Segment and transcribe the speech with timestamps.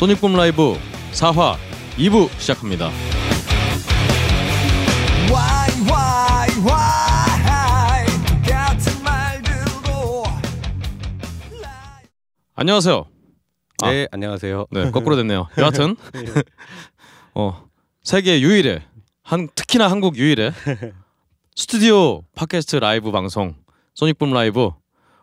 [0.00, 0.78] 소닉붐 라이브
[1.12, 1.56] 4화
[1.98, 2.88] 2부 시작합니다.
[12.54, 13.04] 안녕하세요.
[13.82, 13.90] 아.
[13.90, 14.68] 네, 안녕하세요.
[14.70, 15.48] 네, 거꾸로 됐네요.
[15.58, 15.96] 여하튼
[17.34, 17.68] 어,
[18.02, 18.80] 세계 유일의
[19.22, 20.52] 한 특히나 한국 유일의
[21.54, 23.54] 스튜디오 팟캐스트 라이브 방송
[23.92, 24.70] 소닉붐 라이브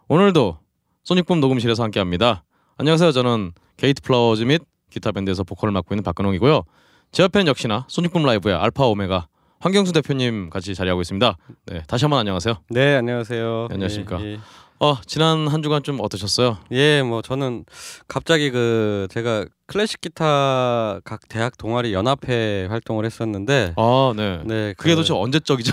[0.08, 0.60] 오늘도
[1.04, 2.44] 소닉붐 녹음실에서 함께합니다.
[2.78, 3.12] 안녕하세요.
[3.12, 6.64] 저는 게이트 플라워즈 및 기타 밴드에서 보컬을 맡고 있는 박근홍이고요.
[7.12, 9.28] 제 옆에는 역시나 소닉붐 라이브의 알파 오메가
[9.60, 11.38] 황경수 대표님 같이 자리하고 있습니다.
[11.66, 12.56] 네, 다시 한번 안녕하세요.
[12.70, 13.68] 네, 안녕하세요.
[13.70, 14.22] 네, 안녕하십니까.
[14.24, 14.40] 예,
[14.80, 16.58] 어, 지난 한 주간 좀 어떠셨어요?
[16.72, 16.78] 예.
[16.78, 17.66] 예, 뭐 저는
[18.08, 24.40] 갑자기 그 제가 클래식 기타 각 대학 동아리 연합회 활동을 했었는데 아, 네.
[24.46, 25.72] 네, 그게 그- 도대체 언제적이죠?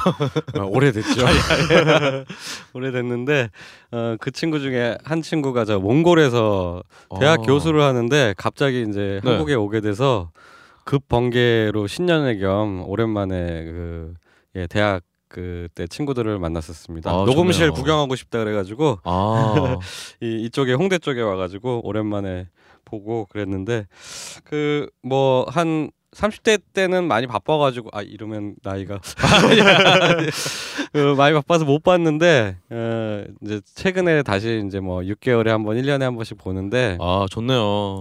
[0.59, 1.07] 아, 오래됐죠.
[2.73, 3.51] 오래됐는데
[3.93, 6.83] 어, 그 친구 중에 한 친구가 저 몽골에서
[7.21, 7.43] 대학 어.
[7.43, 9.31] 교수를 하는데 갑자기 이제 네.
[9.31, 10.31] 한국에 오게 돼서
[10.85, 14.15] 급 번개로 신년회 겸 오랜만에 그
[14.57, 15.03] 예, 대학
[15.35, 17.11] 그때 친구들을 만났었습니다.
[17.11, 17.73] 아, 녹음실 좋네요.
[17.73, 19.79] 구경하고 싶다 그래가지고 아,
[20.23, 22.47] 이 이쪽에 홍대 쪽에 와가지고 오랜만에
[22.85, 23.87] 보고 그랬는데
[24.45, 29.01] 그 뭐 한 30대 때는 많이 바빠가지고 아 이러면 나이가
[30.93, 36.01] 그 많이 바빠서 못 봤는데 어, 이제 최근에 다시 이제 뭐 6개월에 한 번, 1년에
[36.01, 37.99] 한 번씩 보는데 아 좋네요.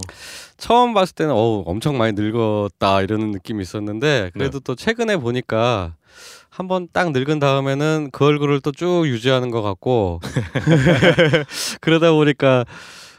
[0.56, 5.94] 처음 봤을 때는 어우 엄청 많이 늙었다 이러는 느낌이 있었는데 그래도 또 최근에 보니까
[6.56, 10.20] 한 번 딱 늙은 다음에는 그 얼굴을 또 쭉 유지하는 것 같고
[11.80, 12.64] 그러다 보니까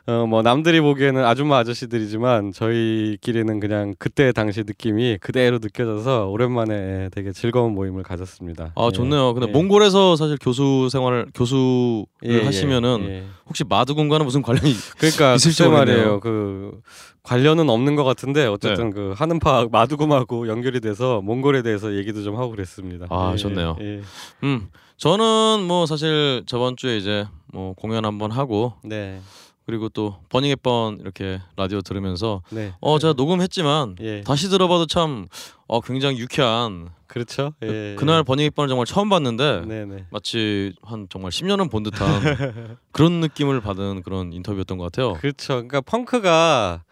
[0.07, 7.31] 어 뭐 남들이 보기에는 아줌마 아저씨들이지만 저희끼리는 그냥 그때 당시 느낌이 그대로 느껴져서 오랜만에 되게
[7.31, 8.71] 즐거운 모임을 가졌습니다.
[8.75, 8.91] 아 예.
[8.91, 9.33] 좋네요.
[9.33, 9.51] 근데 예.
[9.51, 13.23] 몽골에서 사실 교수 생활을 교수를 예, 예, 하시면은 예.
[13.47, 15.97] 혹시 마두군과는 무슨 관련이 그러니까 있을지 글쎄 모르겠네요.
[15.97, 16.19] 말이에요.
[16.19, 16.79] 그
[17.25, 22.51] 관련은 없는 것 같은데 어쨌든 그 하는파 마두금하고 연결이 돼서 몽골에 대해서 얘기도 좀 하고
[22.51, 23.07] 그랬습니다.
[23.09, 23.75] 아, 예, 좋네요.
[23.81, 24.01] 예.
[24.43, 29.19] 음 저는 뭐 사실 저번 주에 이제 뭐 공연 한번 하고 네,
[29.65, 32.73] 그리고 또 버닝 햇번 이렇게 라디오 들으면서 네.
[32.79, 35.27] 어 제가 녹음했지만 예, 다시 들어봐도 참
[35.67, 37.53] 어, 굉장히 유쾌한 그렇죠.
[37.63, 40.05] 예, 그날 버닝 햇번을 정말 처음 봤는데 네, 네.
[40.11, 41.97] 마치 한 정말 10년은 본 듯한
[42.91, 45.13] 그런 느낌을 받은 그런 인터뷰였던 것 같아요.
[45.13, 45.55] 그렇죠.
[45.55, 46.83] 그러니까 펑크가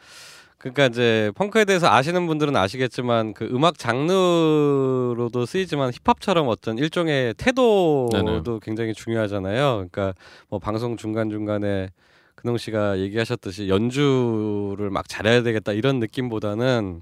[0.63, 8.09] 그러니까 이제 펑크에 대해서 아시는 분들은 아시겠지만 그 음악 장르로도 쓰이지만 힙합처럼 어떤 일종의 태도도
[8.13, 8.41] 네네.
[8.61, 9.73] 굉장히 중요하잖아요.
[9.73, 10.13] 그러니까
[10.47, 11.89] 뭐 방송 중간 중간에
[12.35, 17.01] 근홍 씨가 얘기하셨듯이 연주를 막 잘해야 되겠다 이런 느낌보다는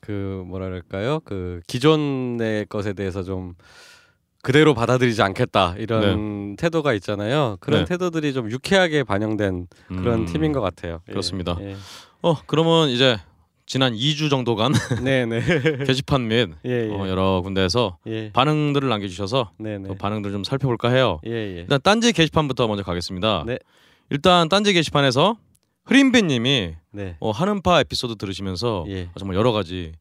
[0.00, 3.54] 그 뭐랄까요 그 기존의 것에 대해서 좀
[4.44, 7.56] 그대로 받아들이지 않겠다 이런 태도가 있잖아요.
[7.60, 7.84] 그런 네.
[7.86, 11.00] 태도들이 좀 유쾌하게 반영된 그런 음, 팀인 것 같아요.
[11.08, 11.56] 예, 그렇습니다.
[11.62, 11.76] 예.
[12.20, 13.16] 어 그러면 이제
[13.64, 14.72] 지난 2주 정도간
[15.02, 15.40] 네, 네.
[15.86, 16.94] 게시판 및 예, 예.
[16.94, 18.30] 어, 여러 군데에서 예.
[18.32, 19.88] 반응들을 남겨주셔서 네, 네.
[19.88, 21.20] 그 반응들 좀 살펴볼까 해요.
[21.26, 21.60] 예, 예.
[21.60, 23.44] 일단 딴지 게시판부터 먼저 가겠습니다.
[23.46, 23.58] 네.
[24.10, 25.38] 일단 딴지 게시판에서
[25.86, 27.16] 흐린비님이 네.
[27.18, 29.08] 어, 하는파 에피소드 들으시면서 예.
[29.18, 29.92] 정말 여러 가지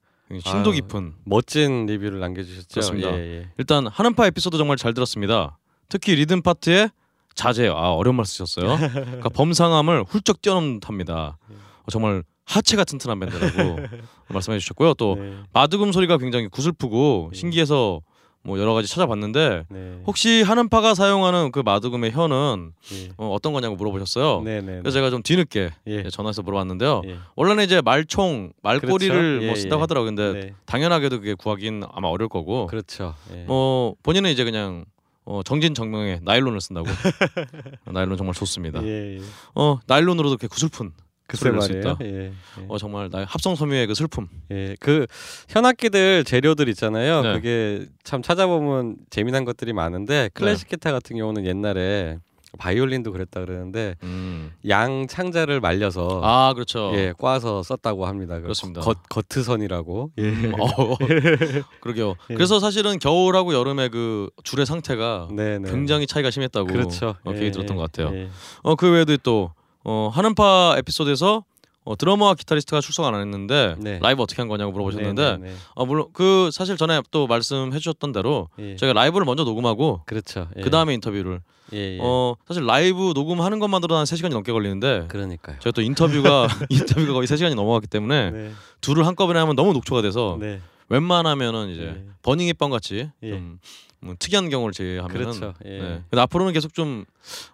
[0.42, 2.68] 심도 깊은 멋진 리뷰를 남겨 주셨죠.
[2.72, 3.14] 그렇습니다.
[3.14, 3.50] 예, 예.
[3.58, 5.58] 일단 하는파 에피소드 정말 잘 들었습니다.
[5.90, 6.90] 특히 리듬 파트에
[7.36, 7.74] 자제요.
[7.74, 8.78] 아 어려운 말 쓰셨어요.
[8.78, 11.38] 그러니까 범상함을 훌쩍 뛰어넘는 탑니다.
[11.50, 13.78] 어, 정말 하체가 튼튼한 밴드라고
[14.30, 14.94] 말씀해 주셨고요.
[14.96, 15.34] 또 네.
[15.54, 17.38] 마두금 소리가 굉장히 구슬프고 예.
[17.38, 18.02] 신기해서
[18.46, 20.02] 뭐 여러 가지 찾아봤는데 네.
[20.06, 23.10] 혹시 하는파가 사용하는 그 마두금의 혀는 예.
[23.18, 24.42] 어, 어떤 거냐고 물어보셨어요.
[24.44, 24.80] 네, 네.
[24.80, 26.10] 그래서 제가 좀 뒤늦게 예.
[26.10, 27.04] 전화해서 물어봤는데요.
[27.06, 27.18] 예.
[27.38, 29.46] 원래는 이제 말총, 말꼬리를 그렇죠.
[29.46, 29.84] 뭐 예, 쓴다고 예.
[29.84, 30.10] 하더라고요.
[30.14, 30.54] 근데 네.
[30.66, 33.16] 당연하게도 그게 구하기는 아마 어려울 거고 그렇죠.
[33.34, 33.44] 예.
[33.46, 34.84] 뭐 본인은 이제 그냥
[35.26, 36.88] 어, 정진정명의 나일론을 쓴다고
[37.94, 38.84] 나일론 정말 좋습니다.
[38.84, 39.22] 예, 예.
[39.56, 40.92] 어 나일론으로도 이렇게 구슬픈
[41.34, 41.98] 글쎄 말이에요.
[42.04, 42.06] 예.
[42.06, 42.32] 예.
[42.68, 44.28] 어 정말 나의 합성 섬유의 그 슬픔.
[44.52, 45.08] 예, 그
[45.50, 47.22] 현악기들 재료들 있잖아요.
[47.22, 47.34] 네.
[47.34, 52.20] 그게 참 찾아보면 재미난 것들이 많은데 클래식 기타 같은 경우는 옛날에
[52.60, 54.52] 바이올린도 그랬다 그러는데 음.
[54.70, 56.92] 양 창자를 말려서 아 그렇죠.
[56.94, 58.36] 예, 꽈서 썼다고 합니다.
[58.36, 58.82] 그 그렇습니다.
[58.82, 60.12] 겉 겉트선이라고.
[60.20, 60.22] 예.
[60.22, 60.96] 음, 어,
[61.82, 62.14] 그러게요.
[62.30, 62.36] 예.
[62.36, 65.72] 그래서 사실은 겨울하고 여름의 그 줄의 상태가 네, 네.
[65.72, 67.16] 굉장히 차이가 심했다고 그렇죠.
[67.26, 68.16] 어, 예, 얘기 들었던 예, 것 같아요.
[68.16, 68.30] 예.
[68.62, 69.52] 어, 그 외에도 또
[69.84, 71.44] 어, 하는파 에피소드에서
[71.86, 74.00] 어, 드러머와 기타리스트가 출석 안 했는데 네.
[74.02, 78.14] 라이브 어떻게 한 거냐고 물어보셨는데 네, 네, 아 물론 그 사실 전에 또 말씀해 주셨던
[78.14, 78.72] 대로 네.
[78.72, 78.76] 예.
[78.78, 80.48] 저희가 라이브를 먼저 녹음하고 그렇죠.
[80.58, 80.62] 예.
[80.62, 81.42] 그 다음에 인터뷰를
[81.74, 82.00] 예, 예.
[82.02, 85.58] 어 사실 라이브 녹음하는 것만으로도 한 3시간이 넘게 걸리는데 그러니까요.
[85.60, 88.52] 저희가 또 인터뷰가 인터뷰가 거의 3시간이 넘어갔기 때문에 네.
[88.80, 90.62] 둘을 한꺼번에 하면 너무 녹초가 돼서 네.
[90.88, 92.06] 웬만하면은 이제 예.
[92.22, 93.30] 버닝 헵번 같이 예.
[93.30, 93.60] 좀
[94.04, 95.54] 음, 특이한 경우를 제외하면 그렇죠.
[95.66, 95.70] 예.
[95.70, 96.02] 네.
[96.10, 97.06] 근데 앞으로는 계속 좀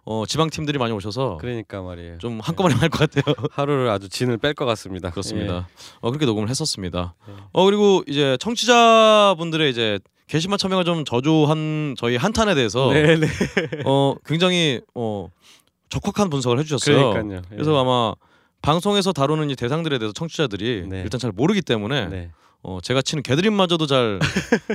[0.03, 2.17] 어, 지방 팀들이 많이 오셔서 그러니까 말이에요.
[2.17, 3.35] 좀 한꺼번에 할것 같아요.
[3.51, 5.11] 하루를 아주 진을 뺄 것 같습니다.
[5.11, 5.67] 그렇습니다.
[5.99, 7.13] 어, 그렇게 녹음을 했었습니다.
[7.27, 7.33] 네.
[7.51, 13.01] 어 그리고 이제 청취자분들의 이제 게시판 참여가 좀 저조한 저희 한탄에 대해서 예.
[13.03, 13.27] 네네.
[13.85, 15.29] 어 굉장히 어
[15.89, 17.11] 적확한 분석을 해주셨어요.
[17.11, 17.37] 그러니까요.
[17.37, 17.41] 예.
[17.49, 18.13] 그래서 아마
[18.61, 21.01] 방송에서 다루는 이 대상들에 대해서 청취자들이 네.
[21.01, 22.31] 일단 잘 모르기 때문에 네.
[22.61, 24.19] 어, 제가 치는 개드립마저도 잘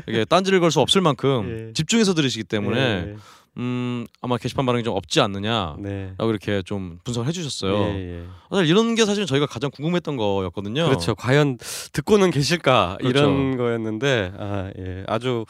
[0.09, 1.73] 이게 딴지를 걸 수 없을 만큼 예.
[1.75, 3.17] 집중해서 들으시기 때문에 예.
[3.57, 6.13] 음 아마 게시판 반응이 좀 없지 않느냐라고 네.
[6.19, 7.73] 이렇게 좀 분석을 해주셨어요.
[7.95, 8.25] 예, 예.
[8.51, 10.87] 사실 이런 게 사실 저희가 가장 궁금했던 거였거든요.
[10.87, 11.15] 그렇죠.
[11.15, 11.59] 과연
[11.93, 13.19] 듣고는 계실까 그렇죠.
[13.19, 15.05] 이런 거였는데 아, 예.
[15.07, 15.45] 아주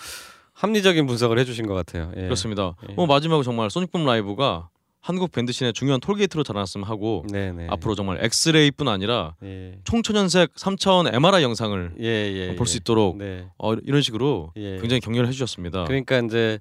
[0.53, 2.13] 합리적인 분석을 해주신 것 같아요.
[2.17, 2.23] 예.
[2.25, 2.75] 그렇습니다.
[2.91, 2.95] 예.
[2.97, 4.69] 어, 마지막으로 정말 소닉붐 라이브가
[5.05, 7.67] 한국 밴드 씬의 중요한 톨게이트로 자라났으면 하고 네네.
[7.69, 9.75] 앞으로 정말 엑스레이뿐 아니라 예.
[9.85, 12.79] 총천연색 3차원 MRI 영상을 예, 예, 볼수 예.
[12.79, 13.47] 있도록 네.
[13.59, 14.79] 어, 이런 식으로 예.
[14.79, 15.85] 굉장히 격려를 해주셨습니다.
[15.85, 16.59] 그러니까 이제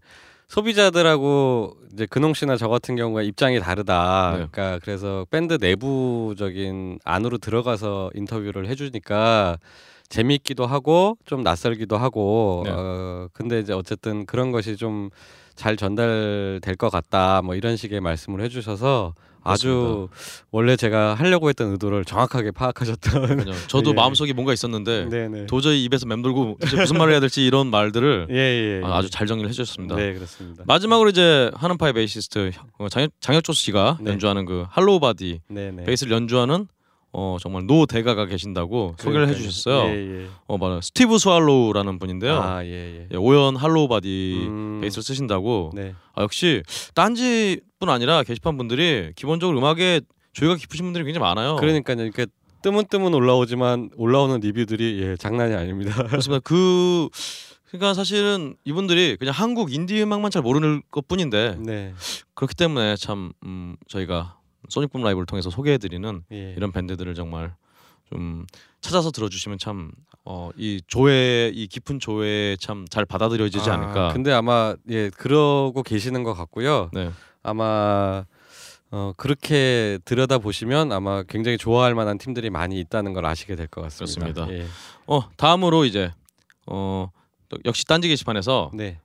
[0.49, 4.31] 소비자들하고 이제 근홍 씨나 저 같은 경우가 입장이 다르다.
[4.37, 4.47] 네.
[4.51, 9.57] 그러니까 그래서 밴드 내부적인 안으로 들어가서 인터뷰를 해주니까
[10.09, 12.63] 재미있기도 하고 좀 낯설기도 하고.
[12.65, 12.71] 네.
[12.75, 15.11] 어 근데 이제 어쨌든 그런 것이 좀
[15.55, 17.41] 잘 전달될 것 같다.
[17.41, 19.13] 뭐 이런 식의 말씀을 해주셔서
[19.45, 20.07] 아주
[20.51, 23.45] 원래 제가 하려고 했던 의도를 정확하게 파악하셨던.
[23.67, 23.93] 저도 예.
[23.93, 25.45] 마음속에 뭔가 있었는데 네네.
[25.47, 28.85] 도저히 입에서 맴돌고 도대체 무슨 말을 해야 될지 이런 말들을 예, 예, 예.
[28.85, 29.95] 아, 아주 잘 정리를 해주셨습니다.
[29.95, 30.63] 네 그렇습니다.
[30.65, 34.11] 마지막으로 이제 하는파의 베이시스트 어, 장혁, 장혁조 씨가 네.
[34.11, 35.83] 연주하는 그 hollow body 네네.
[35.83, 36.67] 베이스를 연주하는
[37.15, 39.45] 어 정말 노 대가가 계신다고 소개를 그러니까요.
[39.45, 39.89] 해주셨어요.
[39.89, 40.27] 예, 예.
[40.47, 42.41] 어 맞아 스티브 스왈로우라는 분인데요.
[42.41, 43.07] 아, 예, 예.
[43.11, 45.71] 예, 오현 hollow body 음, 베이스를 쓰신다고.
[45.75, 45.93] 네.
[46.15, 46.63] 아, 역시
[46.95, 50.01] 딴지뿐 아니라 게시판 분들이 기본적으로 음악에
[50.33, 51.57] 조예가 깊으신 분들이 굉장히 많아요.
[51.57, 52.01] 그러니까요.
[52.01, 52.25] 이렇게
[52.63, 55.93] 뜨문뜨문 올라오지만 올라오는 리뷰들이 예, 장난이 아닙니다.
[56.09, 56.41] 그렇습니다.
[56.43, 57.09] 그
[57.67, 61.93] 그러니까 사실은 이분들이 그냥 한국 인디 음악만 잘 모르는 것뿐인데 네.
[62.33, 64.37] 그렇기 때문에 참 음, 저희가
[64.69, 66.53] 소닉붐 라이브를 통해서 소개해드리는 예.
[66.57, 67.55] 이런 밴드들을 정말
[68.11, 68.45] 좀
[68.81, 69.91] 찾아서 들어주시면 참
[70.25, 74.13] 어, 이 조회 이 깊은 조회 참 잘 받아들여지지 아, 않을까.
[74.13, 76.89] 근데 아마 예, 그러고 계시는 것 같고요.
[76.93, 77.11] 네,
[77.41, 78.25] 아마
[78.91, 83.81] 어, 그렇게 들여다 보시면 아마 굉장히 좋아할 만한 팀들이 많이 있다는 걸 아시게 될 것
[83.81, 84.31] 같습니다.
[84.33, 84.53] 그렇습니다.
[84.53, 84.67] 예.
[85.07, 86.11] 어 다음으로 이제
[86.65, 87.09] 어또
[87.65, 88.99] 역시 딴지 게시판에서 네.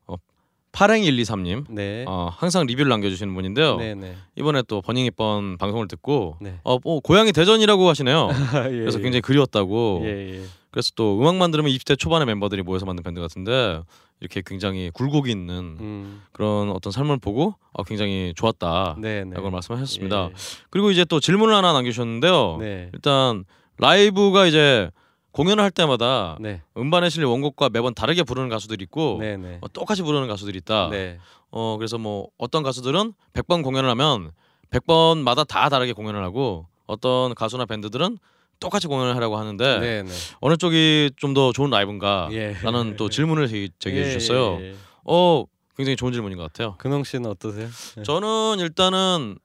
[0.72, 2.04] 파랭 123님 네.
[2.06, 3.76] 어, 항상 리뷰를 남겨주시는 분인데요.
[3.76, 4.14] 네, 네.
[4.36, 6.60] 이번에 또 버닝이 번 방송을 듣고 네.
[6.64, 8.28] 어, 뭐 고향이 대전이라고 하시네요.
[8.66, 9.02] 예, 그래서 예.
[9.02, 10.02] 굉장히 그리웠다고.
[10.04, 10.42] 예, 예.
[10.70, 13.80] 그래서 또 음악만 들으면 20대 초반의 멤버들이 모여서 만든 밴드 같은데
[14.20, 16.22] 이렇게 굉장히 굴곡이 있는 음.
[16.32, 19.50] 그런 어떤 삶을 보고 어, 굉장히 좋았다라고 네, 네.
[19.50, 20.30] 말씀하셨습니다.
[20.70, 22.58] 그리고 이제 또 질문을 하나 남겨주셨는데요.
[22.60, 22.64] 예.
[22.64, 22.90] 네.
[22.92, 23.44] 일단
[23.78, 24.90] 라이브가 이제
[25.32, 26.62] 공연을 할 때마다 네.
[26.76, 29.58] 음반에 실린 원곡과 매번 다르게 부르는 가수들이 있고 네, 네.
[29.60, 30.88] 어, 똑같이 부르는 가수들이 있다.
[30.90, 31.18] 네.
[31.50, 34.32] 어 그래서 뭐 어떤 가수들은 100번 공연을 하면
[34.70, 38.18] 100번마다 다 다르게 공연을 하고 어떤 가수나 밴드들은
[38.60, 40.10] 똑같이 공연을 하려고 하는데 네, 네.
[40.40, 42.28] 어느 쪽이 좀 더 좋은 라이브인가?
[42.32, 42.54] 예.
[42.62, 44.58] 라는 또 질문을 제기- 제기해 예, 주셨어요.
[44.60, 44.74] 예, 예.
[45.04, 45.44] 어
[45.76, 46.74] 굉장히 좋은 질문인 것 같아요.
[46.78, 47.68] 근홍 씨는 어떠세요?
[47.96, 48.02] 네.
[48.02, 49.38] 저는 일단은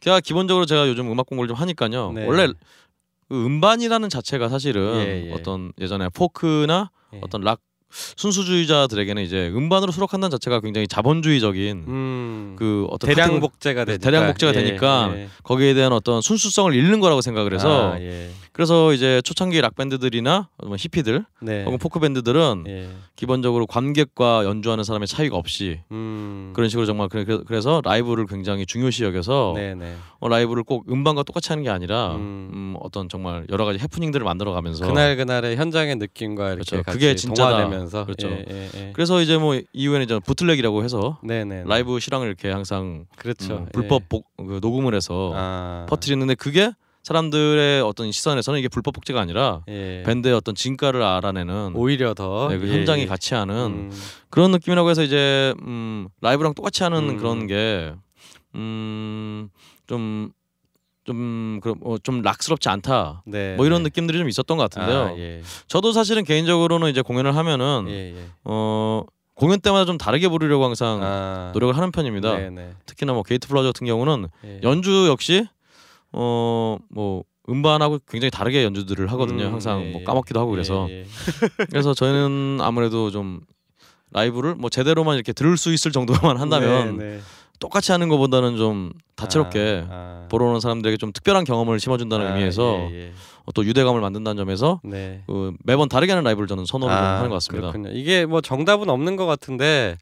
[0.00, 2.12] 제가 기본적으로 제가 요즘 음악 공부를 좀 하니까요.
[2.12, 2.24] 네.
[2.26, 2.48] 원래
[3.32, 5.32] 그 음반이라는 자체가 사실은 예, 예.
[5.32, 7.20] 어떤 예전에 포크나 예.
[7.22, 7.60] 어떤 락
[8.16, 12.56] 순수주의자들에게는 이제 음반으로 수록한다는 자체가 굉장히 자본주의적인 음.
[12.58, 15.28] 그 어떤 대량 복제가 되니까 대량 복제가 예, 되니까 예.
[15.44, 18.30] 거기에 대한 어떤 순수성을 잃는 거라고 생각을 해서 아, 예.
[18.52, 21.64] 그래서 이제 초창기 락 밴드들이나 뭐 히피들 네.
[21.64, 22.88] 혹은 포크 밴드들은 예.
[23.16, 26.52] 기본적으로 관객과 연주하는 사람의 차이가 없이 음.
[26.54, 29.94] 그런 식으로 정말 그래- 그래서 라이브를 굉장히 중요시 여겨서 네, 네.
[30.20, 32.50] 어, 라이브를 꼭 음반과 똑같이 하는 게 아니라 음.
[32.52, 36.92] 음, 어떤 정말 여러 가지 해프닝들을 만들어가면서 그날 그날의 현장의 느낌과 이렇게 그렇죠.
[36.92, 37.50] 그게 진짜다.
[37.50, 38.28] 동화되면서 그렇죠.
[38.28, 38.90] 예, 예, 예.
[38.92, 41.62] 그래서 이제 뭐 이후에는 이제 부틀렉이라고 해서 네, 네.
[41.62, 41.64] 네.
[41.66, 43.54] 라이브 실황을 이렇게 항상 그렇죠.
[43.58, 45.86] 음, 불법 복, 그 녹음을 해서 아.
[45.88, 46.70] 퍼뜨리는데 그게
[47.02, 50.02] 사람들의 어떤 시선에서는 이게 불법 복제가 아니라 예.
[50.06, 53.06] 밴드의 어떤 진가를 알아내는 오히려 더 네, 그 예, 현장이 예.
[53.06, 54.00] 같이 하는 음.
[54.30, 57.16] 그런 느낌이라고 해서 이제 음, 라이브랑 똑같이 하는 음.
[57.16, 57.92] 그런 게
[58.54, 59.48] 음,
[59.88, 60.30] 좀좀
[61.60, 63.24] 그럼 어, 좀 락스럽지 않다.
[63.26, 63.56] 네.
[63.56, 63.88] 뭐 이런 네.
[63.88, 65.02] 느낌들이 좀 있었던 것 같은데요.
[65.02, 65.42] 아, 예.
[65.66, 68.24] 저도 사실은 개인적으로는 이제 공연을 하면은 예, 예.
[68.44, 69.02] 어
[69.34, 71.50] 공연 때마다 좀 다르게 부르려고 항상 아.
[71.52, 72.36] 노력을 하는 편입니다.
[72.36, 72.70] 네, 네.
[72.86, 74.60] 특히나 뭐 게이트 플라워즈 같은 경우는 예.
[74.62, 75.48] 연주 역시
[76.12, 79.46] 어 뭐 음반하고 굉장히 다르게 연주들을 하거든요.
[79.46, 80.04] 음, 항상 예, 뭐 예.
[80.04, 81.04] 까먹기도 하고 그래서 예, 예.
[81.70, 83.40] 그래서 저희는 아무래도 좀
[84.12, 87.20] 라이브를 뭐 제대로만 이렇게 들을 수 있을 정도만 한다면 네, 네.
[87.58, 90.26] 똑같이 하는 것보다는 좀 다채롭게 아, 아.
[90.28, 93.12] 보러 오는 사람들에게 좀 특별한 경험을 심어준다는 아, 의미에서 예, 예.
[93.44, 95.22] 어, 또 유대감을 만든다는 점에서 네.
[95.26, 97.72] 그 매번 다르게 하는 라이브를 저는 선호를 좀 아, 하는 것 같습니다.
[97.72, 97.90] 그렇군요.
[97.96, 99.96] 이게 뭐 정답은 없는 것 같은데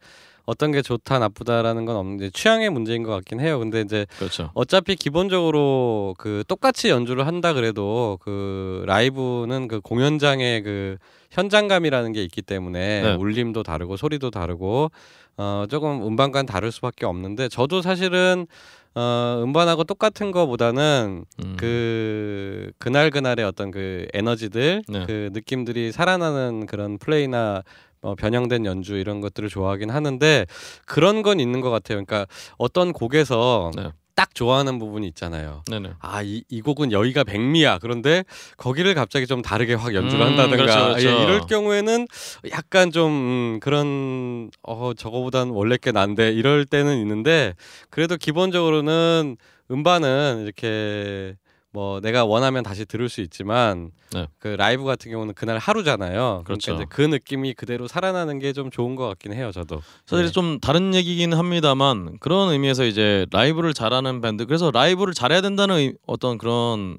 [0.51, 3.61] 어떤 게 좋다 나쁘다라는 건 없는데 취향의 문제인 것 같긴 해요.
[3.61, 4.51] 근데 이제 그렇죠.
[4.55, 10.97] 어차피 기본적으로 그 똑같이 연주를 한다 그래도 그 라이브는 그 공연장의 그
[11.31, 13.15] 현장감이라는 게 있기 때문에 네.
[13.15, 14.91] 울림도 다르고 소리도 다르고
[15.37, 18.49] 어 조금 음반과는 다를 수밖에 없는데 저도 사실은
[18.97, 21.57] 어 음반하고 똑같은 거보다는 음.
[21.57, 25.07] 그 그날 그날의 어떤 그 에너지들 네.
[25.07, 27.63] 그 느낌들이 살아나는 그런 플레이나
[28.03, 30.47] 어, 변형된 연주 이런 것들을 좋아하긴 하는데
[30.87, 32.03] 그런 건 있는 것 같아요.
[32.05, 32.27] 그러니까
[32.57, 33.91] 어떤 곡에서 네.
[34.15, 35.63] 딱 좋아하는 부분이 있잖아요.
[35.71, 35.93] 네네.
[35.99, 37.79] 아, 이, 이 곡은 여기가 백미야.
[37.79, 38.25] 그런데
[38.59, 40.57] 거기를 갑자기 좀 다르게 확 연주를 음, 한다든가.
[40.63, 41.09] 그렇죠, 그렇죠.
[41.09, 42.07] 예, 이럴 경우에는
[42.53, 47.55] 약간 좀 음, 그런 어 저거보단 원래 게 난데 이럴 때는 있는데
[47.89, 49.39] 그래도 기본적으로는
[49.71, 51.37] 음반은 이렇게
[51.73, 54.27] 뭐 내가 원하면 다시 들을 수 있지만 네.
[54.41, 56.43] 그 라이브 같은 경우는 그날 하루잖아요.
[56.45, 56.73] 그렇죠.
[56.75, 59.53] 그러니까 그 느낌이 그대로 살아나는 게 좀 좋은 것 같긴 해요.
[59.53, 59.81] 저도.
[60.07, 60.33] 사실 네.
[60.33, 65.95] 좀 다른 얘기긴 합니다만 그런 의미에서 이제 라이브를 잘하는 밴드 그래서 라이브를 잘해야 된다는 의-
[66.07, 66.99] 어떤 그런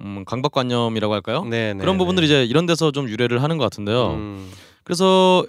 [0.00, 1.44] 음, 강박관념이라고 할까요?
[1.44, 1.98] 네, 네, 그런 네.
[1.98, 4.12] 부분들이 이제 이런 데서 좀 유래를 하는 것 같은데요.
[4.12, 4.50] 음,
[4.84, 5.44] 그래서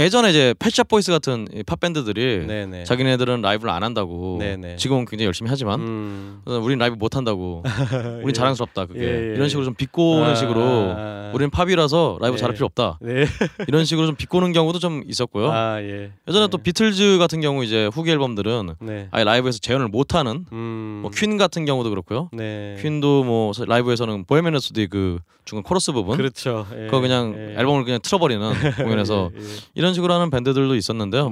[0.00, 2.84] 예전에 이제 펫샵 보이스 같은 이팝 밴드들이 네, 네.
[2.84, 4.76] 자기네들은 라이브를 안 한다고 네네.
[4.76, 6.42] 지금은 굉장히 열심히 하지만 음.
[6.46, 7.62] 어, 우린 라이브 못 한다고
[8.22, 8.32] 우린 예.
[8.32, 12.40] 자랑스럽다 그게 예, 예, 이런 식으로 좀 비꼬는 아, 식으로 아, 우리는 팝이라서 라이브 네.
[12.40, 13.24] 잘할 필요 없다 네.
[13.68, 15.50] 이런 식으로 좀 비꼬는 경우도 좀 있었고요.
[15.50, 16.12] 아 예.
[16.28, 16.50] 예전에 네.
[16.50, 19.08] 또 비틀즈 같은 경우 이제 후기 앨범들은 네.
[19.10, 21.00] 아예 라이브에서 재현을 못하는 음.
[21.02, 22.28] 뭐 퀸 같은 경우도 그렇고요.
[22.32, 22.76] 네.
[22.80, 26.66] 퀸도 뭐 사- 라이브에서는 보헤미안 랩소디 그 중간 코러스 부분 그렇죠.
[26.74, 26.84] 예.
[26.86, 27.54] 그거 그냥 예.
[27.58, 29.44] 앨범을 그냥 틀어버리는 공연에서 예, 예.
[29.74, 31.30] 이런 식으로 하는 밴드들도 있었는데요.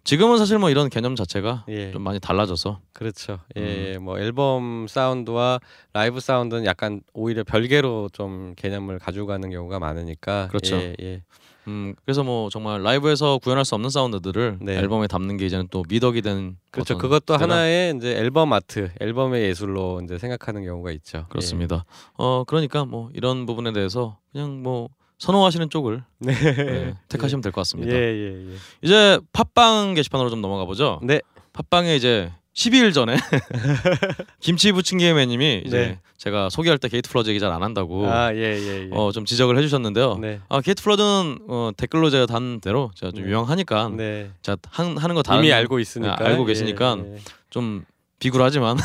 [0.00, 0.04] 네.
[0.04, 1.92] 지금은 사실 뭐 이런 개념 자체가 예.
[1.92, 3.38] 좀 많이 달라져서 그렇죠.
[3.56, 3.62] 음.
[3.62, 5.60] 예, 뭐 앨범 사운드와
[5.92, 10.48] 라이브 사운드는 약간 오히려 별개로 좀 개념을 가지고 가는 경우가 많으니까.
[10.48, 10.76] 그렇죠.
[10.76, 11.22] 예, 예.
[11.68, 14.78] 음 그래서 뭐 정말 라이브에서 구현할 수 없는 사운드들을 네.
[14.78, 16.96] 앨범에 담는 게 이제는 또 미덕이 된 그렇죠.
[16.96, 17.54] 그것도 시대라.
[17.54, 21.26] 하나의 이제 앨범 아트, 앨범의 예술로 이제 생각하는 경우가 있죠.
[21.28, 21.84] 그렇습니다.
[22.14, 24.88] 어 그러니까 뭐 이런 부분에 대해서 그냥 뭐
[25.20, 26.32] 선호하시는 쪽을 네.
[26.34, 27.94] 네, 택하시면 될것 예, 같습니다.
[27.94, 28.56] 예, 예.
[28.82, 30.98] 이제 팟빵 게시판으로 좀 넘어가 보죠.
[31.02, 31.20] 네.
[31.52, 33.16] 팟빵에 이제 12일 전에
[34.40, 35.98] 김치 부침개매님이 이제 네.
[36.16, 38.88] 제가 소개할 때 게이트 플라워즈 얘기 잘 안 한다고 아, 예, 예, 예.
[38.92, 40.18] 어 좀 지적을 해주셨는데요.
[40.18, 40.40] 네.
[40.48, 43.28] 아 게이트 플라워즈는 어, 댓글로 제가 단 대로 제가 좀 네.
[43.28, 44.30] 유명하니까 네.
[44.42, 46.16] 제가 한, 하는 거 다 이미 알고 있으니까.
[46.18, 47.16] 아, 알고 예, 계시니까 예.
[47.50, 47.84] 좀
[48.20, 48.76] 비굴하지만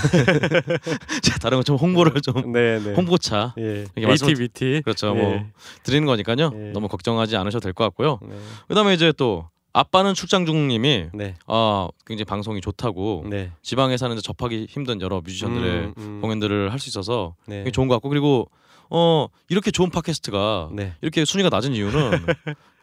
[1.22, 2.94] 제가 다른 거 좀 홍보를 좀 네, 네.
[2.94, 3.86] 홍보차 예.
[3.96, 4.82] 이렇게 ATBT.
[4.84, 5.22] 그렇죠 예.
[5.22, 5.42] 뭐
[5.84, 6.51] 드리는 거니까요.
[6.54, 6.72] 예.
[6.74, 8.20] 너무 걱정하지 않으셔도 될 것 같고요.
[8.22, 8.36] 네.
[8.68, 11.36] 그다음에 이제 또 아빠는 출장 중님이 네.
[11.48, 13.51] 아 굉장히 방송이 좋다고 네.
[13.62, 16.20] 지방에 사는데 접하기 힘든 여러 뮤지션들의 음, 음.
[16.22, 17.70] 공연들을 할 수 있어서 네.
[17.72, 18.48] 좋은 것 같고 그리고
[18.89, 20.94] 어 이렇게 좋은 팟캐스트가 네.
[21.01, 22.12] 이렇게 순위가 낮은 이유는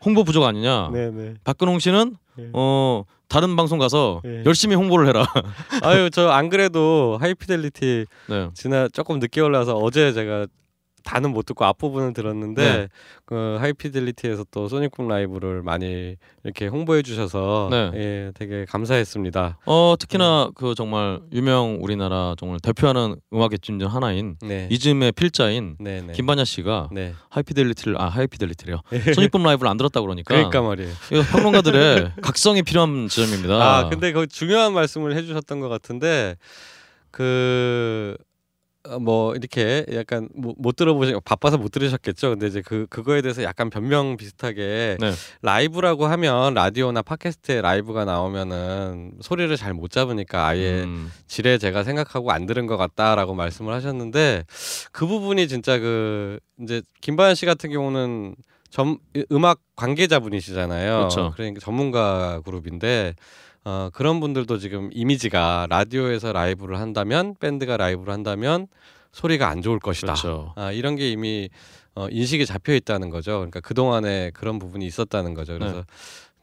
[0.04, 0.90] 홍보 부족 아니냐?
[0.92, 1.35] 네, 네.
[1.44, 2.49] 박근홍 씨는 네.
[2.52, 4.42] 어 다른 방송 가서 네.
[4.44, 5.24] 열심히 홍보를 해라.
[5.82, 8.50] 아유, 저 안 그래도 하이피델리티 네.
[8.52, 10.46] 지나 조금 늦게 올라서 어제 제가
[11.04, 12.88] 다는 못 듣고 앞부분을 들었는데 네.
[13.25, 17.90] 그 하이피델리티에서 또 소닉붐 라이브를 많이 이렇게 홍보해 주셔서 네.
[17.94, 19.59] 예, 되게 감사했습니다.
[19.66, 24.68] 어 특히나 그 정말 유명 우리나라 정말 대표하는 음악 앱진 중 하나인 네.
[24.71, 26.12] 이즘의 필자인 네, 네.
[26.12, 27.14] 김반야 씨가 네.
[27.30, 28.80] 하이피델리티를 아 하이피델리티래요.
[29.14, 30.35] 소닉붐 라이브를 안 들었다 그러니까.
[30.35, 30.90] 그러니까 말이에요.
[31.12, 33.54] 이거 평론가들의 각성이 필요한 지점입니다.
[33.54, 36.37] 아, 근데 그 중요한 말씀을 해 주셨던 것 같은데
[37.11, 38.31] 그 어,
[39.00, 42.30] 뭐 이렇게 약간 뭐, 못 들어보시 바빠서 못 들으셨겠죠.
[42.30, 45.12] 근데 이제 그 그거에 대해서 약간 변명 비슷하게 네.
[45.40, 52.30] 라이브라고 하면 라디오나 팟캐스트에 라이브가 나오면은 소리를 잘 못 잡으니까 아예 음, 지레 제가 생각하고
[52.30, 54.44] 안 들은 것 같다라고 말씀을 하셨는데
[54.92, 58.34] 그 부분이 진짜 그 이제 김바연 씨 같은 경우는
[58.68, 58.98] 점
[59.30, 60.96] 음악 관계자분이시잖아요.
[60.96, 61.32] 그렇죠.
[61.36, 63.14] 그러니까 전문가 그룹인데
[63.64, 68.66] 어, 그런 분들도 지금 이미지가 라디오에서 라이브를 한다면 밴드가 라이브를 한다면
[69.12, 70.14] 소리가 안 좋을 것이다.
[70.14, 70.52] 그렇죠.
[70.57, 71.49] 아, 이런 게 이미
[71.95, 73.33] 어, 인식이 잡혀 있다는 거죠.
[73.33, 75.59] 그러니까 그 동안에 그런 부분이 있었다는 거죠.
[75.59, 75.85] 그래서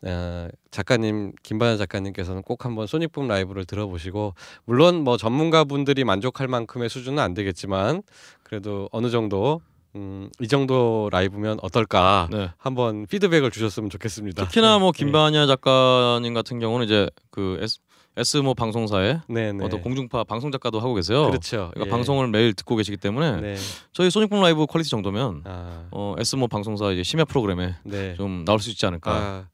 [0.04, 4.34] 어, 작가님 김바연 작가님께서는 꼭 한번 소닉붐 라이브를 들어보시고
[4.66, 8.04] 물론 뭐 전문가분들이 만족할 만큼의 수준은 안 되겠지만
[8.44, 9.62] 그래도 어느 정도
[9.96, 12.50] 음, 이 정도 라이브면 어떨까 네.
[12.58, 14.46] 한번 피드백을 주셨으면 좋겠습니다.
[14.46, 15.00] 특히나 뭐 네.
[15.00, 17.80] 김반야 작가님 같은 경우는 이제 그 S,
[18.16, 19.66] S 뭐 방송사에 네, 네.
[19.66, 21.30] 어떤 공중파 방송 작가도 하고 계세요.
[21.30, 21.72] 그렇죠.
[21.74, 21.90] 그러니까 예.
[21.90, 23.56] 방송을 매일 듣고 계시기 때문에 네.
[23.92, 28.14] 저희 소닉붐 라이브 quality 정도면 아, 어 S 뭐 방송사 이제 심야 프로그램에 네.
[28.16, 29.12] 좀 나올 수 있지 않을까.
[29.12, 29.48] 아,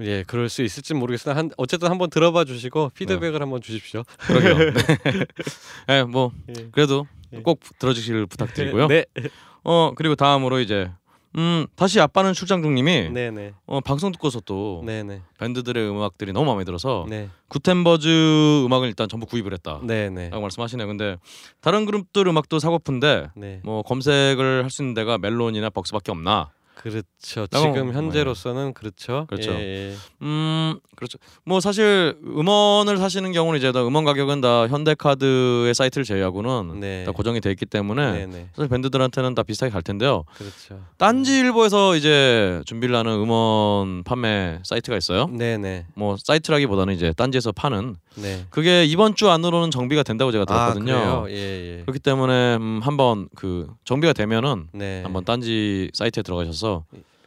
[0.00, 4.04] 예, 그럴 수 있을지 모르겠으나 한, 어쨌든 한번 들어봐 주시고 피드백을 한번 주십시오.
[4.18, 4.70] 그러게요.
[4.72, 5.26] 네.
[5.88, 6.68] 네, 뭐 예.
[6.70, 7.40] 그래도 예.
[7.40, 8.86] 꼭 들어주시길 부탁드리고요.
[8.88, 9.04] 네.
[9.64, 10.90] 어 그리고 다음으로 이제
[11.36, 13.52] 음 다시 아빠는 출장 중님이 네네.
[13.66, 15.20] 어, 방송 듣고서 또 네네.
[15.38, 17.28] 밴드들의 음악들이 너무 마음에 들어서 네.
[17.48, 19.80] 구텐버즈 음악을 일단 전부 구입을 했다.
[19.82, 20.30] 네네.
[20.30, 20.86] 라고 말씀하시네요.
[20.86, 21.16] 근데
[21.60, 23.60] 다른 그룹들 음악도 사고픈데 네.
[23.62, 26.50] 뭐 검색을 할 수 있는 데가 멜론이나 벅스밖에 없나?
[26.82, 27.46] 그렇죠.
[27.48, 29.26] 지금 현재로서는 그렇죠.
[29.28, 29.50] 그렇죠.
[29.52, 29.94] 예, 예.
[30.22, 31.18] 음 그렇죠.
[31.44, 37.04] 뭐 사실 음원을 사시는 경우는 이제 다 음원 가격은 다 현대카드의 사이트를 제외하고는 네.
[37.04, 38.48] 다 고정이 돼 있기 때문에 네 네.
[38.54, 40.24] 사실 밴드들한테는 다 비슷하게 갈 텐데요.
[40.34, 40.80] 그렇죠.
[40.98, 45.26] 딴지일보에서 이제 준비를 하는 음원 판매 사이트가 있어요.
[45.32, 45.86] 네 네.
[45.94, 48.44] 뭐 사이트라기보다는 이제 딴지에서 파는 네.
[48.50, 51.24] 그게 이번 주 안으로는 정비가 된다고 제가 들었거든요.
[51.26, 51.30] 아?
[51.30, 51.34] 예,
[51.78, 51.82] 예.
[51.82, 55.02] 그렇기 때문에 음, 한번 그 정비가 되면은 네.
[55.02, 56.84] 한번 딴지 사이트에 들어가셔서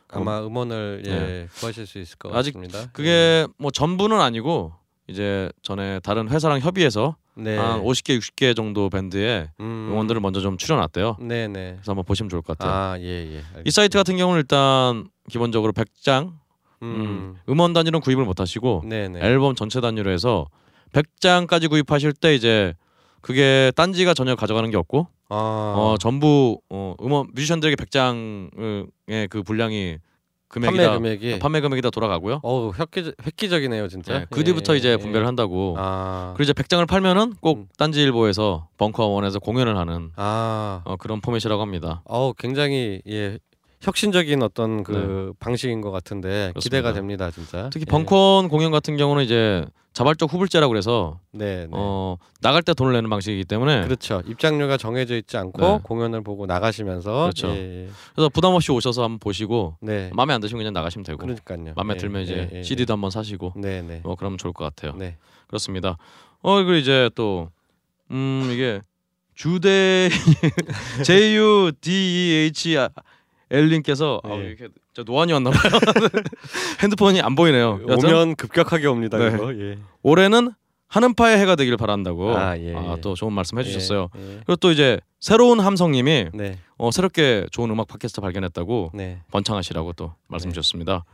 [0.10, 1.48] 아마 음원을 예, 네.
[1.60, 2.90] 구하실 수 있을 것 아직 같습니다.
[2.94, 4.74] 그게 뭐 전부는 아니고
[5.08, 7.58] 이제 전에 다른 회사랑 협의해서 네.
[7.58, 9.88] 한 50개 60개 정도 밴드의 음.
[9.92, 11.18] 음원들을 먼저 좀 출연놨대요.
[11.22, 11.54] 네네.
[11.76, 12.74] 그래서 한번 보시면 좋을 것 같아요.
[12.94, 13.42] 아, 예, 예.
[13.66, 16.34] 이 사이트 같은 경우는 일단 기본적으로 100장
[16.84, 17.36] 음.
[17.48, 19.20] 음 원 단위로는 구입을 못 하시고 네네.
[19.22, 20.48] 앨범 전체 단위로 해서
[20.92, 22.74] 100장까지 구입하실 때 이제
[23.22, 25.36] 그게 딴지가 전혀 가져가는 게 없고 아.
[25.78, 29.98] 어 전부 어 음원 뮤지션들에게 100장의 그 분량이
[30.52, 32.42] 금액이 판매 다 금액이 판매 금액이 다 돌아가고요.
[32.44, 34.20] 어우, 획기 획기적이네요, 진짜.
[34.20, 34.98] 네, 그 뒤부터 예, 이제 예.
[34.98, 35.76] 분배를 한다고.
[35.78, 36.34] 아.
[36.36, 37.68] 그리고 이제 100장을 팔면은 꼭 음.
[37.78, 40.82] 딴지일보에서 벙커원에서 공연을 하는 아.
[40.84, 42.02] 어, 그런 포맷이라고 합니다.
[42.04, 43.40] 어우, 굉장히 예.
[43.80, 46.36] 혁신적인 어떤 그 방식인 것 같은데 네.
[46.52, 46.60] 그렇습니다.
[46.62, 47.70] 기대가 됩니다, 진짜.
[47.72, 47.92] 특히 예.
[47.92, 51.70] 벙커원 공연 같은 경우는 이제 자발적 후불제라고 그래서 네, 네.
[51.72, 54.22] 어 나갈 때 돈을 내는 방식이기 때문에 그렇죠.
[54.26, 55.80] 입장료가 정해져 있지 않고 네.
[55.84, 57.50] 공연을 보고 나가시면서 그렇죠.
[57.50, 57.90] 예, 예.
[58.16, 60.10] 그래서 부담 없이 오셔서 한번 보시고 네.
[60.14, 61.74] 마음에 안 드시면 그냥 나가시면 되고 그러니까요.
[61.76, 64.00] 마음에 예, 들면 이제 예, 예, CD도 한번 사시고 네, 네.
[64.04, 64.96] 뭐 그러면 좋을 것 같아요.
[64.98, 65.18] 네.
[65.48, 65.98] 그렇습니다.
[66.42, 67.50] 어 그리고 이제 또
[68.12, 68.82] 음 이게
[69.34, 70.10] 주대
[71.04, 72.78] J U D E H
[73.52, 74.36] L님께서 아, 네.
[74.48, 75.72] 이렇게 저 노안이 왔나 봐요.
[76.82, 77.82] 핸드폰이 안 보이네요.
[77.88, 79.18] 여튼 오면 급격하게 옵니다.
[79.18, 79.38] 네.
[79.60, 79.78] 예.
[80.02, 80.52] 올해는
[80.88, 83.02] 한음파의 해가 되길 바란다고 아, 예, 예.
[83.02, 84.10] 또 좋은 말씀 해주셨어요.
[84.16, 84.34] 예, 예.
[84.46, 86.58] 그리고 또 이제 새로운 함성님이 네.
[86.78, 89.22] 어, 새롭게 좋은 음악 팟캐스트 발견했다고 네.
[89.32, 90.54] 번창하시라고 또 말씀 네.
[90.54, 91.06] 주셨습니다.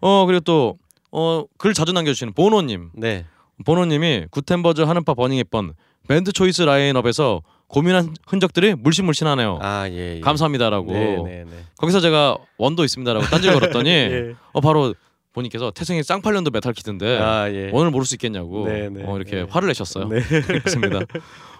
[0.00, 0.78] 어 그리고 또
[1.10, 3.24] 어, 글 자주 남겨주시는 보노님, 네.
[3.64, 5.74] 보노님이 구텐버즈 한음파 버닝헵번
[6.06, 9.58] 밴드 choice 라인업에서 고민한 흔적들이 물씬물씬하네요.
[9.60, 10.16] 아, 예.
[10.16, 10.20] 예.
[10.20, 10.92] 감사합니다라고.
[10.92, 11.50] 네, 네, 네.
[11.78, 14.34] 거기서 제가 원도 있습니다라고 딴지 걸었더니 예.
[14.52, 14.94] 어 바로
[15.32, 17.70] 본인께서 태생이 쌍팔년도 metal kid인데 아, 예.
[17.72, 19.46] 오늘 모를 수 있겠냐고 네, 네, 어, 이렇게 네.
[19.48, 20.08] 화를 내셨어요.
[20.08, 20.20] 네.
[20.46, 21.00] 그렇습니다.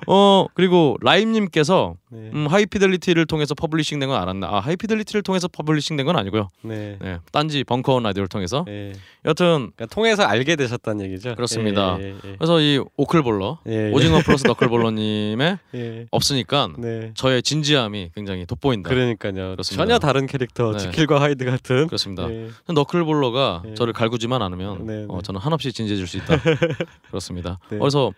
[0.06, 2.30] 어 그리고 라임님께서 네.
[2.32, 4.46] 음, 하이피델리티를 통해서 publishing 된 건 알았나?
[4.46, 6.48] 아 하이피델리티를 통해서 publishing 된 건 아니고요.
[6.62, 6.96] 네.
[7.00, 8.64] 네, 딴지 벙커원 라디오를 통해서.
[8.68, 8.92] 예.
[9.24, 11.34] 여튼 그러니까 통해서 알게 되셨다는 얘기죠.
[11.34, 11.98] 그렇습니다.
[12.00, 12.36] 예, 예, 예.
[12.38, 13.92] 그래서 이 오클볼러 예, 예.
[13.92, 16.06] 오징어 플러스 너클볼러님의 예.
[16.10, 17.10] 없으니까 네.
[17.14, 18.88] 저의 진지함이 굉장히 돋보인다.
[18.88, 19.50] 그러니까요.
[19.52, 19.84] 그렇습니다.
[19.84, 20.78] 전혀 다른 캐릭터 네.
[20.78, 21.86] 지킬과 하이드 같은.
[21.88, 22.30] 그렇습니다.
[22.30, 22.50] 예.
[22.72, 23.74] 너클볼러가 네.
[23.74, 25.06] 저를 갈구지만 않으면 네, 네.
[25.08, 26.36] 어, 저는 한없이 진지해질 수 있다.
[27.08, 27.58] 그렇습니다.
[27.70, 27.78] 네.
[27.78, 28.12] 그래서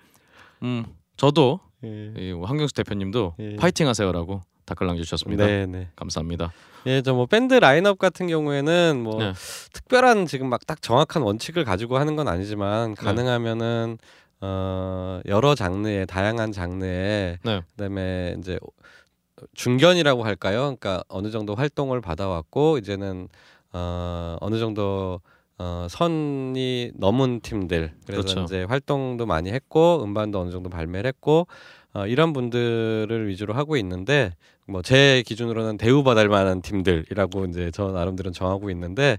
[0.63, 0.85] 음
[1.19, 2.13] 저도 예.
[2.17, 3.57] 이 황경수 대표님도 예.
[3.57, 5.47] 파이팅하세요라고 댓글 남겨주셨습니다.
[5.47, 5.89] 네, 네.
[5.97, 6.53] 감사합니다.
[6.87, 9.33] 예, 저 뭐 밴드 라인업 같은 경우에는 뭐 네.
[9.73, 12.33] 특별한 지금 막 딱 정확한 원칙을 가지고 하는 건 네.
[12.33, 13.99] 아니지만 가능하면은
[14.41, 17.63] 어 여러 장르의 다양한 장르의 네.
[17.73, 18.59] 그다음에 이제
[19.55, 20.77] 중견이라고 할까요?
[20.79, 23.29] 그러니까 어느 정도 활동을 받아왔고 이제는
[23.73, 25.21] 어 어느 정도
[25.59, 28.43] 어 선이 넘은 팀들 그래서 그렇죠.
[28.45, 31.47] 이제 활동도 많이 했고 음반도 어느 정도 발매를 했고
[31.95, 34.35] 어 이런 분들을 위주로 하고 있는데
[34.67, 39.19] 뭐 제 기준으로는 대우받을 만한 팀들이라고 이제 저 나름대로 정하고 있는데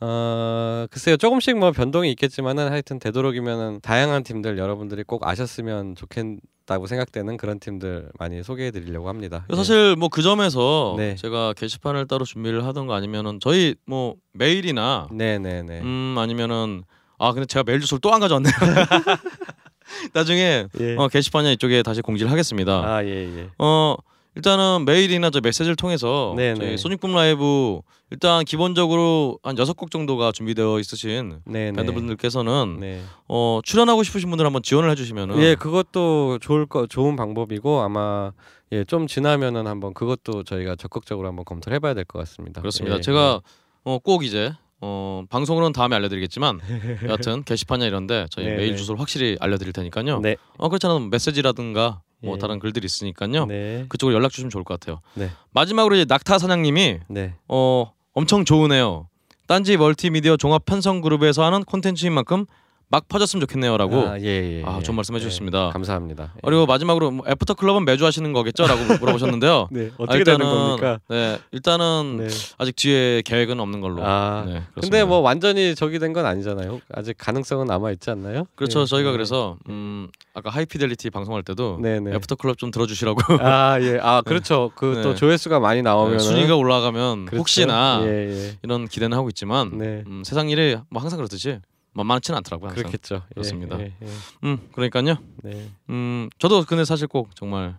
[0.00, 6.24] 어 글쎄요 조금씩 뭐 변동이 있겠지만은 하여튼 되도록이면은 다양한 팀들 여러분들이 꼭 아셨으면 좋겠
[6.68, 9.46] 다고 생각되는 그런 팀들 많이 소개해 드리려고 합니다.
[9.50, 9.56] 예.
[9.56, 11.14] 사실 뭐 그 점에서 네.
[11.16, 15.80] 제가 게시판을 따로 준비를 하던가 아니면은 저희 뭐 메일이나 네네네.
[15.80, 16.82] 음 아니면은
[17.18, 18.52] 아 근데 제가 메일 주소를 또 안 가져왔네요.
[20.12, 20.96] 나중에 예.
[20.96, 22.72] 어, 게시판이나 이쪽에 다시 공지를 하겠습니다.
[22.96, 23.48] 아 예, 예.
[23.58, 23.96] 어
[24.36, 26.76] 일단은 메일이나 저 메시지를 통해서 네, 저희 네.
[26.76, 31.72] 소닉붐 라이브 일단 기본적으로 한 여섯 곡 정도가 준비되어 있으신 네, 네.
[31.72, 33.02] 밴드분들께서는 네.
[33.26, 38.32] 어 출연하고 싶으신 분들 한번 지원을 해주시면은 예, 그것도 좋을 거 좋은 방법이고 아마
[38.72, 42.60] 예, 좀 지나면은 한번 그것도 저희가 적극적으로 한번 검토를 해봐야 될 것 같습니다.
[42.60, 42.96] 그렇습니다.
[42.96, 43.40] 예, 제가
[43.84, 46.60] 어, 꼭 이제 어, 방송으로는 다음에 알려드리겠지만
[47.08, 48.76] 여하튼 게시판이나 이런데 저희 네, 메일 네.
[48.76, 50.20] 주소를 확실히 알려드릴 테니까요.
[50.20, 51.00] 네, 어 그렇잖아요.
[51.00, 52.38] 메시지라든가 뭐 예.
[52.38, 53.46] 다른 글들이 있으니까요.
[53.46, 55.00] 네, 그쪽으로 연락 주시면 좋을 것 같아요.
[55.14, 55.30] 네.
[55.50, 59.08] 마지막으로 이제 낙타 사장님이 네, 어 엄청 좋으네요.
[59.46, 62.44] 딴지 멀티미디어 종합 편성 그룹에서 하는 콘텐츠인 만큼
[62.90, 64.82] 막 퍼졌으면 좋겠네요라고 아, 예, 예, 아, 예.
[64.82, 65.66] 좋은 말씀 해주셨습니다.
[65.68, 66.32] 예, 감사합니다.
[66.36, 66.40] 예.
[66.42, 69.68] 그리고 마지막으로 뭐 애프터 클럽은 매주 하시는 거겠죠?라고 물어보셨는데요.
[69.72, 70.98] 네, 아, 어떻게 되는 겁니까?
[71.08, 72.28] 네, 일단은 네.
[72.56, 74.02] 아직 뒤에 계획은 없는 걸로.
[74.02, 74.80] 아, 네, 그렇습니다.
[74.80, 76.80] 근데 뭐 완전히 저기 된 건 아니잖아요.
[76.94, 78.46] 아직 가능성은 남아 있지 않나요?
[78.54, 78.80] 그렇죠.
[78.80, 78.86] 네.
[78.86, 79.12] 저희가 네.
[79.12, 82.14] 그래서 음, 아까 하이피델리티 방송할 때도 네, 네.
[82.14, 83.98] 애프터 클럽 좀 들어주시라고 아, 예.
[84.02, 84.70] 아, 그렇죠.
[84.74, 85.14] 그또 네.
[85.14, 87.40] 조회수가 많이 나오면 네, 순위가 올라가면 그렇죠?
[87.40, 88.58] 혹시나 예, 예.
[88.62, 90.02] 이런 기대는 하고 있지만 네.
[90.06, 91.58] 음, 세상 일이 뭐 항상 그렇듯이
[91.98, 92.70] 만만치는 않더라고요.
[92.70, 92.82] 항상.
[92.84, 93.14] 그렇겠죠.
[93.16, 93.78] 예, 그렇습니다.
[93.80, 94.06] 예, 예.
[94.44, 95.18] 음, 그러니까요.
[95.42, 95.70] 네.
[95.90, 97.76] 음, 저도 근데 사실 꼭 정말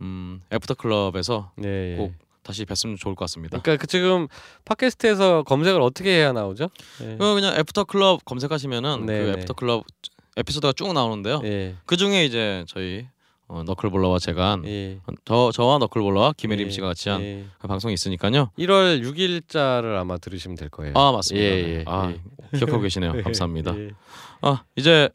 [0.00, 1.92] 음, 애프터 클럽에서 네.
[1.92, 1.96] 예.
[1.96, 3.60] 꼭 다시 뵀으면 좋을 것 같습니다.
[3.60, 4.26] 그러니까 그 지금
[4.64, 6.68] 팟캐스트에서 검색을 어떻게 해야 나오죠?
[7.02, 7.16] 예.
[7.18, 9.32] 그 그냥 애프터 클럽 검색하시면은 네, 그 네.
[9.32, 9.84] 애프터 클럽
[10.36, 11.40] 에피소드가 쭉 나오는데요.
[11.44, 11.74] 예.
[11.84, 13.06] 그 중에 이제 저희
[13.48, 15.00] 어, 너클볼러와 제가 한 예.
[15.24, 16.70] 저 저와 너클볼러와 김혜림 예.
[16.70, 17.44] 씨가 같이 한 예.
[17.58, 18.50] 그 방송이 있으니까요.
[18.58, 20.92] 1월 6일자를 아마 들으시면 될 거예요.
[20.94, 21.46] 아 맞습니다.
[21.46, 21.68] 예, 네.
[21.78, 22.58] 예, 아 예.
[22.58, 23.12] 기억하고 계시네요.
[23.16, 23.76] 예, 감사합니다.
[23.78, 23.90] 예.
[24.42, 25.08] 아 이제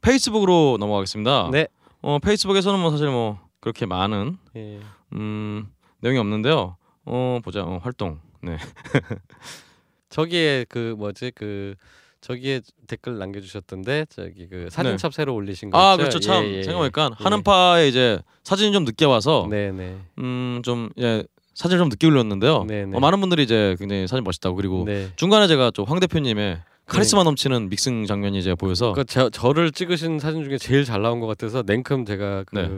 [0.00, 1.50] 페이스북으로 넘어가겠습니다.
[1.52, 1.66] 네.
[2.00, 4.80] 어 페이스북에서는 뭐 사실 뭐 그렇게 많은 예.
[5.12, 5.68] 음
[6.00, 6.76] 내용이 없는데요.
[7.04, 8.18] 어 보자 어, 활동.
[8.40, 8.56] 네.
[10.08, 11.74] 저기에 그 뭐지 그
[12.24, 15.96] 저기에 댓글 남겨주셨던데 저기 그 사진첩 새로 올리신 거 아?
[15.98, 17.22] 그렇죠 참 예, 예, 생각해보니까 예.
[17.22, 22.64] 하는파에 이제 사진이 좀 늦게 와서 네네 음좀 예, 사진을 좀 늦게 올렸는데요.
[22.64, 22.96] 네네.
[22.96, 25.10] 어, 많은 분들이 이제 굉장히 사진 멋있다고 그리고 네.
[25.16, 30.18] 중간에 제가 좀 황 대표님의 카리스마 넘치는 믹싱 장면이 이제 보여서 그 저, 저를 찍으신
[30.18, 32.70] 사진 중에 제일 잘 나온 것 같아서 냉큼 제가 그 네.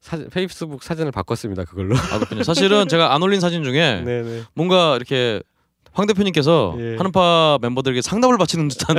[0.00, 1.96] 사진 페이스북 사진을 바꿨습니다 그걸로.
[1.96, 2.42] 아 그렇군요.
[2.42, 4.42] 사실은 제가 안 올린 사진 중에 네네.
[4.54, 5.40] 뭔가 이렇게
[5.94, 6.96] 황 대표님께서 예.
[6.96, 8.96] 하는파 멤버들에게 상담을 바치는 듯한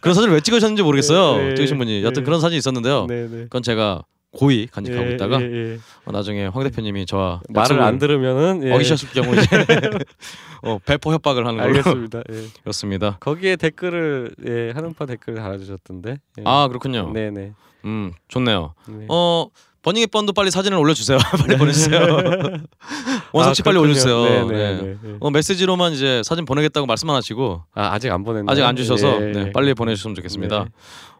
[0.00, 1.40] 그런, 사진을 왜 찍으셨는지 모르겠어요.
[1.42, 2.24] 예, 예, 찍으신 분이 여튼 예.
[2.24, 3.06] 그런 사진이 있었는데요.
[3.06, 3.28] 네네.
[3.44, 5.78] 그건 제가 고의 간직하고 예, 있다가 예, 예.
[6.04, 8.72] 어, 나중에 황 대표님이 저와 말을 안 들으면은 예.
[8.72, 9.46] 어기셨을 경우 이제
[10.62, 12.22] 어, 배포 협박을 하는 걸로 알겠습니다.
[12.30, 12.44] 예.
[12.62, 13.18] 그렇습니다.
[13.20, 16.18] 거기에 댓글을 예, 하는파 댓글 달아주셨던데.
[16.38, 16.42] 예.
[16.44, 17.12] 아 그렇군요.
[17.12, 17.52] 네네.
[17.84, 18.74] 음 좋네요.
[18.88, 19.06] 네.
[19.08, 19.46] 어
[19.88, 21.16] 버닝이 번도 빨리 사진을 올려주세요.
[21.40, 21.98] 빨리 보내주세요.
[23.32, 23.78] 원석 씨 아, 빨리.
[23.78, 24.22] 올려주세요.
[24.22, 24.46] 네네.
[24.46, 24.82] 네.
[24.82, 24.96] 네.
[25.02, 25.16] 네.
[25.18, 28.52] 어, 메시지로만 이제 사진 보내겠다고 말씀만 하시고 아 아직 안 보냈나요?
[28.52, 29.52] 아직 안 주셔서 예, 네, 예.
[29.52, 30.64] 빨리 보내주셨으면 좋겠습니다.
[30.64, 30.70] 네.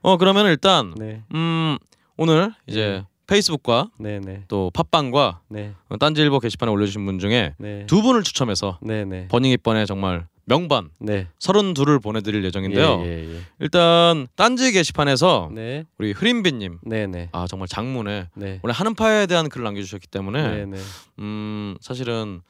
[0.02, 1.22] 어 그러면 일단 네.
[1.34, 1.78] 음
[2.18, 4.44] 오늘 이제 페이스북과 네네.
[4.48, 5.72] 또 팟빵과 네.
[5.88, 7.86] 어, 딴지일보 게시판에 올려주신 분 중에 네.
[7.86, 9.28] 두 분을 추첨해서 네네.
[9.28, 11.26] 버닝 이 번의 정말 명반 네.
[11.38, 13.02] 32를 보내드릴 예정인데요.
[13.04, 13.40] 예, 예, 예.
[13.60, 15.84] 일단 딴지 게시판에서 네.
[15.98, 17.28] 우리 흐린비님 네 네.
[17.32, 18.60] 아 정말 장문에 네.
[18.62, 20.78] 오늘 하는파에 대한 글을 남겨주셨기 때문에 네네.
[21.18, 22.40] 음 사실은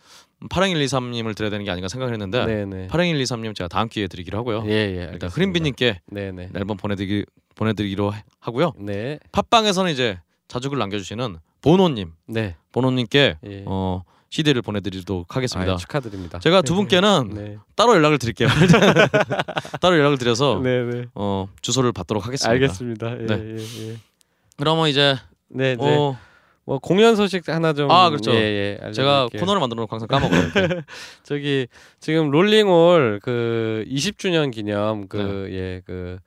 [0.48, 2.86] 80123님을 드려야 되는 게 아닌가 생각을 했는데 네네.
[2.88, 4.62] 80123님 제가 다음 기회에 드리기로 하고요.
[4.66, 5.08] 예, 예.
[5.12, 5.28] 일단.
[5.30, 6.50] 흐린비님께 네네.
[6.54, 7.24] 앨범 보내드리기
[7.56, 8.72] 보내드리기로 하- 하고요.
[8.78, 9.18] 네.
[9.32, 12.54] 팟빵에서는 이제 자주 글 남겨주시는 보노님, 네.
[12.70, 13.64] 보노님께 예.
[13.66, 15.72] 어 CD를 보내드리도록 하겠습니다.
[15.72, 16.38] 아유, 축하드립니다.
[16.38, 17.58] 제가 두 분께는 네.
[17.76, 18.48] 따로 연락을 드릴게요.
[19.80, 21.06] 따로 연락을 드려서 네네.
[21.14, 22.50] 어 주소를 받도록 하겠습니다.
[22.52, 23.20] 알겠습니다.
[23.22, 23.56] 예, 네.
[23.56, 23.96] 예, 예.
[24.56, 25.16] 그러면 이제
[25.48, 25.96] 네, 네.
[25.96, 26.16] 어
[26.68, 28.30] 뭐 공연 소식 하나 좀 아, 그렇죠.
[28.34, 28.92] 예, 예.
[28.92, 29.28] 제가.
[29.38, 30.82] 코너를 만들어 놓고 항상 까먹어요.
[31.22, 31.66] 저기
[31.98, 35.54] 지금 롤링홀 그 20주년 기념 그 네.
[35.56, 36.18] 예 그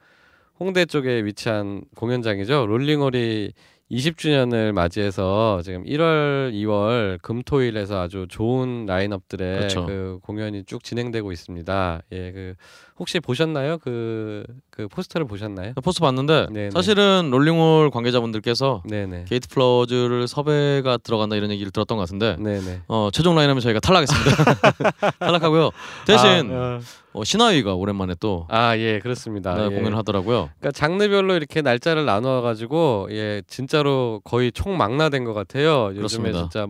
[0.60, 2.66] 홍대 쪽에 위치한 공연장이죠.
[2.66, 3.52] 롤링홀이
[3.92, 9.86] 20주년을 맞이해서 지금 1월, 2월 금토일에서 아주 좋은 라인업들의 그렇죠.
[9.86, 12.02] 그 공연이 쭉 진행되고 있습니다.
[12.14, 12.56] 예, 그
[13.02, 13.80] 혹시 보셨나요?
[13.80, 15.74] 그, 그 포스터를 보셨나요?
[15.84, 16.70] 포스터 봤는데 네, 네.
[16.70, 19.26] 사실은 롤링홀 관계자분들께서 네네.
[19.28, 22.84] 게이트 플라워즈를 섭외가 들어간다 이런 얘기를 들었던 것 같은데 네네.
[22.88, 25.18] 어 최종 라인업은 저희가 탈락했습니다.
[25.18, 25.72] 탈락하고요.
[26.06, 26.80] 대신 아,
[27.14, 29.56] 어, 시나위가 오랜만에 또 아, 예, 그렇습니다.
[29.56, 29.70] 네, 예.
[29.70, 30.52] 공연을 하더라고요.
[30.60, 35.88] 그러니까 장르별로 이렇게 날짜를 나누어 가지고 예 진짜로 거의 총망라된 것 같아요.
[35.88, 36.40] 요즘에 그렇습니다.
[36.42, 36.68] 진짜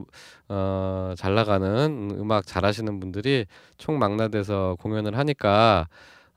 [0.48, 3.46] 어, 잘 나가는 음악 잘하시는 분들이
[3.78, 5.88] 총망라돼서 공연을 하니까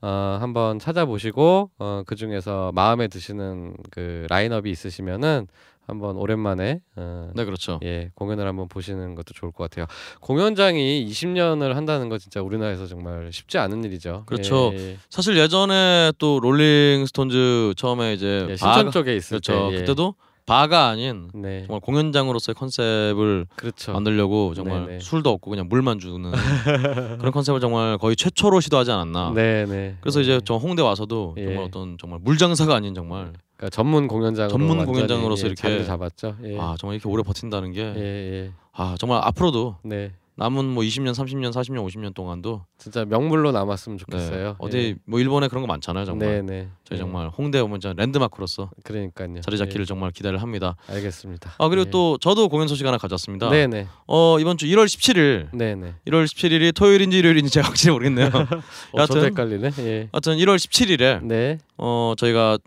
[0.07, 5.47] 어, 한번 찾아보시고 어, 그 중에서 마음에 드시는 그 라인업이 있으시면은
[5.87, 7.81] 한번 오랜만에 어, 네 그렇죠.
[7.83, 9.87] 예 공연을 한번 보시는 것도 좋을 것 같아요.
[10.21, 14.25] 공연장이 20년을 한다는 거 진짜 우리나라에서 정말 쉽지 않은 일이죠.
[14.27, 14.73] 그렇죠.
[14.75, 14.97] 예, 예.
[15.09, 19.71] 사실 예전에 또 롤링스톤즈 처음에 이제 예, 신촌 쪽에 있을 그렇죠.
[19.71, 19.79] 때 예.
[19.81, 23.93] 그때도 바가 아닌 네 정말 공연장으로서의 컨셉을 그렇죠.
[23.93, 25.01] 만들려고 정말 네네.
[25.01, 26.31] 술도 없고 그냥 물만 주는
[27.19, 29.33] 그런 컨셉을 정말 거의 최초로 시도하지 않았나.
[29.35, 29.97] 네네.
[30.01, 31.47] 그래서 이제 저 홍대 와서도 예.
[31.47, 36.37] 정말 어떤 정말 물장사가 아닌 정말 그러니까 전문 공연장으로 전문 공연장으로서 예, 이렇게 잡았죠.
[36.45, 36.59] 예.
[36.59, 38.01] 아 정말 이렇게 오래 버틴다는 게 예,
[38.45, 38.53] 예.
[38.73, 40.13] 아 정말 앞으로도 네.
[40.37, 44.57] 남은 뭐 20년, 30년, 40년, 50년 동안도 진짜 명물로 남았으면 네, 좋겠어요.
[44.59, 46.29] 어디 뭐 일본에 그런 거 많잖아요, 정말.
[46.29, 46.69] 네, 네.
[46.83, 47.01] 저희 예.
[47.01, 49.41] 정말 홍대 오면 진짜 랜드마크로서 그러니까요.
[49.43, 49.85] 자리 잡기를 예.
[49.87, 50.75] 정말 기대를 합니다.
[50.89, 51.53] 알겠습니다.
[51.59, 51.91] 아 그리고 예.
[51.91, 53.49] 또 저도 공연 소식 하나 가져왔습니다.
[53.51, 53.87] 네, 네.
[54.09, 55.95] 어 이번 주 1월 17일, 네, 네.
[56.09, 58.27] 1월 17일이 토요일인지 일요일인지 제가 확실히 모르겠네요.
[58.35, 59.71] 어, 여하튼- 저도 헷갈리네.
[59.79, 60.09] 예.
[60.11, 61.59] 하여튼 1월 17일에 네.
[61.79, 62.59] 어 저희가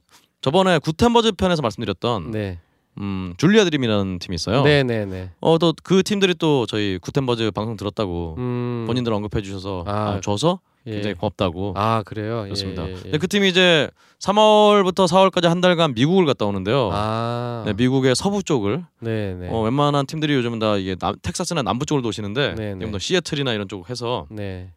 [0.41, 2.59] 저번에 구텐버즈 편에서 말씀드렸던 네.
[2.99, 4.63] 음 줄리아 드림이라는 팀이 있어요.
[4.63, 5.29] 네, 네, 네.
[5.39, 8.83] 어또 그 팀들이 또 저희 구텐버즈 방송 들었다고 음.
[8.87, 10.91] 본인들 언급해 주셔서 아, 아, 줘서 예.
[10.93, 12.41] 굉장히 고맙다고 아, 그래요.
[12.41, 12.87] 예, 그렇습니다.
[12.87, 12.95] 예, 예.
[12.95, 16.89] 근데 그 팀이 이제 3월부터 4월까지 한 달간 미국을 갔다 오는데요.
[16.93, 17.63] 아.
[17.65, 19.49] 네, 미국의 서부 쪽을 네, 네.
[19.49, 22.79] 어, 웬만한 팀들이 요즘은 다 이게 남, 텍사스나 남부 쪽을 도시는데 네, 네.
[22.79, 24.71] 지금 더 시애틀이나 이런 쪽 해서 네.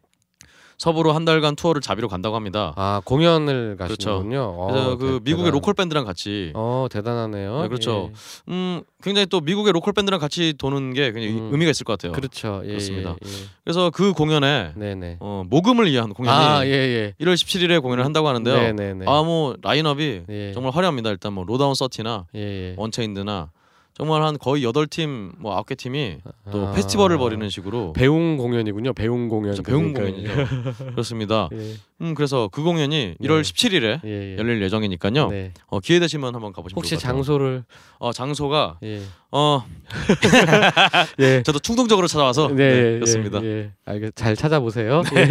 [0.81, 2.73] 서부로 한 달간 투어를 자비로 간다고 합니다.
[2.75, 3.95] 아, 공연을 그렇죠.
[4.23, 4.67] 가시는군요.
[4.67, 7.61] 그래서 어, 그 대- 미국의 대단- local 밴드랑 같이 어, 대단하네요.
[7.61, 8.09] 네, 그렇죠.
[8.09, 8.51] 예.
[8.51, 11.49] 음 굉장히 또 미국의 local 밴드랑 같이 도는 게 굉장히 음.
[11.51, 12.13] 의미가 있을 것 같아요.
[12.13, 12.61] 그렇죠.
[12.63, 13.11] 예, 그렇습니다.
[13.11, 13.33] 예, 예.
[13.63, 15.17] 그래서 그 공연에 네, 네.
[15.19, 17.13] 어, 모금을 위한 공연이 아, 예, 예.
[17.23, 18.55] 1월 17일에 공연을 한다고 하는데요.
[18.55, 19.05] 네, 네, 네.
[19.07, 20.51] 아뭐 라인업이 예.
[20.53, 21.11] 정말 화려합니다.
[21.11, 22.73] 일단 뭐 로다운 서티나 예, 예.
[22.77, 23.51] 언체인드나
[23.93, 26.17] 정말 한 거의 8팀 뭐 9개 팀이
[26.51, 26.71] 또 아.
[26.71, 28.93] 페스티벌을 벌이는 식으로 배웅 공연이군요.
[28.93, 29.53] 배웅 공연.
[29.63, 30.45] 배운 그러니까요.
[30.47, 30.91] 공연이죠.
[30.91, 31.49] 그렇습니다.
[31.53, 31.73] 예.
[32.01, 33.51] 음 그래서 그 공연이 1월 네.
[33.51, 34.37] 17일에 예, 예.
[34.37, 35.27] 열릴 예정이니까요.
[35.27, 35.53] 네.
[35.67, 36.97] 어, 기회 되시면 한번 가보시면 혹시.
[36.97, 37.63] 장소를
[37.99, 39.01] 어 장소가 예.
[39.31, 39.63] 어
[41.19, 41.43] 예.
[41.43, 43.43] 저도 충동적으로 찾아와서 네, 네, 예, 그렇습니다.
[43.43, 43.71] 예, 예.
[43.85, 44.15] 알겠.
[44.15, 45.03] 잘 찾아보세요.
[45.15, 45.25] 예.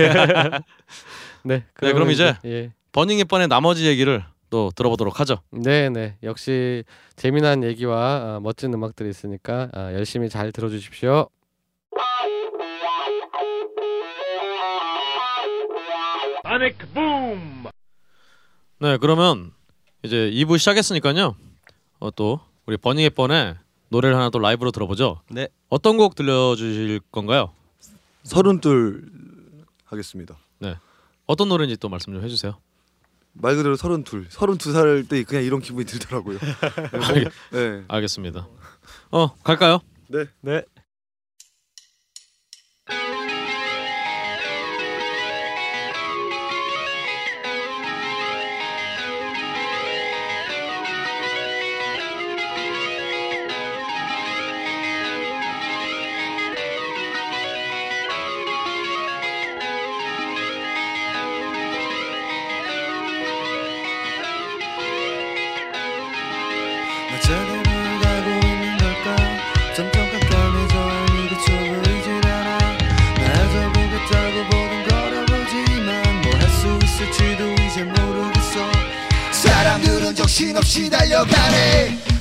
[1.43, 1.65] 네.
[1.75, 2.73] 그럼 그러면 이제 예.
[2.93, 5.39] 버닝 햇반의 나머지 얘기를 또 들어보도록 하죠.
[5.51, 6.17] 네, 네.
[6.23, 6.85] 역시
[7.17, 11.29] 재미난 얘기와 아, 멋진 음악들이 있으니까 아, 열심히 잘 들어주십시오.
[18.81, 19.53] 네, 그러면
[20.03, 21.37] 이제 2부 시작했으니까요.
[22.01, 23.55] 어, 또 우리 버닝 햇반의
[23.89, 25.21] 노래를 하나 또 라이브로 들어보죠.
[25.31, 25.49] 네.
[25.69, 27.53] 어떤 곡 들려주실 건가요?
[28.25, 29.09] 서른둘
[29.85, 30.37] 하겠습니다.
[31.27, 32.59] 어떤 노래인지 또 말씀 좀 해주세요.
[33.33, 36.39] 말 그대로 서른둘, 서른두 살 때 그냥 이런 기분이 들더라고요.
[36.93, 37.85] 알- 네.
[37.89, 38.49] 알겠습니다.
[39.13, 39.81] 어 갈까요?
[40.09, 40.25] 네.
[40.41, 40.63] 네.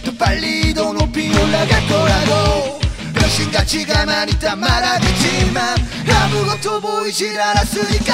[0.03, 2.79] 더 빨리 더 높이 올라갈 거라고.
[3.13, 5.77] 병신같이 가만히 있단 말하겠지만
[6.09, 8.13] 아무것도 보이질 않았으니까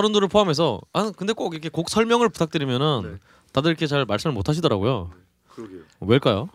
[0.00, 3.18] 서른둘을 포함해서 아 근데 꼭 이렇게 곡 설명을 부탁드리면은 네.
[3.52, 5.10] 다들 이렇게 잘 말씀을 못 하시더라고요.
[5.54, 5.80] 그러게요.
[6.00, 6.48] 왜일까요?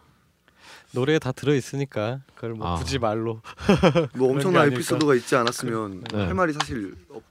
[0.93, 2.75] 노래에 다 들어 있으니까 그걸 뭐 아.
[2.75, 3.41] 굳이 말로
[4.15, 4.77] 뭐게 엄청난 아닐까.
[4.77, 6.25] 에피소드가 있지 않았으면 네.
[6.25, 7.23] 할 말이 사실 없,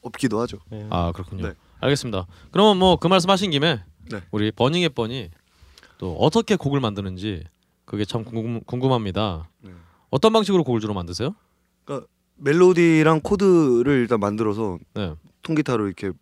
[0.00, 0.58] 없기도 하죠.
[0.72, 0.86] 예.
[0.90, 1.48] 아 그렇군요.
[1.48, 1.54] 네.
[1.80, 2.26] 알겠습니다.
[2.50, 4.20] 그러면 뭐 그 말씀하신 김에 네.
[4.32, 5.30] 우리 버닝의 뻔이
[5.98, 7.44] 또 어떻게 곡을 만드는지
[7.84, 9.48] 그게 참 궁금, 궁금합니다.
[9.60, 9.70] 네.
[10.10, 11.34] 어떤 방식으로 곡을 주로 만드세요?
[12.36, 15.14] 멜로디랑 코드를 일단 만들어서 네.
[15.42, 16.12] 통기타로 이렇게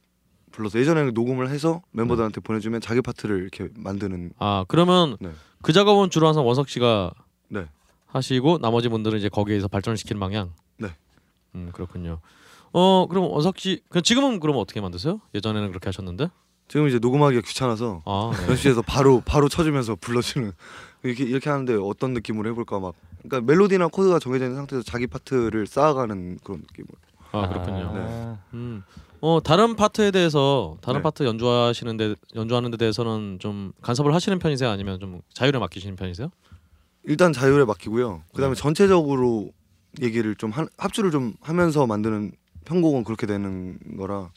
[0.52, 5.30] 불러서 예전에는 녹음을 해서 멤버들한테 보내주면 자기 파트를 이렇게 만드는 아 그러면 네.
[5.62, 7.12] 그 작업은 주로 항상 원석 씨가
[7.48, 7.66] 네.
[8.06, 10.52] 하시고 나머지 분들은 이제 거기에서 발전을 시키는 방향.
[10.78, 10.88] 네.
[11.54, 12.20] 음 그렇군요.
[12.72, 15.20] 어 그럼 원석 씨그 지금은 그럼 어떻게 만드세요?
[15.34, 16.28] 예전에는 그렇게 하셨는데.
[16.68, 18.42] 지금 이제 녹음하기가 귀찮아서 아 네.
[18.50, 20.52] 연습실에서 바로 바로 쳐주면서 불러주는
[21.02, 25.66] 이렇게 이렇게 하는데 어떤 느낌으로 해볼까 막 그러니까 멜로디나 코드가 정해져 있는 상태에서 자기 파트를
[25.66, 26.94] 쌓아가는 그런 느낌으로
[27.32, 27.92] 아 그렇군요.
[27.94, 28.38] 아.
[28.54, 28.82] 음.
[29.22, 31.02] 어 다른 파트에 대해서 다른 네.
[31.02, 34.70] 파트 연주하시는데 연주하는 데 대해서는 좀 간섭을 하시는 편이세요?
[34.70, 36.30] 아니면 좀 자유를 맡기시는 편이세요?
[37.04, 38.22] 일단 자율에 맡기고요.
[38.34, 38.60] 그다음에 네.
[38.60, 39.50] 전체적으로
[40.00, 42.32] 얘기를 좀 하, 합주를 좀 하면서 만드는
[42.64, 44.30] 편곡은 그렇게 되는 거라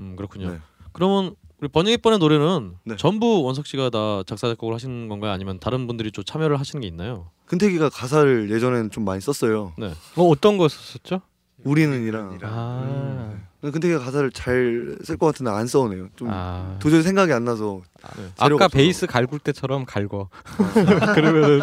[0.00, 0.50] 음 그렇군요.
[0.50, 0.58] 네.
[0.92, 2.96] 그러면 우리 버닝헵번의 노래는 네.
[2.96, 5.30] 전부 원석 씨가 다 작사 작곡을 하시는 건가요?
[5.30, 7.30] 아니면 다른 분들이 좀 참여를 하시는 게 있나요?
[7.46, 9.72] 근태기가 가사를 예전에는 좀 많이 썼어요.
[10.16, 11.20] 뭐 어떤 거 썼었죠?
[11.64, 13.34] 우리는 이랑 아.
[13.62, 16.08] 근태기가 가사를 잘 쓸 것 같은데 안 써오네요.
[16.16, 16.76] 좀 아.
[16.80, 17.80] 도저히 생각이 안 나서
[18.16, 18.24] 네.
[18.38, 18.68] 아까 없어서.
[18.68, 20.28] 베이스 갈굴 때처럼 갈고
[21.14, 21.62] 그러면은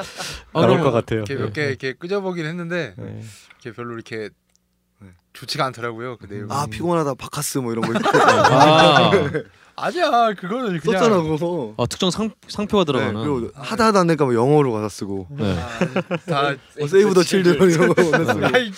[0.53, 1.19] 아, 나올 것 같아요.
[1.27, 3.23] 이렇게 몇 개 이렇게 끄적여보긴 했는데 네.
[3.63, 4.29] 이렇게 별로 이렇게 네.
[5.33, 6.51] 좋지가 않더라고요 그 내용.
[6.51, 9.11] 아 피곤하다 박카스 뭐 이런 거 아,
[9.77, 11.73] 아니야 그거는 그냥 썼잖아 그거.
[11.77, 13.21] 아, 특정 상, 상표가 네, 들어가는.
[13.23, 15.57] 그리고 하다 하다 안 되니까 뭐 영어로 가사 쓰고 네.
[15.57, 18.01] 아, 다뭐 세이브 더 칠드런 이런 거.
[18.53, 18.71] 아이,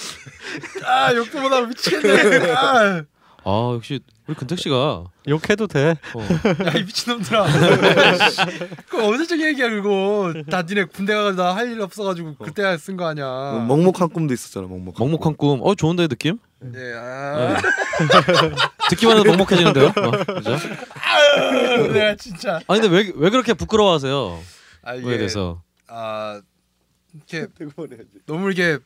[0.85, 2.51] 아 욕도 못하고 미치겠네.
[2.53, 3.03] 아,
[3.43, 5.97] 아 역시 우리 근택 씨가 욕해도 돼.
[6.15, 6.19] 어,
[6.65, 7.45] 야이 미친놈들아.
[8.87, 10.33] 그거 언제적 얘기야 그거.
[10.49, 13.25] 다 니네 군대 가서 나할 일 없어가지고 그때 쓴 거 아니야.
[13.25, 14.95] 뭐 먹먹한 꿈도 있었잖아 먹먹.
[14.97, 15.59] 먹먹한 꿈.
[15.61, 16.39] 어 좋은데 느낌?
[16.73, 17.57] 예, 아,
[18.89, 19.87] 듣기만 해도 먹먹해지는데요.
[19.87, 20.57] 어, 그죠?
[21.91, 22.61] 내가 진짜.
[22.67, 24.39] 아니 근데 왜왜 그렇게 부끄러워하세요?
[24.83, 26.39] 아 그에 대해서 아
[27.13, 27.47] 이렇게
[28.25, 28.79] 너무 이게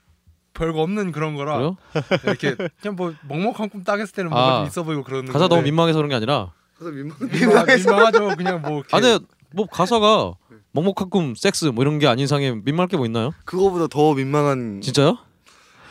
[0.57, 1.77] 별거 없는 그런 거라 그래요?
[2.23, 5.57] 이렇게 그냥 뭐 먹먹한 꿈딱 했을 때는 아, 뭔가 좀 있어 보이고 그러는 가사 너무
[5.57, 6.51] 건데 민망해서 그런 게 아니라.
[6.79, 7.17] 가사 민망.
[7.31, 10.33] 민망, 민망하죠 그냥 뭐 이렇게 아 근데 뭐 가사가
[10.71, 13.31] 먹먹한 꿈, 섹스 뭐 이런 게 아닌 이상에 민망할 게 뭐 있나요?
[13.45, 14.81] 그거보다 더 민망한.
[14.81, 15.17] 진짜요?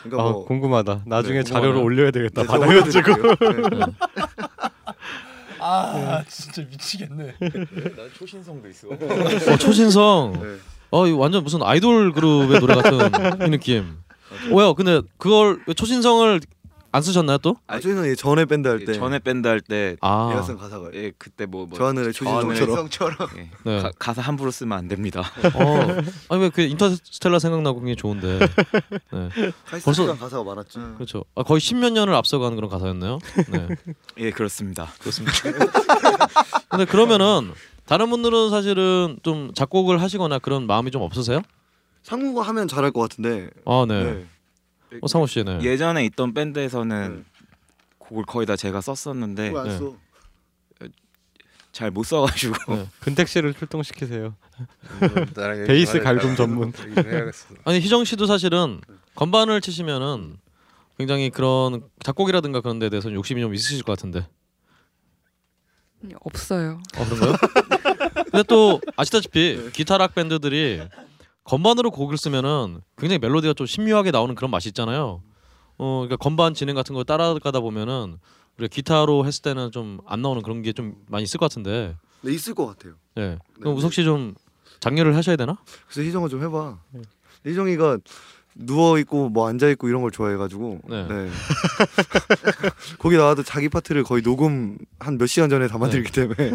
[0.03, 1.01] 그러니까 아, 뭐 궁금하다.
[1.05, 1.81] 나중에 네, 자료를.
[1.81, 2.41] 올려야 되겠다.
[2.43, 2.91] 네, 받아가지고.
[2.91, 3.35] 적어드릴게요.
[3.71, 3.93] 네.
[5.59, 8.87] 아 진짜 미치겠네 난 초신성도 있어.
[8.89, 10.39] 어, 초신성.
[10.41, 10.55] 네.
[10.91, 13.97] 어 이거 완전 무슨 아이돌 그룹의 노래 같은 이 느낌.
[14.51, 14.73] 왜요?
[14.73, 16.39] 근데 그걸 초신성을
[16.93, 17.57] 안 쓰셨나요 또?
[17.67, 21.65] 아, 저희는 전에 밴드 할 때 전에 밴드 할때 아, 쓴 가사가 예, 그때 뭐,
[21.67, 23.27] 뭐 저 하늘의 초신성처럼.
[23.37, 23.81] 예, 네.
[23.81, 25.21] 가, 가사 함부로 쓰면 안 됩니다.
[25.53, 25.87] 어,
[26.29, 28.39] 아니 왜 그 인터스텔라 생각나고 그게 좋은데.
[29.11, 29.29] 네,
[29.65, 30.79] 카이스트란 가사가 많았지.
[30.95, 31.25] 그렇죠.
[31.35, 33.19] 아, 거의 십몇 년을 앞서가는 그런 가사였네요.
[33.51, 33.67] 네,
[34.19, 34.87] 예, 그렇습니다.
[34.99, 35.33] 그렇습니다.
[36.69, 37.51] 근데 그러면은
[37.85, 41.41] 다른 분들은 사실은 좀 작곡을 하시거나 그런 마음이 좀 없으세요?
[42.03, 43.49] 상무가 하면 잘할 것 같은데.
[43.65, 44.03] 아, 네.
[44.03, 44.99] 네.
[45.01, 45.59] 어, 상호 씨, 네.
[45.61, 47.23] 예전에 있던 밴드에서는 네.
[47.97, 49.77] 곡을 거의 다 제가 썼었는데 네.
[49.77, 49.95] 써.
[51.77, 52.87] 잘못 써가지고 네.
[53.01, 54.35] 근택 씨를 출동시키세요.
[55.67, 56.35] 베이스 좀 갈굼.
[56.35, 56.73] 전문.
[57.65, 58.81] 아니 희정 씨도 사실은
[59.13, 60.37] 건반을 치시면은
[60.97, 64.27] 굉장히 그런 작곡이라든가 그런 데 대해서 욕심이 좀 있으실 것 같은데.
[66.21, 66.81] 없어요.
[66.97, 67.35] 어 그런가요?
[68.31, 70.81] 근데 또 아시다시피 기타 락 밴드들이
[71.47, 75.21] 건반으로 곡을 쓰면은 굉장히 멜로디가 좀 신묘하게 나오는 그런 맛이 있잖아요.
[75.77, 78.17] 어 그러니까 건반 진행 같은 거 따라가다 보면은
[78.57, 81.95] 우리가 기타로 했을 때는 좀 안 나오는 그런 게 좀 많이 있을 것 같은데.
[82.21, 82.95] 네 있을 것 같아요.
[83.17, 83.37] 예.
[83.59, 84.35] 그럼 우석 씨 좀
[84.79, 85.57] 장려를 하셔야 되나?
[85.87, 86.77] 그래서 희정아 좀 해봐.
[87.45, 87.97] 희정이가
[88.59, 90.79] 누워 있고 뭐 앉아 있고 이런 걸 좋아해가지고.
[90.89, 91.07] 네.
[91.07, 91.29] 네.
[92.99, 96.53] 거기 나와도 자기 파트를 거의 녹음 한 몇 시간 전에 다 만들기 때문에.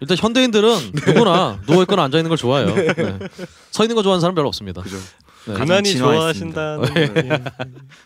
[0.00, 2.74] 일단 현대인들은 누구나 누워 있거나 앉아 있는 걸 좋아해요.
[2.74, 3.18] 네.
[3.70, 4.82] 서 있는 거 좋아하는 사람 별로 없습니다.
[4.82, 4.96] 그죠.
[5.46, 5.54] 네.
[5.54, 5.96] 유난히.
[5.96, 7.40] 좋아하신다는 예.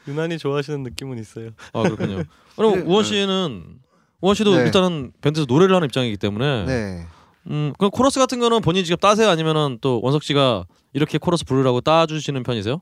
[0.08, 1.50] 유난히 좋아하시는 느낌은 있어요.
[1.72, 2.22] 아 그렇군요.
[2.56, 2.80] 그럼 네.
[2.82, 3.64] 우원 씨는
[4.20, 4.62] 우원 씨도 네.
[4.64, 7.06] 일단은 밴드에서 노래를 하는 입장이기 때문에 네.
[7.50, 10.64] 음 그럼 코러스 같은 거는 본인이 직접 따세요 아니면은 또 원석 씨가
[10.94, 12.80] 이렇게 코러스 부르라고 따주시는 편이세요?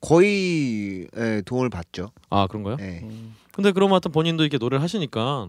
[0.00, 2.10] 거의 예, 도움을 받죠.
[2.30, 2.76] 아 그런가요?
[2.80, 3.06] 예.
[3.52, 5.48] 근데 그러면 하여튼 본인도 이렇게 노래를 하시니까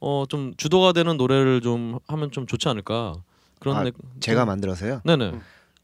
[0.00, 3.14] 어 좀 주도가 되는 노래를 좀 하면 좀 좋지 않을까
[3.60, 5.00] 그런 아, 느- 제가 좀- 만들어서요.
[5.04, 5.32] 네네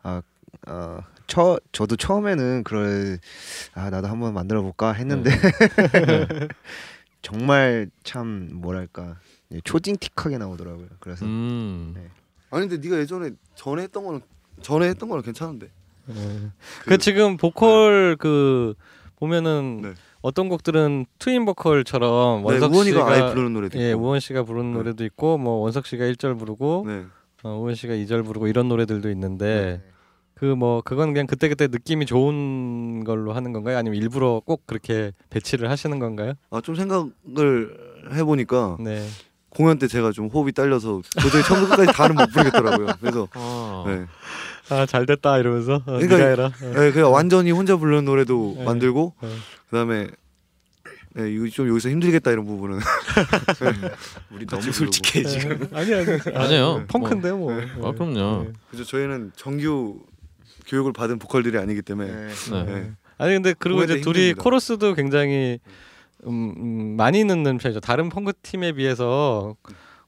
[0.03, 3.19] 어, 처 저도 처음에는 그럴
[3.75, 5.31] 아 나도 한번 만들어 볼까 했는데
[7.23, 9.17] 정말 참 뭐랄까
[9.53, 10.87] 예, 초딩틱하게 나오더라고요.
[11.01, 11.93] 그래서 음.
[11.97, 12.09] 네.
[12.51, 14.21] 아니 근데 네가 예전에 전에 했던 거는
[14.63, 15.71] 전에 했던 거는 괜찮은데.
[16.87, 18.75] 그, 지금 보컬 그
[19.17, 19.93] 보면은 네.
[20.23, 24.01] 어떤 곡들은 트윈 보컬처럼 네, 원석 씨가 아예 부르는 노래도 예 있고.
[24.01, 24.79] 우원 씨가 부르는 네.
[24.79, 27.05] 노래도 있고 뭐 원석 씨가 1절 부르고 네.
[27.43, 29.91] 어, 우원 씨가 2절 부르고 이런 노래들도 있는데 네.
[30.35, 33.77] 그뭐 그건 그냥 그때 그때 느낌이 좋은 걸로 하는 건가요?
[33.77, 36.33] 아니면 일부러 꼭 그렇게 배치를 하시는 건가요?
[36.51, 37.77] 아 좀 생각을
[38.13, 39.07] 해 보니까 네.
[39.51, 42.87] 공연 때 제가 좀 호흡이 딸려서 도저히 처음부터 끝까지 다는 못 부르겠더라고요.
[43.01, 43.85] 그래서 아.
[43.87, 44.07] 네.
[44.71, 46.53] 아 잘 됐다 이러면서 어, 그러니까 네가 해라.
[46.61, 48.65] 네, 그냥 완전히 혼자 부르는 노래도 네.
[48.65, 49.29] 만들고 네.
[49.69, 50.09] 그다음에
[51.15, 52.79] 네, 이거 좀 여기서 힘들겠다 이런 부분은
[54.31, 55.69] 우리 같이 너무 솔직해 지금.
[55.73, 56.85] 아니 아니 아니에요.
[56.87, 57.53] 펑크인데 뭐.
[57.83, 58.45] 아, 그럼요.
[58.45, 58.53] 네.
[58.71, 59.99] 그래서 저희는 정규
[60.69, 62.29] 교육을 받은 보컬들이 아니기 때문에 네.
[62.53, 62.63] 네.
[62.65, 62.91] 네.
[63.19, 64.43] 아니 근데 그리고 이제 둘이 힘듭니다.
[64.45, 65.71] 코러스도 굉장히 음,
[66.27, 67.81] 음, 많이 넣는 편이죠.
[67.81, 69.55] 다른 펑크 팀에 비해서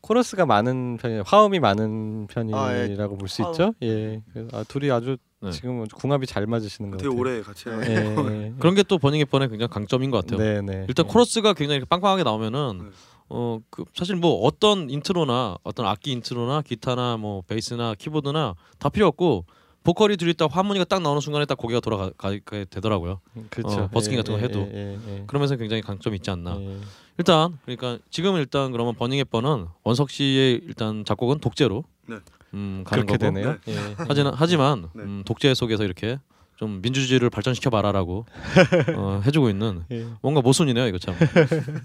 [0.01, 1.23] 코러스가 많은 편이에요.
[1.27, 3.53] 화음이 많은 편이라고 볼수 화음.
[3.53, 3.75] 있죠.
[3.83, 4.21] 예.
[4.33, 5.51] 그래서 아, 둘이 아주 네.
[5.51, 7.21] 지금 궁합이 잘 맞으시는 것 되게 같아요.
[7.21, 7.65] 오래 같이.
[7.69, 8.53] 예, 예.
[8.59, 10.39] 그런 게 또 버닝 앱번의 굉장히 강점인 것 같아요.
[10.39, 10.85] 네, 네.
[10.89, 11.13] 일단 예.
[11.13, 12.85] 코러스가 굉장히 이렇게 빵빵하게 나오면은 네.
[13.29, 19.47] 어그 사실 뭐 어떤 intro나 어떤 악기 intro나 기타나 뭐 베이스나 키보드나 다 필요 없고
[19.85, 23.21] 보컬이 둘 있다 하모니가 딱 나오는 순간에 딱 고개가 돌아가게 되더라고요.
[23.51, 23.83] 그렇죠.
[23.83, 24.61] 어, 버스킹 같은 거 예, 해도.
[24.73, 25.25] 예, 예, 예.
[25.27, 26.57] 그러면서 굉장히 강점이 있지 않나.
[26.61, 26.79] 예.
[27.19, 32.17] 일단 그러니까 지금 일단 그러면 Burning Hepburn은 원석 씨의 일단 작곡은 독재로 네.
[32.55, 33.35] 음 가는 그렇게 거고.
[33.35, 33.57] 되네요.
[33.69, 33.95] 예.
[33.99, 35.03] 하지만 하지만 네.
[35.03, 36.19] 음, 독재 속에서 이렇게
[36.57, 38.25] 좀 민주주의를 발전시켜 봐라라고
[38.97, 40.07] 어, 해주고 있는 예.
[40.23, 41.17] 뭔가 모순이네요 이거 참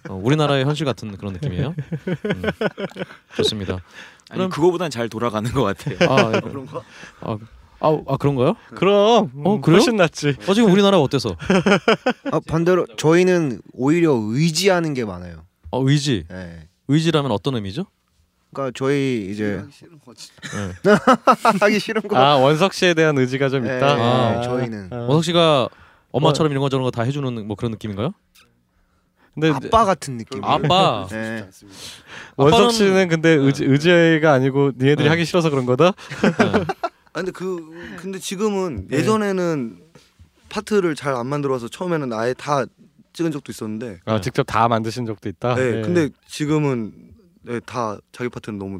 [0.09, 1.73] 어, 우리나라의 현실 같은 그런 느낌이에요.
[2.07, 2.41] 음,
[3.35, 3.73] 좋습니다.
[4.29, 5.97] 아니 그럼- 그거보단 잘 돌아가는 것 같아요.
[6.09, 6.39] 아, 예.
[6.41, 6.81] 그런가?
[7.21, 7.37] 아,
[7.79, 8.55] 아, 아 그런가요?
[8.75, 9.77] 그럼 어, 음, 그래요?
[9.77, 10.35] 훨씬 낫지.
[10.47, 11.35] 어 지금 우리나라 어때서?
[12.31, 15.43] 아 반대로 저희는 오히려 의지하는 게 많아요.
[15.71, 16.67] 어, 의지 네.
[16.87, 17.85] 의지라면 어떤 의미죠?
[18.53, 20.29] 그러니까 저희 이제 하기 싫은 거지.
[20.83, 20.95] 네.
[21.61, 22.17] 하기 싫은 거.
[22.17, 23.95] 아 원석 씨에 대한 의지가 좀 네, 있다.
[23.95, 24.41] 네, 아.
[24.41, 24.95] 저희는 아.
[25.01, 25.69] 원석 씨가
[26.11, 28.11] 엄마처럼 이런 거 저런 거 다 해주는 뭐 그런 느낌인가요?
[29.35, 30.43] 근데 아빠 같은 느낌.
[30.43, 31.05] 아빠.
[31.11, 31.47] 네.
[32.37, 35.09] 원석 씨는 근데 의지, 의지가 아니고 니네들이 네.
[35.09, 35.91] 하기 싫어서 그런 거다.
[37.17, 37.21] 네.
[37.21, 39.79] 아 근데 그 근데 지금은 예전에는
[40.49, 42.65] 파트를 잘 안 만들어서 처음에는 아예 다
[43.13, 44.21] 찍은 적도 있었는데 아 네.
[44.21, 45.55] 직접 다 만드신 적도 있다.
[45.55, 45.81] 네, 예.
[45.81, 46.93] 근데 지금은
[47.43, 48.79] 네, 다 자기 파트는 너무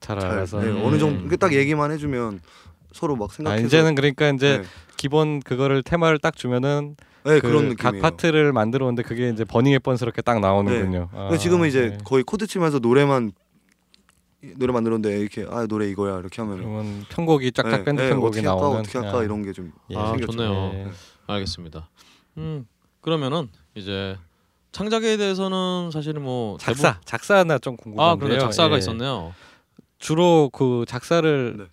[0.00, 0.60] 다잘잘 알아서.
[0.60, 0.82] 네, 음.
[0.84, 2.40] 어느 정도 그게 딱 얘기만 해주면
[2.92, 4.64] 서로 막 다 생각해서 이제는 그러니까 이제 네,
[4.96, 8.02] 기본 그거를 테마를 딱 주면은 네, 그 그런 각 느낌이에요.
[8.02, 11.10] 파트를 만들어 오는데 그게 이제 Burning Hepburn스럽게 딱 나오는군요.
[11.12, 11.98] 아, 근데 지금은 이제 네.
[12.04, 13.32] 거의 코드 치면서 노래만
[14.56, 18.80] 노래 만들었는데 이렇게 아 노래 이거야 이렇게 하면 그러면 편곡이 쫙쫙 밴드 편곡이 어떻게 나오면
[18.80, 19.96] 어떻게 할까 이런 게좀 예.
[19.96, 20.16] 아.
[20.16, 20.52] 좋네요.
[20.74, 20.86] 예.
[21.26, 21.88] 알겠습니다.
[22.38, 22.66] 음
[23.02, 24.16] 그러면은 이제
[24.72, 28.12] 창작에 대해서는 사실은 뭐 작사 작사 나 좀 궁금한데요.
[28.12, 28.78] 아 그러네 작사가 예.
[28.78, 29.34] 있었네요.
[29.98, 31.64] 주로 그 작사를 네.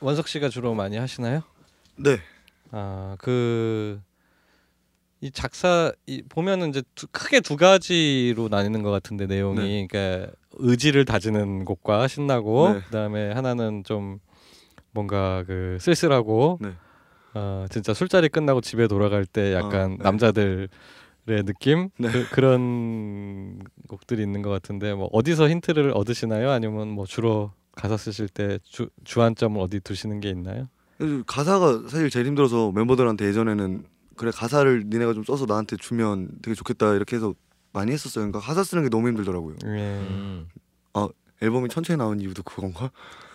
[0.00, 1.42] 원석 씨가 주로 많이 하시나요?
[1.96, 2.18] 네.
[2.70, 4.00] 아그
[5.20, 9.86] 이 작사 이 보면은 이제 두, 크게 두 가지로 나뉘는 것 같은데 내용이 네.
[9.88, 12.80] 그러니까 의지를 다지는 곡과 신나고 네.
[12.86, 14.18] 그다음에 하나는 좀
[14.92, 16.72] 뭔가 그 쓸쓸하고 네.
[17.34, 19.96] 어 진짜 술자리 끝나고 집에 돌아갈 때 약간 어, 네.
[19.98, 20.68] 남자들의
[21.44, 22.10] 느낌 네.
[22.10, 26.50] 그, 그런 곡들이 있는 것 같은데 뭐 어디서 힌트를 얻으시나요?
[26.50, 30.68] 아니면 뭐 주로 가사 쓰실 때 주, 주안점을 어디 두시는 게 있나요?
[31.26, 33.84] 가사가 사실 제일 힘들어서 멤버들한테 예전에는
[34.16, 37.34] 그래 가사를 니네가 좀 써서 나한테 주면 되게 좋겠다 이렇게 해서
[37.72, 38.22] 많이 했었어요.
[38.24, 39.56] 그러니까 가사 쓰는 게 너무 힘들더라고요.
[39.66, 39.68] 예.
[39.68, 40.48] 음.
[41.40, 42.92] 앨범이 천천히 나온 이유도 그건가?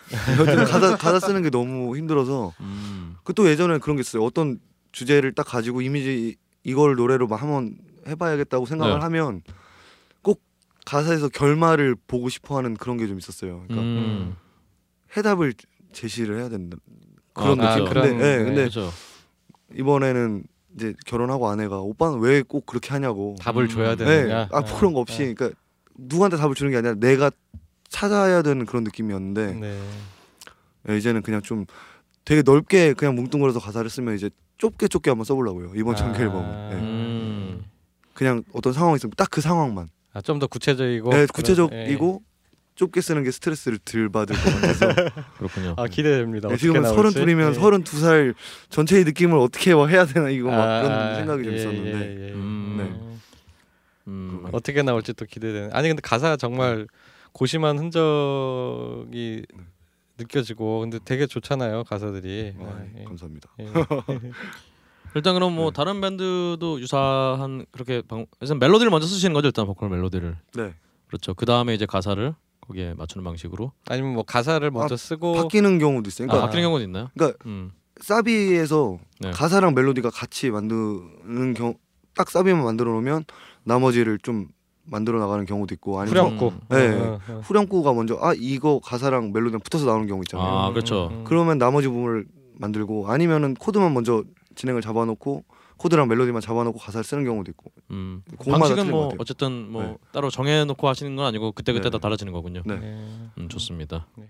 [0.40, 3.16] 여튼 가사 가사 쓰는 게 너무 힘들어서 음.
[3.22, 4.24] 그또 예전에 그런 게 있어요.
[4.24, 4.58] 어떤
[4.92, 7.76] 주제를 딱 가지고 이미지 이걸 노래로 막 한번
[8.06, 9.00] 해봐야겠다고 생각을 네.
[9.00, 9.42] 하면
[10.22, 10.40] 꼭
[10.86, 13.64] 가사에서 결말을 보고 싶어하는 그런 게 좀 있었어요.
[13.68, 14.36] 그러니까 음.
[15.14, 15.52] 해답을
[15.92, 16.78] 제시를 해야 된다.
[17.34, 17.90] 그런 아, 느낌.
[17.90, 18.08] 그렇죠.
[18.08, 18.44] 근데, 예, 네.
[18.44, 18.90] 근데 그렇죠.
[19.74, 20.44] 이번에는
[20.78, 23.34] 이제 결혼하고 아내가 오빠는 왜 꼭 그렇게 하냐고.
[23.40, 23.68] 답을 음.
[23.68, 24.48] 줘야 네, 되느냐?
[24.52, 25.50] 아 그런 거 없이, 그러니까
[25.96, 27.30] 누구한테 답을 주는 게 아니라 내가
[27.88, 29.80] 찾아야 되는 그런 느낌이었는데 네.
[30.88, 31.66] 예, 이제는 그냥 좀
[32.24, 36.70] 되게 넓게 그냥 뭉뚱그려서 가사를 쓰면 이제 좁게 좁게 한번 써보려고요 이번 정규 앨범은.
[36.72, 36.74] 예.
[36.76, 37.64] 음.
[38.14, 39.88] 그냥 어떤 상황이 있으면 딱 그 상황만.
[40.12, 42.22] 아, 좀 더 구체적이고 네, 그런- 구체적이고
[42.78, 44.86] 좁게 쓰는 게 스트레스를 덜 받을 것 같아서.
[45.36, 45.70] 그렇군요.
[45.70, 45.74] 예.
[45.76, 46.48] 아 기대됩니다.
[46.48, 46.96] 네, 지금은 나올지.
[46.96, 47.54] 서른 둘이면 예.
[47.54, 48.34] 서른 두살
[48.70, 51.90] 전체의 느낌을 어떻게 뭐 해야 되나 이거 막 아, 그런 생각이 좀 예, 있었는데.
[51.90, 52.32] 예, 예.
[52.34, 52.76] 음.
[52.78, 53.18] 네.
[54.06, 54.46] 음.
[54.52, 55.70] 어떻게 나올지 또 기대되는.
[55.72, 56.86] 아니 근데 가사가 정말
[57.32, 59.44] 고심한 흔적이
[60.16, 62.54] 느껴지고 근데 되게 좋잖아요 가사들이.
[62.60, 63.04] 아, 아, 예, 예.
[63.04, 63.50] 감사합니다.
[63.58, 63.66] 예.
[65.16, 65.74] 일단 그럼 뭐 네.
[65.74, 68.26] 다른 밴드도 유사한 그렇게 방...
[68.40, 70.74] 일단 멜로디를 먼저 쓰시는 거죠 일단 보컬 멜로디를 네.
[71.08, 72.34] 그렇죠 그 다음에 이제 가사를
[72.68, 76.26] 거기에 맞추는 방식으로 아니면 뭐 가사를 먼저 쓰고 바뀌는 경우도 있어요.
[76.26, 77.08] 아, 그러니까 바뀌는 경우도 있나요?
[77.14, 77.72] 그러니까 음.
[78.00, 79.30] サビ에서 네.
[79.30, 81.74] 가사랑 멜로디가 같이 만드는 경우
[82.14, 83.24] 딱 サビ만 만들어 놓으면
[83.64, 84.48] 나머지를 좀
[84.84, 86.46] 만들어 나가는 경우도 있고 아니면 후렴구.
[86.46, 86.60] 음.
[86.68, 86.88] 네.
[86.90, 87.40] 어, 어, 어.
[87.42, 90.46] 후렴구가 먼저 아 이거 가사랑 멜로디랑 붙어서 나오는 경우 있잖아요.
[90.46, 91.22] 아 그렇죠.
[91.24, 92.26] 그러면 나머지 부분을
[92.58, 95.44] 만들고 아니면은 코드만 먼저 진행을 잡아놓고
[95.78, 98.22] 코드랑 멜로디만 잡아놓고 가사를 쓰는 경우도 있고 음.
[98.44, 99.10] 방식은 뭐.
[99.18, 99.96] 어쨌든 뭐 네.
[100.12, 101.90] 따로 정해놓고 하시는 건 아니고 그때 그때 네.
[101.90, 102.62] 다 달라지는 거군요.
[102.66, 102.76] 네.
[102.76, 103.30] 네.
[103.38, 104.06] 음, 좋습니다.
[104.16, 104.28] 네.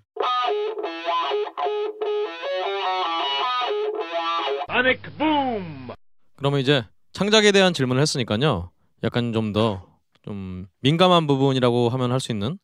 [6.37, 8.71] 그러면 이제 창작에 대한 질문을 했으니까요.
[9.03, 12.59] 약간 좀더좀 민감한 부분이라고 하면 할 수 있는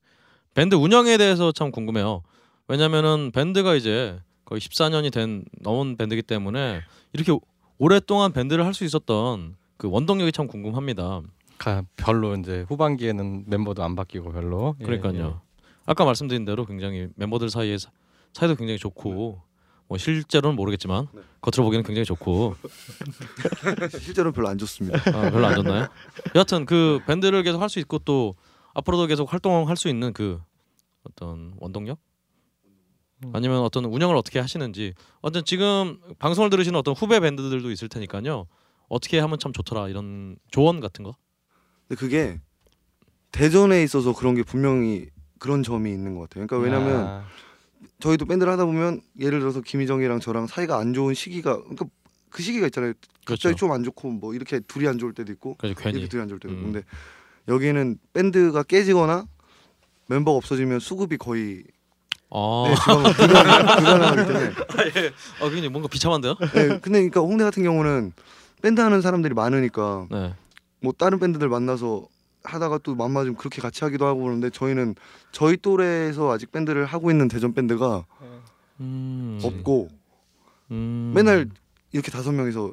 [0.55, 2.23] 밴드 운영에 대해서 참 궁금해요.
[2.69, 6.83] 왜냐면은 밴드가 이제 거의 14년이 된 넘은 밴드이기 때문에
[7.13, 7.37] 이렇게
[7.79, 11.23] 오- 오랫동안 밴드를 할 수 있었던 그 원동력이 참 궁금합니다.
[11.59, 14.75] 가- 별로 이제 후반기에는 멤버도 안 바뀌고 별로.
[14.81, 15.41] 예, 그러니까요.
[15.87, 17.91] 아까 말씀드린 대로 굉장히 멤버들 사이에 사-
[18.33, 19.41] 사이도 굉장히 좋고
[19.87, 21.21] 뭐 실제로는 모르겠지만 네.
[21.43, 22.57] 겉으로 보기에는 굉장히 좋고
[24.01, 24.99] 실제로는 별로 안 좋습니다.
[25.11, 25.89] 아, 별로 안 좋나요?
[26.35, 28.35] 여하튼 그 밴드를 계속 할 수 있고 또
[28.75, 30.41] 앞으로도 계속 활동할 수 있는 그
[31.05, 32.14] 어떤 원동력 음.
[33.33, 38.47] 아니면 어떤 운영을 어떻게 하시는지 어떤 지금 방송을 들으시는 어떤 후배 밴드들도 있을 테니까요
[38.89, 41.17] 어떻게 하면 참 좋더라 이런 조언 같은 거
[41.89, 42.41] 근데 그게
[43.33, 45.09] 대전에 있어서 그런 게 분명히
[45.39, 46.47] 그런 점이 있는 것 같아요.
[46.47, 47.25] 그러니까 왜냐면 아,
[48.01, 51.87] 저희도 밴드를 하다 보면 예를 들어서 김희정이랑 저랑 사이가 안 좋은 시기가 그러니까
[52.31, 52.95] 그 시기가 있잖아요.
[53.25, 53.49] 그렇죠.
[53.49, 56.29] 갑자기 좀안 좋고 뭐 이렇게 둘이 안 좋을 때도 있고 그래서 괜히 이렇게 둘이 안
[56.29, 56.73] 좋을 때도 있고 음.
[56.73, 56.87] 근데
[57.49, 59.27] 여기는 밴드가 깨지거나
[60.09, 61.65] 멤버가 없어지면 수급이 거의
[62.37, 64.51] 아, 네, 불가능- 불가능- 불가능하기 때문에
[65.41, 66.35] 아 굉장히 뭔가 비참한데요?
[66.41, 68.13] 네, 근데 그러니까 홍대 같은 경우는
[68.61, 70.35] 밴드 하는 사람들이 많으니까 네.
[70.81, 72.07] 뭐 다른 밴드들 만나서
[72.43, 74.97] 하다가 또 맘맞으면 그렇게 같이 하기도 하고 그러는데 저희는
[75.33, 78.05] 저희 또래에서 아직 밴드를 하고 있는 대전 밴드가
[78.81, 79.41] 음.
[79.43, 79.89] 없고
[80.73, 81.13] 음.
[81.15, 81.49] 맨날
[81.93, 82.73] 이렇게 다섯 명이서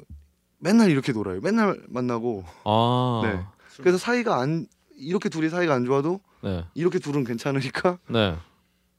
[0.58, 1.40] 맨날 이렇게 놀아요.
[1.40, 3.20] 맨날 만나고 아.
[3.24, 3.40] 네.
[3.78, 4.66] 그래서 사이가 안
[4.98, 6.64] 이렇게 둘이 사이가 안 좋아도 네.
[6.74, 8.36] 이렇게 둘은 괜찮으니까 네.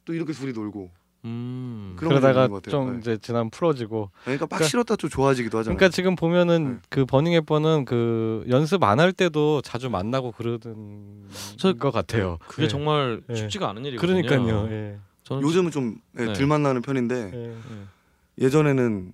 [0.05, 0.89] 또 이렇게 둘이 놀고
[1.25, 1.95] 음.
[1.97, 2.49] 그러다가.
[2.69, 2.99] 좀 네.
[2.99, 4.11] 이제 지난 풀어지고.
[4.23, 5.77] 그러니까 막 그러니까- 싫었다 좀 좋아지기도 하잖아요.
[5.77, 6.79] 그러니까 지금 보면은 네.
[6.89, 12.37] 그 버닝 앱번은 그 연습 안 할 때도 자주 만나고 그러던 저- 것 같아요.
[12.47, 12.67] 그게 네.
[12.67, 13.35] 정말 네.
[13.35, 14.21] 쉽지가 않은 일이거든요.
[14.27, 14.67] 그러니까요.
[14.71, 14.97] 예.
[15.23, 16.33] 저는 요즘은 좀 예, 네.
[16.33, 17.55] 덜 만나는 편인데 예.
[18.45, 19.13] 예전에는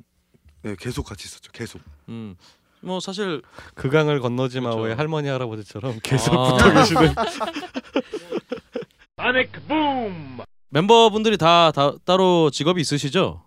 [0.65, 1.51] 예, 계속 같이 있었죠.
[1.51, 1.79] 계속.
[2.09, 2.35] 음.
[2.81, 3.43] 뭐 사실
[3.75, 4.87] 그 강을 건너지 마 그렇죠.
[4.87, 6.53] 왜 할머니 할아버지처럼 계속 아.
[6.57, 7.13] 붙어 계시는.
[10.69, 13.41] 멤버분들이 다, 다 따로 직업이 있으시죠?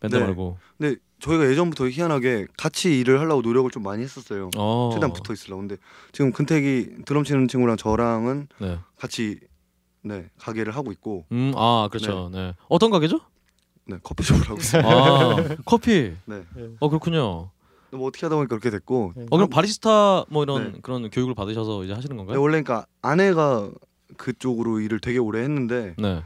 [0.00, 0.24] 밴드 네.
[0.24, 0.58] 말고.
[0.78, 4.50] 근데 저희가 예전부터 희한하게 같이 일을 하려고 노력을 좀 많이 했었어요.
[4.56, 4.90] 어.
[4.92, 5.60] 최대한 붙어 있으려고.
[5.60, 5.76] 근데
[6.12, 8.78] 지금 근태기 드럼 치는 친구랑 저랑은 네.
[8.96, 9.38] 같이
[10.02, 12.30] 네 가게를 하고 있고 음, 아, 그렇죠.
[12.32, 12.54] 네.
[12.68, 13.20] 어떤 가게죠?
[13.84, 14.82] 네 커피숍을 하고 있어요.
[14.86, 16.12] 아, 커피.
[16.24, 16.42] 네.
[16.78, 17.50] 어, 그렇군요.
[17.92, 20.78] 뭐 어떻게 하다 보니까 그렇게 됐고 어, 그럼 바리스타 뭐 이런 네.
[20.80, 22.40] 그런 교육을 받으셔서 이제 하시는 네, 건가요?
[22.40, 23.68] 원래 그러니까 아내가
[24.16, 26.22] 그쪽으로 일을 되게 오래 했는데 네.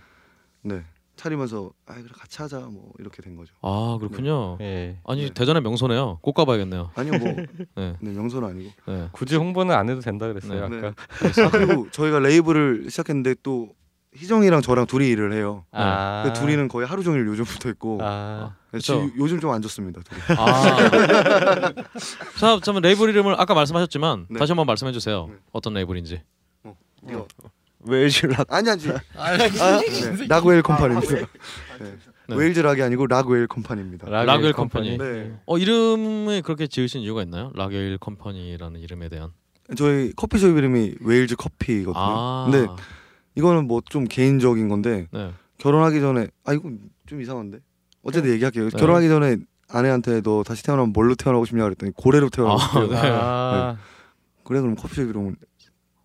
[0.65, 0.83] 네
[1.17, 3.55] 차리면서 아 그래 같이 하자 뭐 이렇게 된 거죠.
[3.63, 4.59] 아, 그렇군요.
[4.61, 4.99] 예.
[5.07, 5.31] 아니, 네.
[5.33, 6.19] 대전의 명소네요.
[6.23, 6.91] 꼭 가봐야겠네요.
[6.97, 7.29] 아니요 뭐
[7.77, 7.97] 네.
[8.01, 8.71] 네, 명소는 아니고.
[8.89, 9.09] 네.
[9.13, 10.79] 굳이 홍보는 안 해도 된다 그랬어요 네.
[10.79, 10.89] 아까.
[10.89, 13.71] 아, 그리고 저희가 레이블을 시작했는데 또
[14.17, 15.65] 희정이랑 저랑 둘이 일을 해요.
[15.71, 16.25] 아.
[16.27, 18.57] 그 둘이는 거의 하루 종일 요즘 붙어 있고 아.
[18.73, 18.95] 네, 그쵸.
[18.95, 20.01] 지금 요즘 좀 안 좋습니다.
[20.03, 20.21] 둘이.
[20.39, 20.89] 아.
[22.41, 24.39] 자, 잠깐 레이블 이름을 아까 말씀하셨지만 네.
[24.41, 25.27] 다시 한번 말씀해 주세요.
[25.31, 25.37] 네.
[25.53, 26.23] 어떤 레이블인지.
[27.09, 27.27] 이거
[27.87, 28.83] Whales Rock 아니 아니
[29.17, 31.15] 아니, 아, 네, Rockwhale Company입니다.
[31.17, 31.27] 네.
[32.29, 32.37] 네.
[32.37, 34.09] Whales Rock이 아니고 Rockwhale Company입니다.
[34.09, 34.99] Rockwhale Company.
[34.99, 35.39] 네.
[35.47, 37.53] 어, 이름을 그렇게 지으신 이유가 있나요?
[37.55, 39.31] Rockwhale Company라는 이름에 대한.
[39.77, 41.95] 저희 커피숍 이름이 Whales 커피거든요.
[41.97, 42.49] 아.
[42.51, 42.67] 근데
[43.35, 45.33] 이거는 뭐 좀 개인적인 건데 네.
[45.59, 46.71] 결혼하기 전에 아 이거
[47.07, 47.59] 좀 이상한데
[48.03, 48.71] 어쨌든 얘기할게요.
[48.71, 48.79] 네.
[48.79, 49.37] 결혼하기 전에
[49.69, 52.87] 아내한테 너 다시 태어나면 뭘로 태어나고 싶냐 그랬더니 고래로 태어나고 아, 싶대요.
[52.89, 52.97] 네.
[53.13, 53.77] 아.
[54.45, 55.37] 그래 그럼 커피숍 이름은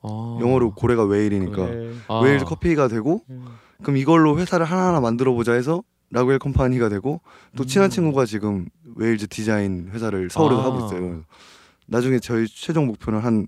[0.01, 0.37] 아.
[0.41, 1.91] 영어로 고래가 whale이니까 네.
[2.07, 2.19] 아.
[2.19, 3.45] Whales 커피가 되고 음.
[3.81, 7.21] 그럼 이걸로 회사를 하나하나 만들어 보자 해서 Rockwhale Company가 되고
[7.55, 7.91] 또 친한 음.
[7.91, 10.65] 친구가 지금 Whales 디자인 회사를 서울에서 아.
[10.65, 11.21] 하고 있어요.
[11.85, 13.47] 나중에 저희 최종 목표는 한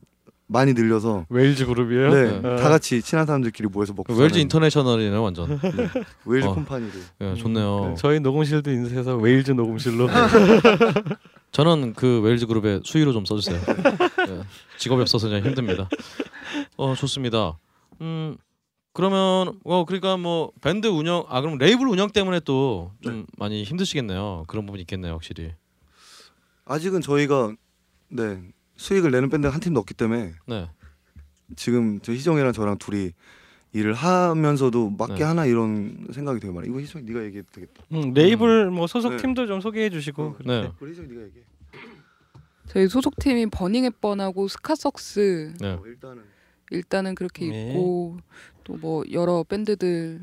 [0.51, 2.13] 많이 늘려서 Whales 그룹이에요?
[2.13, 2.55] 네, 어.
[2.57, 5.57] 다 같이 친한 사람들끼리 모여서 먹고 Whales 사는 international이네 완전.
[6.25, 6.53] Whales 어.
[6.55, 6.91] Company를
[7.21, 7.85] 예, 좋네요.
[7.89, 10.09] 네, 저희 녹음실도 인수해서 Whales 녹음실로
[11.53, 13.57] 저는 그 Whales 그룹의 수위로 좀 써주세요.
[14.27, 14.41] 예,
[14.77, 15.87] 직업이 없어서 그냥 힘듭니다.
[16.77, 17.57] 어 좋습니다.
[18.01, 18.37] 음
[18.93, 24.45] 그러면 어 그러니까 뭐 밴드 운영 아 그럼 레이블 운영 때문에 또 좀 많이 힘드시겠네요.
[24.47, 25.53] 그런 부분이 있겠네요, 확실히.
[26.65, 27.53] 아직은 저희가
[28.09, 28.41] 네
[28.77, 30.69] 수익을 내는 밴드가 한 팀도 없기 때문에 네.
[31.55, 33.11] 지금 저 희정이랑 저랑 둘이
[33.73, 35.23] 일을 하면서도 맞게 네.
[35.23, 36.67] 하나 이런 생각이 되게 많아.
[36.67, 37.83] 이거 희정 네가 얘기해도 되겠다.
[37.93, 39.17] 음, 레이블 뭐 소속 네.
[39.17, 40.69] 팀도 좀 소개해 주시고 네.
[40.79, 41.45] 우리 희정 네가 얘기해.
[42.67, 45.67] 저희 소속팀이 버닝햇번하고 스카석스 네.
[45.73, 46.23] 어, 일단은
[46.75, 47.69] 일단은 그렇게 네.
[47.69, 48.17] 있고
[48.63, 50.17] 또 뭐 여러 밴드들에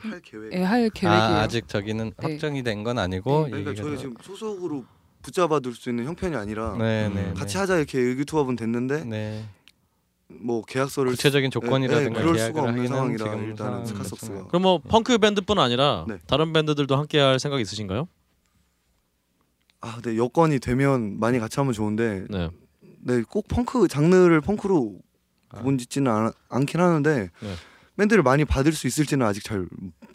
[0.00, 0.52] 할 계획.
[0.62, 1.10] 할 계획이에요.
[1.12, 2.32] 아, 아직 저기는 네.
[2.32, 4.84] 확정이 된 건 아니고 그러니까 얘기가 저희가 좀- 지금 소속으로
[5.22, 7.58] 붙잡아둘 수 있는 형편이 아니라 네, 음, 네, 같이 네.
[7.60, 9.44] 하자 이렇게 의기투합은 됐는데 네.
[10.28, 13.84] 뭐 계약서를 구체적인 조건이라든가 네, 그럴 수가 없는 상황이라 일단은.
[13.84, 14.46] 그렇잖아요.
[14.48, 16.18] 그럼 뭐 펑크 밴드뿐 아니라 네.
[16.26, 18.06] 다른 밴드들도 함께 할 생각 있으신가요?
[19.80, 22.50] 아, 근데 여건이 되면 많이 같이 하면 좋은데 네.
[23.00, 25.05] 네, 꼭 펑크 장르를 펑크로 아.
[25.54, 27.54] 구분 짓지는 않, 않긴 하는데 네.
[27.96, 29.66] 밴드를 많이 받을 수 있을지는 아직 잘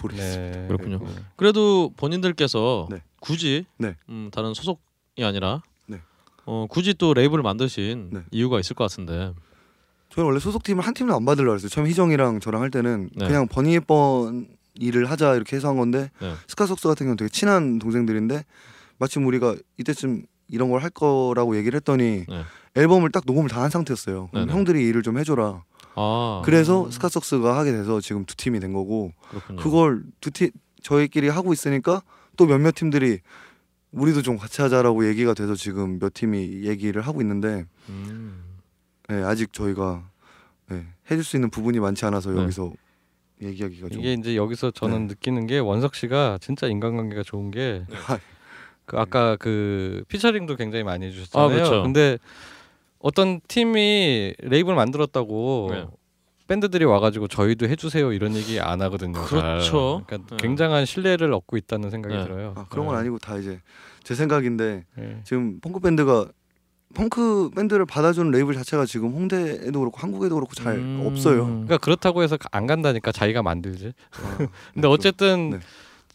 [0.02, 0.52] 모르겠어요.
[0.52, 0.68] 네.
[0.68, 1.00] 그렇군요.
[1.00, 1.12] 네.
[1.36, 3.02] 그래도 본인들께서 네.
[3.20, 3.96] 굳이 네.
[4.10, 6.00] 음, 다른 소속이 아니라 네.
[6.46, 8.22] 어, 굳이 또 레이블을 만드신 네.
[8.32, 9.34] 이유가 있을 것 같은데.
[10.10, 11.70] 저는 원래 소속팀을 한 팀도 안 받으려고 했어요.
[11.70, 13.28] 처음 희정이랑 저랑 할 때는 네.
[13.28, 16.34] 그냥 버니의번 일을 하자 이렇게 해서 한 건데 네.
[16.48, 18.44] 스카석스 같은 경우는 되게 친한 동생들인데
[19.00, 22.44] 마침 우리가 이때쯤 이런 걸 할 거라고 얘기를 했더니 네.
[22.76, 24.28] 앨범을 딱 녹음을 다 한 상태였어요.
[24.32, 24.54] 그럼 네네.
[24.58, 25.64] 형들이 일을 좀 해줘라.
[25.96, 29.60] 아 그래서 스카석스가 하게 돼서 지금 두 팀이 된 거고 그렇군요.
[29.62, 30.52] 그걸 두 팀
[30.82, 32.02] 저희끼리 하고 있으니까
[32.38, 33.20] 또 몇몇 팀들이
[33.92, 38.42] 우리도 좀 같이 하자라고 얘기가 돼서 지금 몇 팀이 얘기를 하고 있는데 음.
[39.10, 40.04] 네, 아직 저희가
[40.70, 42.42] 네, 해줄 수 있는 부분이 많지 않아서 네.
[42.42, 42.72] 여기서
[43.42, 47.96] 얘기하기가 좀 이게 이제 여기서 저는 느끼는 게 원석 씨가 진짜 인간관계가 좋은 게 네.
[48.86, 51.46] 그 아까 그 피처링도 굉장히 많이 해주셨잖아요.
[51.50, 51.84] 아, 그렇죠.
[51.84, 52.18] 근데
[53.02, 55.88] 어떤 팀이 레이블 만들었다고 네.
[56.48, 59.14] 밴드들이 와가지고 저희도 해주세요 이런 얘기 안 하거든요.
[59.26, 59.28] 잘.
[59.42, 60.04] 그렇죠.
[60.06, 60.38] 그러니까 네.
[60.38, 62.24] 굉장한 신뢰를 얻고 있다는 생각이 네.
[62.24, 62.54] 들어요.
[62.58, 63.02] 아, 그런 건 네.
[63.02, 63.60] 아니고 다 이제
[64.04, 65.22] 제 생각인데 네.
[65.24, 66.28] 지금 펑크 밴드가
[66.94, 71.04] 펑크 밴드를 받아주는 레이블 자체가 지금 홍대에도 그렇고 한국에도 그렇고 잘 음.
[71.06, 71.46] 없어요.
[71.46, 73.94] 그러니까 그렇다고 해서 안 간다니까 자기가 만들지.
[74.12, 75.60] 아, 근데 어쨌든 네.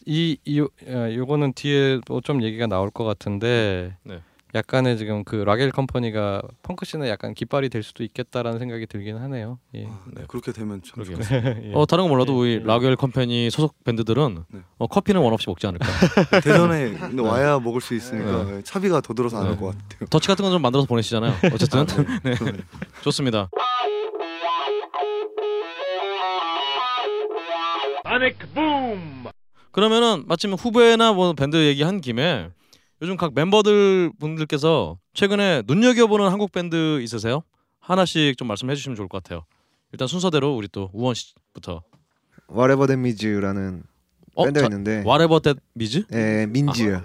[0.05, 0.67] 이, 이 어,
[1.15, 4.21] 요거는 뒤에 또 좀 얘기가 나올 것 같은데 네.
[4.57, 9.59] 약간의 지금 그 Rockwhale Company가 펑크 scene에 약간 깃발이 될 수도 있겠다라는 생각이 들긴 하네요.
[9.75, 9.85] 예.
[9.87, 11.03] 아, 네, 그렇게 되면 참.
[11.03, 11.41] 좋겠어요.
[11.63, 11.71] 예.
[11.73, 12.65] 어 다른 거 몰라도 예, 우리 예.
[12.67, 14.59] Rockwhale Company 소속 밴드들은 네.
[14.79, 15.85] 어, 커피는 원 없이 먹지 않을까.
[16.43, 19.49] 대전에 근데 와야 먹을 수 있으니까 네, 차비가 더 들어서 안 네.
[19.51, 20.07] 올것 같아요.
[20.11, 21.33] 더치 같은 건 좀 만들어서 보내시잖아요.
[21.53, 21.85] 어쨌든
[22.23, 22.33] 네.
[22.33, 22.51] 네.
[23.03, 23.49] 좋습니다.
[29.71, 32.49] 그러면은 마침 후배나 뭐 밴드 얘기한 김에
[33.01, 37.43] 요즘 각 멤버들 분들께서 최근에 눈여겨보는 한국 밴드 있으세요?
[37.79, 39.45] 하나씩 좀 말씀해 주시면 좋을 것 같아요.
[39.91, 41.83] 일단 순서대로 우리 또 우원 씨부터.
[42.49, 43.83] Whatever That Means라는
[44.35, 46.05] 어, 밴드가 자, 있는데 Whatever That Means?
[46.11, 46.97] 예, 민지요.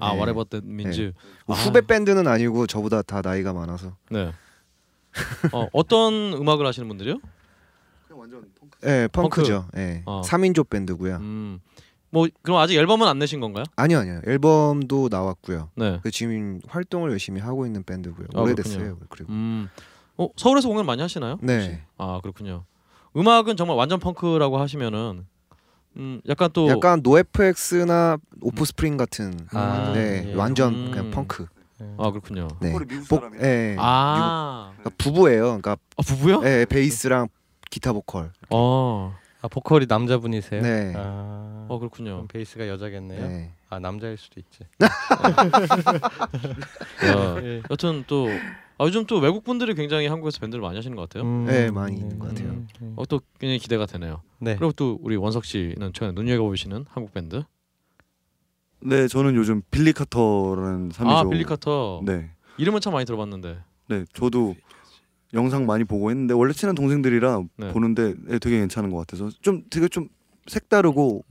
[0.00, 0.16] 아, 네.
[0.16, 1.12] Whatever That Means.
[1.46, 1.60] 뭐 아.
[1.60, 4.32] 후배 밴드는 아니고 저보다 다 나이가 많아서 네.
[5.52, 7.18] 어, 어떤 음악을 하시는 분들이요?
[8.06, 8.78] 그냥 완전 펑크.
[8.86, 9.68] 예, 펑크죠.
[9.76, 10.02] 예.
[10.04, 10.22] 어.
[10.22, 11.16] 3인조 밴드고요.
[11.16, 11.60] 음.
[12.10, 13.64] 뭐 그럼 아직 앨범은 안 내신 건가요?
[13.76, 14.20] 아니요, 아니요.
[14.26, 15.70] 앨범도 나왔고요.
[15.74, 16.00] 네.
[16.02, 18.28] 그 지금 활동을 열심히 하고 있는 밴드고요.
[18.34, 18.98] 아, 오래됐어요.
[19.08, 19.68] 그리고 음.
[20.16, 21.32] 어, 서울에서 공연 많이 하시나요?
[21.34, 21.46] 혹시?
[21.46, 21.82] 네.
[21.98, 22.64] 아, 그렇군요.
[23.16, 25.26] 음악은 정말 완전 펑크라고 하시면은
[25.96, 30.34] 음, 약간 또 약간 노에프엑스나 오프스프링 같은 아, 네, 예.
[30.34, 30.90] 완전 음.
[30.90, 31.46] 그냥 펑크.
[31.96, 32.48] 아, 그렇군요.
[32.60, 32.72] 네.
[32.72, 33.44] 미국 복, 사람이에요.
[33.44, 33.76] 예.
[33.78, 34.72] 아.
[34.78, 35.42] 그러니까 부부예요.
[35.42, 36.42] 그러니까 아, 부부요?
[36.44, 37.28] 예, 베이스랑
[37.70, 38.32] 기타 보컬.
[38.50, 39.16] 어.
[39.40, 40.62] 아 보컬이 남자분이세요?
[40.62, 40.92] 네.
[40.96, 42.12] 아, 어, 그렇군요.
[42.12, 43.28] 그럼 베이스가 여자겠네요.
[43.28, 43.52] 네.
[43.70, 44.64] 아 남자일 수도 있지.
[47.06, 47.62] 야, 예.
[47.70, 48.28] 여튼 또
[48.78, 51.24] 아, 요즘 또 외국 분들이 굉장히 한국에서 밴드를 많이 하시는 것 같아요.
[51.24, 52.48] 음, 네, 많이 있는 것 같아요.
[52.48, 52.94] 음, 음.
[52.96, 54.22] 어, 또 굉장히 기대가 되네요.
[54.38, 54.56] 네.
[54.56, 57.42] 그리고 또 우리 원석 씨는 최근에 눈여겨 보시는 한국 밴드.
[58.80, 61.16] 네, 저는 요즘 Billy Carter라는 삼인조.
[61.16, 62.00] 아, Billy Carter.
[62.04, 63.58] 네, 이름은 참 많이 들어봤는데.
[63.88, 64.54] 네, 저도
[65.34, 67.72] 영상 많이 보고 했는데 원래 친한 동생들이라 네.
[67.72, 70.08] 보는데 네, 되게 괜찮은 것 같아서 좀 되게 좀
[70.46, 71.24] 색다르고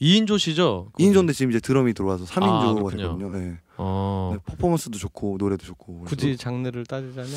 [0.00, 0.90] 2인조 시죠?
[0.98, 2.90] 2인조인데 지금 이제 드럼이 들어와서 3인조가 아.
[2.90, 3.30] 됐거든요.
[3.30, 3.58] 네.
[3.76, 4.32] 어.
[4.34, 6.00] 네, 퍼포먼스도 좋고 노래도 좋고.
[6.00, 7.30] 그래서 굳이 장르를 따지자면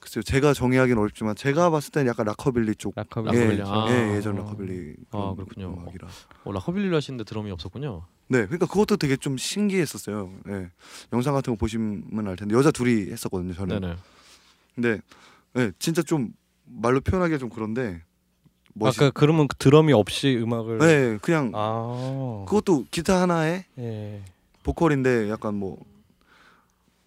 [0.00, 2.92] 글쎄요, 제가 정의하기는 어렵지만 제가 봤을 때는 약간 락커빌리 쪽.
[2.96, 3.36] rockabilly.
[3.36, 3.58] rockabilly.
[3.60, 3.86] 예, 아.
[3.88, 4.94] 예, 예전 락커빌리.
[5.12, 5.76] 아, 그런 그렇군요.
[5.80, 6.08] 음악이라.
[6.42, 8.02] 어, rockabilly를 하시는데 드럼이 없었군요.
[8.26, 10.32] 네, 그러니까 그것도 되게 좀 신기했었어요.
[10.48, 10.70] 예.
[11.12, 13.80] 영상 같은 거 보시면 알 텐데 여자 둘이 했었거든요, 저는.
[13.80, 13.96] 네네.
[14.74, 15.00] 근데
[15.56, 16.32] 예, 진짜 좀
[16.64, 18.02] 말로 표현하기가 좀 그런데
[18.74, 19.00] 멋있.
[19.02, 22.44] 아까 그러면 그 드럼이 없이 음악을 네, 그냥 아.
[22.48, 24.22] 그것도 기타 하나에 예.
[24.62, 25.78] 보컬인데 약간 뭐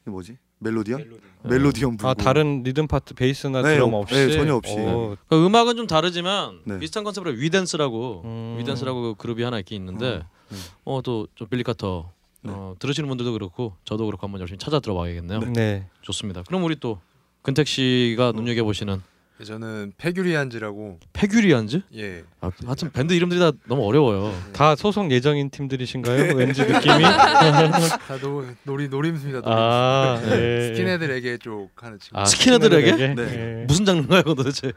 [0.05, 0.37] 뭐지?
[0.59, 1.19] 멜로디언?
[1.43, 2.09] 멜로디언 불고.
[2.09, 4.75] 아 다른 리듬 파트 베이스나 네, 드럼 어, 없이 네, 전혀 없이.
[4.77, 6.79] 어, 그 음악은 좀 다르지만 네.
[6.79, 8.55] 비슷한 컨셉으로 위댄스라고 음.
[8.59, 10.57] 위댄스라고 그 그룹이 하나 있긴 있는데 음.
[10.85, 12.11] 어또좀 빌리 카터
[12.41, 12.51] 네.
[12.53, 15.39] 어, 들으시는 분들도 그렇고 저도 그렇고 한번 열심히 찾아 들어봐야겠네요.
[15.53, 15.87] 네.
[16.01, 16.43] 좋습니다.
[16.43, 16.99] 그럼 우리 또
[17.45, 19.01] 근택 씨가 눈여겨 보시는
[19.43, 21.81] 저는 페규리안즈라고 페규리안즈?
[21.95, 22.23] 예.
[22.39, 24.33] 아, 하여튼 밴드 이름들이 다 너무 어려워요.
[24.53, 26.35] 다 소속 예정인 팀들이신가요?
[26.35, 27.03] 왠지 느낌이.
[27.03, 29.41] 다 노, 놀이 노림수입니다.
[29.41, 29.51] 노림수.
[29.51, 30.67] 아, 예.
[30.73, 32.17] 스킨헤드 레게 쪽 하는 친구.
[32.17, 32.91] 아, 스킨헤드 레게?
[32.91, 33.13] 스킨헤드 레게?
[33.21, 33.61] 네.
[33.61, 33.65] 예.
[33.65, 34.71] 무슨 장르인가요, 도대체?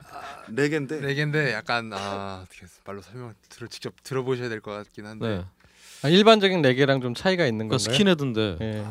[0.48, 5.44] 레게인데 레게인데 약간 아 어떻게 말로 설명 들어 직접 들어보셔야 될 것 같긴 한데 네.
[6.02, 7.92] 아, 일반적인 레게랑 좀 차이가 있는 그 건가요?
[7.94, 8.84] 스킨헤드인데 예.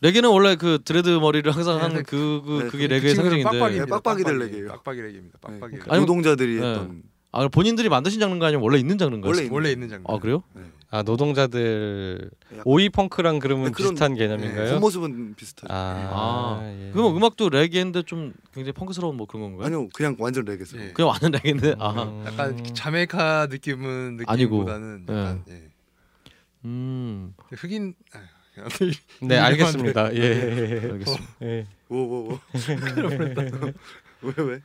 [0.00, 3.50] 레게는 원래 그 dread 머리를 항상 하는 네, 그, 그 네, 그게 그 레게의 상징인데.
[3.50, 4.38] 네, 빡빡이들 빡빡이.
[4.38, 4.68] 레게예요.
[4.68, 5.38] 빡빡이 레게입니다.
[5.40, 5.76] 빡빡이.
[5.76, 5.82] 네.
[5.88, 6.66] 아니, 노동자들이 네.
[6.68, 9.28] 했던 아 본인들이 만드신 장르가 아니면 원래 있는 장르인가요?
[9.28, 10.04] 원래 있는 원래 있는 장르.
[10.08, 10.42] 아 그래요?
[10.54, 10.62] 네.
[10.90, 12.30] 아 노동자들
[12.64, 14.74] Oi 펑크랑 그러면 네, 그런- 비슷한 개념인가요?
[14.74, 15.66] 겉모습은 비슷하죠.
[15.70, 16.90] 아, 아, 예.
[16.92, 19.66] 그러면 음악도 레게인데 좀 굉장히 펑크스러운 뭐 그런 건가요?
[19.66, 20.78] 아니요 그냥 완전 레게죠.
[20.80, 20.92] 예.
[20.94, 21.74] 그냥 완전 레게인데.
[21.78, 22.24] 아, 음.
[22.26, 24.54] 약간 자메이카 느낌은 아니고.
[24.64, 25.68] 느낌보다는 약간 예.
[26.64, 28.20] 음, 흑인 아,
[29.22, 30.14] 네 알겠습니다.
[30.14, 30.80] 예.
[30.90, 31.24] 알겠습니다.
[31.42, 31.66] 예.
[31.88, 32.40] 뭐뭐 뭐.
[34.22, 34.62] 왜 왜?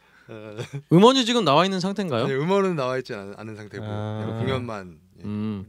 [0.91, 2.25] 음원이 지금 나와 있는 상태인가요?
[2.25, 4.37] 아니, 음원은 나와 있지 않은, 않은 상태고 아.
[4.39, 5.23] 공연만 예.
[5.23, 5.65] 음,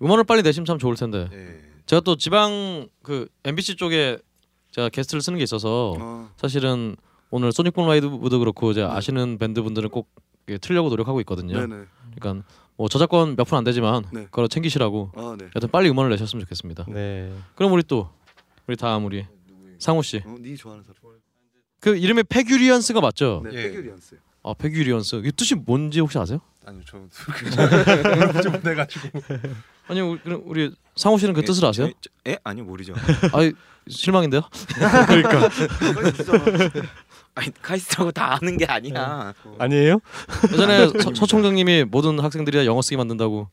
[0.00, 1.28] 음원을 빨리 내시면 참 좋을 텐데.
[1.32, 1.60] 예.
[1.86, 4.18] 제가 또 지방 그 MBC 쪽에
[4.72, 6.96] 제가 게스트를 쓰는 게 있어서 아, 사실은
[7.30, 10.08] 오늘 소닉붐 라이브도 그렇고 이제 아시는 밴드 분들은 꼭
[10.60, 11.58] 틀려고 노력하고 있거든요.
[11.58, 11.84] 네네.
[12.16, 12.46] 그러니까
[12.76, 14.24] 뭐 저작권 몇 푼 안 되지만 네.
[14.24, 15.46] 그걸 챙기시라고 아 네.
[15.56, 16.86] 여튼 빨리 음원을 내셨으면 좋겠습니다.
[16.88, 17.32] 네.
[17.54, 18.10] 그럼 우리 또
[18.66, 19.26] 우리 다음 우리
[19.78, 20.22] 상우 씨.
[20.26, 20.96] 어, 네 좋아하는 사람.
[21.80, 23.42] 그 이름이 페규리언스가 맞죠?
[23.44, 23.50] 네.
[23.54, 23.62] 예.
[23.70, 24.18] 페규리안스.
[24.42, 25.22] 아 페규리언스.
[25.24, 26.40] 이 뜻이 뭔지 혹시 아세요?
[26.64, 29.08] 아니요 저 그걸 좀 돼가지고
[29.86, 31.88] 아니 우리, 그럼 우리 상우 씨는 그 예, 뜻을 아세요?
[31.88, 31.92] 저-
[32.24, 32.38] 저- 예?
[32.44, 32.94] 아니 모르죠.
[33.32, 33.50] 아
[33.88, 34.42] 실망인데요?
[35.06, 35.48] 그러니까
[37.34, 39.34] 아니 카이스트라고 다 아는 게 아니야.
[39.58, 39.98] 아니에요?
[40.52, 43.48] 예전에 서, 서총장님이 모든 학생들이 다 영어 쓰게 만든다고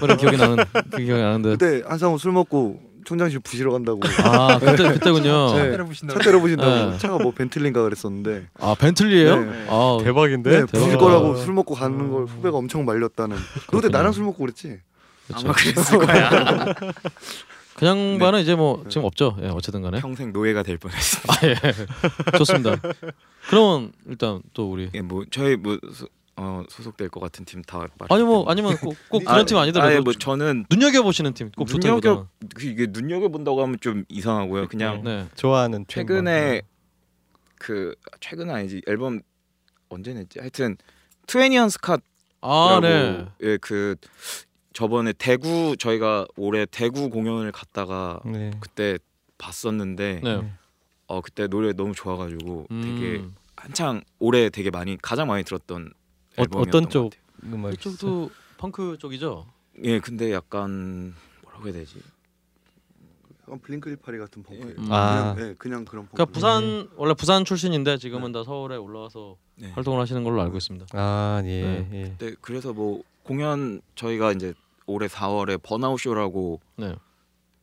[0.00, 1.50] 그런 기억이 나는 그 기억이 나는데.
[1.50, 5.54] 그때 한상우 술 먹고 총장실 부시러 간다고 아 그때 그때군요.
[5.54, 5.70] 네.
[5.70, 6.98] 때려 부신다고 차 때려보신다고 네.
[6.98, 9.44] 차가 뭐 벤틀리인가 그랬었는데 아 벤틀리예요?
[9.44, 9.66] 네.
[9.68, 10.50] 아 대박인데?
[10.50, 11.00] 네, 부실 대박.
[11.04, 13.36] 거라고 술 먹고 가는 걸 후배가 엄청 말렸다는
[13.70, 14.78] 그때 나랑 술 먹고 그랬지
[15.32, 16.30] 아마 그랬을 거야.
[17.76, 19.36] 그 양반은 이제 뭐 지금 없죠.
[19.42, 20.00] 예, 어쨌든 간에.
[20.00, 21.20] 평생 노예가 될 뻔했어.
[21.28, 22.36] 아 예.
[22.38, 22.76] 좋습니다.
[23.50, 27.78] 그러면 일단 또 우리 예, 뭐 저희 뭐 소, 어, 소속될 것 같은 팀 다
[27.78, 27.88] 말.
[28.08, 32.26] 아니 뭐 아니면 꼭, 꼭 그런 팀 아니더라도 아예 뭐 저는 눈여겨 보시는 팀꼭 눈여겨.
[32.54, 34.68] 그 이게 눈여겨 본다고 하면 좀 이상하고요.
[34.68, 35.26] 그냥 네.
[35.34, 36.62] 좋아하는 팀 최근에
[37.58, 39.20] 그 최근 아니지 앨범
[39.90, 40.38] 언제 냈지?
[40.38, 40.76] 하여튼
[41.26, 42.00] 트웨니언 스캇
[42.40, 43.26] 아 라고 네.
[43.42, 43.96] 예, 그
[44.76, 48.50] 저번에 대구 저희가 올해 대구 공연을 갔다가 네.
[48.60, 48.98] 그때
[49.38, 50.52] 봤었는데 네.
[51.06, 53.34] 어 그때 노래 너무 좋아가지고 되게 음.
[53.56, 55.86] 한창 올해 되게 많이 가장 많이 들었던
[56.36, 57.70] 어, 앨범이었던 것 같아요.
[57.72, 59.46] 이쪽도 펑크 쪽이죠.
[59.82, 61.96] 예, 근데 약간 뭐라고 해야 되지?
[63.44, 64.92] 약간 블링크 182 같은 펑크예요 음.
[64.92, 65.32] 아.
[65.34, 69.70] 그냥, 네, 그냥 그런 펑크 그러니까 부산 원래 부산 출신인데 지금은 다 서울에 올라와서 네.
[69.70, 70.84] 활동을 하시는 걸로 알고 있습니다.
[70.92, 71.62] 아, 예.
[71.62, 71.88] 네.
[71.92, 72.16] 예.
[72.18, 74.52] 네, 그래서 뭐 공연 저희가 이제
[74.86, 76.94] 올해 4월에 번아웃 쇼라고 네.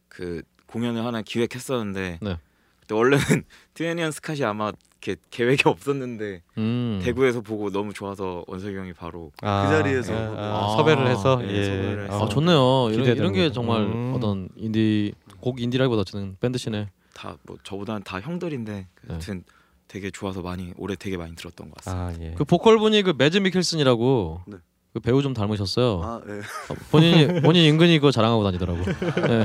[0.09, 2.37] 그 공연을 하나 기획했었는데 네.
[2.81, 3.23] 그때 원래는
[3.73, 4.71] 트웨니언 스캇이 아마
[5.01, 7.01] 이렇게 계획이 없었는데 음.
[7.03, 10.13] 대구에서 보고 너무 좋아서 원석이 형이 바로 아, 그 자리에서.
[10.13, 10.77] 아, 아, 아.
[10.77, 11.65] 섭외를 해서 네, 예.
[11.65, 12.25] 섭외를 해서.
[12.25, 12.89] 아 좋네요.
[12.91, 13.17] 이런.
[13.17, 14.13] 이런 게 정말 음.
[14.15, 18.87] 어떤 인디 곡 인디라기보다 어쨌든 밴드 씬에 다 뭐 저보다는 다 형들인데 네.
[19.07, 19.43] 하여튼
[19.89, 22.05] 되게 좋아서 많이 올해 되게 많이 들었던 것 같습니다.
[22.05, 22.33] 아, 예.
[22.37, 24.57] 그 보컬 분이 그 매즈 미켈슨이라고 네.
[24.93, 26.01] 그 배우 좀 닮으셨어요.
[26.03, 26.33] 아 네.
[26.69, 28.79] 어, 본인이 본인 은근히 그거 자랑하고 다니더라고.
[28.79, 29.39] 예.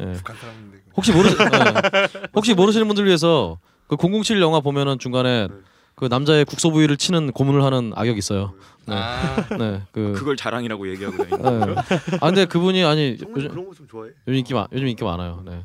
[0.00, 0.12] 예.
[0.12, 0.92] 북한 사람인데 이거.
[0.96, 2.28] 혹시 모르 예.
[2.34, 5.54] 혹시 모르시는 분들 위해서 그 007 영화 보면은 중간에 네.
[5.94, 8.52] 그 남자의 국소 부위를 치는 고문을 하는 악역 있어요.
[8.86, 8.94] 네.
[8.94, 9.82] 아 네.
[9.92, 11.74] 그 그걸 자랑이라고 얘기하고 다니는 예.
[12.20, 15.42] 아 근데 그분이 아니 요즘 그런 거 좀 좋아해 요즘 인기 많 요즘 인기 많아요.
[15.46, 15.64] 네.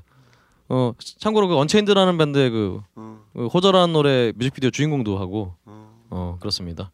[0.70, 5.92] 어 참고로 그 언체인드라는 밴드의 그, 어, 그 처절한 노래 뮤직비디오 주인공도 하고 어.
[6.10, 6.92] 어 그렇습니다.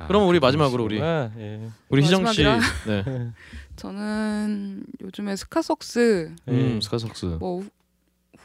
[0.00, 0.40] 아, 그럼 우리.
[0.40, 1.70] 마지막으로 우리 예.
[1.88, 2.60] 우리 희정 씨, 마지막이라?
[2.86, 3.32] 네,
[3.76, 7.68] 저는 요즘에 스카석스 음 스카석스, 뭐 후-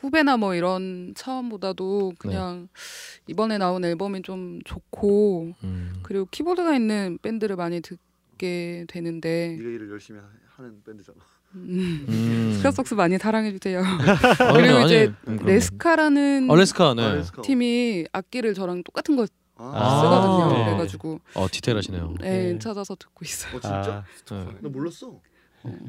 [0.01, 2.15] 후배나 뭐 이런 차원보다도 네.
[2.17, 2.67] 그냥
[3.27, 5.93] 이번에 나온 앨범이 좀 좋고 음.
[6.03, 10.25] 그리고 키보드가 있는 밴드를 많이 듣게 되는데 네가 일을 열심히 하-
[10.57, 11.17] 하는 밴드잖아
[11.55, 12.53] 음, 음.
[12.57, 13.81] 스카석스 많이 사랑해 주세요.
[13.81, 13.95] 아,
[14.59, 15.45] 그리고 아니, 이제 음, 그럼요.
[15.45, 17.01] 레스카라는 아 레스카, 네.
[17.03, 17.41] 아, 레스카.
[17.43, 19.25] 팀이 악기를 저랑 똑같은 거
[19.57, 20.57] 아, 쓰거든요.
[20.57, 20.65] 네.
[20.65, 22.13] 그래가지고 어 디테일하시네요.
[22.19, 22.59] 네, 네.
[22.59, 23.55] 찾아서 듣고 있어요.
[23.57, 24.03] 어 진짜?
[24.31, 24.45] 아, 네.
[24.61, 25.13] 나 몰랐어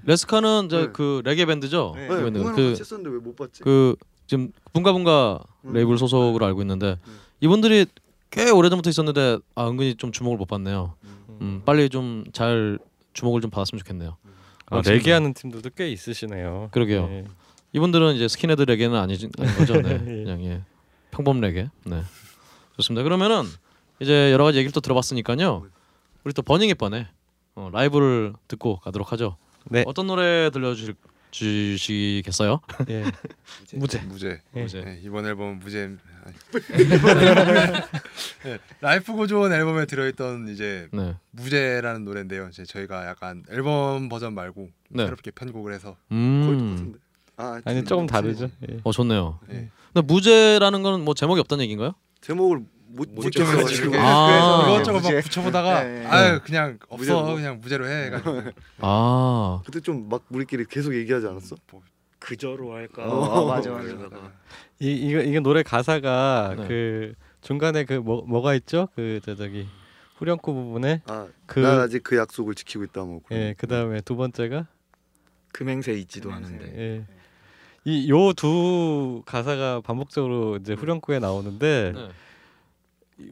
[0.05, 0.89] 레스카는 이제 네.
[0.93, 1.93] 그 레게 밴드죠.
[1.97, 2.39] 네, 그 밴드.
[2.39, 3.62] 그, 같이 했었는데 왜 못 봤지?
[3.62, 3.97] 그
[4.27, 6.99] 지금 붕가붕가 레이블 소속으로 알고 있는데
[7.41, 7.87] 이분들이
[8.31, 10.95] 꽤 오래전부터 있었는데 아 은근히 좀 주목을 못 받네요.
[11.41, 12.79] 음, 빨리 좀 잘
[13.12, 14.17] 주목을 좀 받았으면 좋겠네요.
[14.67, 16.69] 아, 레게 하는 팀들도 꽤 있으시네요.
[16.73, 17.09] 그러게요.
[17.11, 17.25] 예.
[17.73, 19.81] 이분들은 이제 스킨헤드 레게는 아니지 아닌 거죠.
[19.81, 19.93] 네.
[20.07, 20.25] 예.
[20.25, 20.62] 그냥 예.
[21.12, 21.71] 평범 레게.
[21.85, 22.03] 네.
[22.77, 23.03] 좋습니다.
[23.03, 23.45] 그러면은
[24.01, 25.66] 이제 여러 가지 얘기를 또 들어봤으니까요.
[26.24, 27.09] 우리 또 버닝 헵번의
[27.55, 29.37] 어, 라이브를 듣고 가도록 하죠.
[29.64, 29.85] 네.
[29.87, 30.95] 어떤 노래 들려주실
[31.31, 32.61] 주시겠어요?
[32.89, 33.05] 예.
[33.74, 33.99] 무제.
[34.01, 34.43] 무제.
[34.55, 34.62] 예.
[34.62, 34.81] 무제.
[34.83, 35.97] 네, 이번 앨범 무제.
[38.45, 41.14] 네, Life Goes On 앨범에 들어있던 이제 네.
[41.31, 42.49] 무제라는 노래인데요.
[42.49, 45.05] 이제 저희가 약간 앨범 버전 말고 네.
[45.05, 46.95] 새롭게 편곡을 해서 음.
[47.37, 48.49] 아, 아니 조금 다르죠.
[48.70, 48.81] 예.
[48.83, 49.39] 어 좋네요.
[49.49, 49.70] 네.
[49.93, 51.95] 근데 무제라는 거는 뭐 제목이 없다는 얘기인가요?
[52.27, 53.97] 제목을 못못 지켜가지고 지켜가지고.
[53.99, 54.70] 아.
[54.74, 55.20] 이것저것 막.
[55.22, 56.07] 붙여보다가 네, 네.
[56.07, 57.35] 아유 그냥 없어 무제로 뭐.
[57.37, 58.43] 그냥 무제로 해 해가지고
[58.81, 59.62] 아.
[59.64, 61.57] 그때 좀 막 우리끼리 계속 얘기하지 않았어?
[62.18, 63.05] 그저로 할까?
[63.09, 63.89] 어, 맞아, 맞아.
[63.89, 64.33] 이러다가
[64.81, 66.66] 이 이거 이게 노래 가사가 네.
[66.68, 68.89] 그 중간에 그 뭐 뭐가 있죠?
[68.97, 69.68] 그 저, 저기
[70.16, 73.20] 후렴구 부분에 아, 그- 난 아직 그 약속을 지키고 있다 뭐.
[73.31, 73.61] 예, 거.
[73.61, 74.66] 그다음에 두 번째가
[75.53, 77.05] 금행새 있지도 않은데 예.
[77.87, 82.09] 이 요 두 가사가 반복적으로 이제 후렴구에 나오는데 네.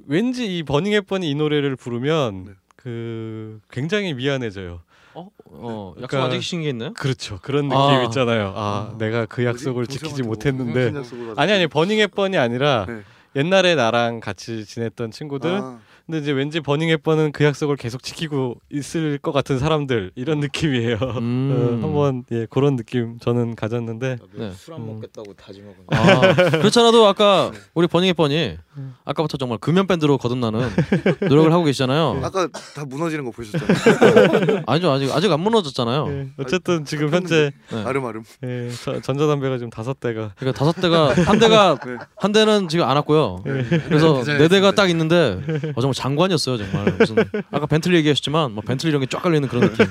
[0.07, 2.53] 왠지 이 버닝 앱번이 이 노래를 부르면 네.
[2.77, 4.81] 그 굉장히 미안해져요.
[5.15, 6.93] 어, 어 약속 그러니까- 안 지키신 게 있나요?
[6.95, 7.39] 그렇죠.
[7.43, 8.03] 그런 느낌 아.
[8.05, 8.53] 있잖아요.
[8.57, 9.45] 아, 내가 그?
[9.45, 10.93] 약속을 지키지 뭐 못했는데?
[11.37, 13.03] 아니 아니 버닝 앱번이 아니라 네.
[13.37, 18.61] 옛날에 나랑 같이 지냈던 친구들 아, 근데 이제 왠지 버닝 앱번은 그 약속을 계속 지키고
[18.71, 20.99] 있을 것 같은 사람들 이런 느낌이에요.
[21.01, 21.81] 음.
[21.81, 24.53] 어, 한번 예 그런 느낌 저는 가졌는데 네.
[24.55, 24.87] 술안 음.
[24.89, 28.59] 먹겠다고 다짐하고 아, 그렇잖아도 아까 우리 버닝의 뻔이
[29.07, 30.69] 아까부터 정말 금연 밴드로 거듭나는
[31.27, 32.21] 노력을 하고 계시잖아요.
[32.23, 34.63] 아까 다 무너지는 거 보셨잖아요.
[34.67, 36.07] 아니죠 아직 아직 안 무너졌잖아요.
[36.09, 37.83] 예, 어쨌든 지금 현재 네.
[37.83, 38.25] 아름아름.
[38.45, 41.97] 예, 저- 전자담배가 지금 다섯 대가 그러니까 다섯 대가 한 대가 네.
[42.17, 43.41] 한 대는 지금 안 왔고요.
[43.45, 44.75] 그래서 네, 네 대가 네.
[44.75, 45.41] 딱 있는데
[45.75, 47.17] 어, 정말 장관이었어요 정말 무슨
[47.51, 49.87] 아까 벤틀리 얘기하셨지만 뭐 벤틀리 이런 게 쫙 깔려 있는 그런 느낌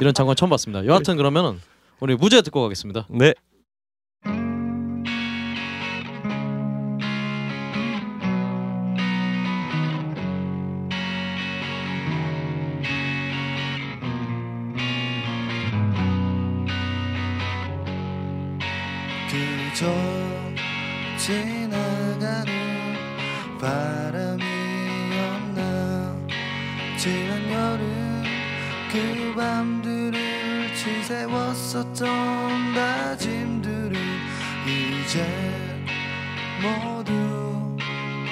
[0.00, 0.84] 이런 장관 처음 봤습니다.
[0.86, 1.60] 여하튼 그러면은
[2.00, 3.06] 우리 무제 듣고 가겠습니다.
[3.10, 3.34] 네
[19.28, 19.86] 그저
[21.18, 22.46] 지나가는
[23.60, 24.05] 바
[28.96, 33.92] 그 밤들을 지새웠었던 다짐들은
[34.66, 35.22] 이제
[36.62, 37.76] 모두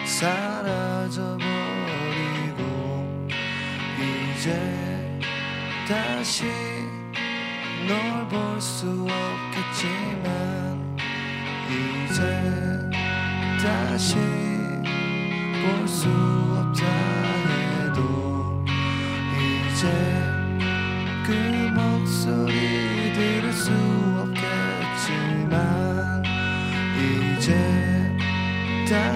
[0.07, 1.39] 사라져버리고
[3.99, 5.21] 이제
[5.87, 6.47] 다시
[7.87, 9.07] 널 볼 수
[9.53, 10.97] 없겠지만
[11.69, 12.23] 이제
[13.63, 16.87] 다시 볼 수 없다
[17.51, 18.65] 해도
[19.37, 20.24] 이제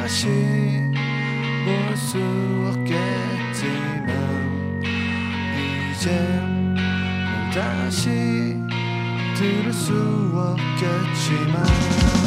[0.09, 0.27] 다시
[1.67, 2.17] 볼 수
[2.67, 4.09] 없겠지만
[5.93, 8.57] 이제 널 다시
[9.37, 9.93] 들을 수
[10.35, 12.18] 없겠지만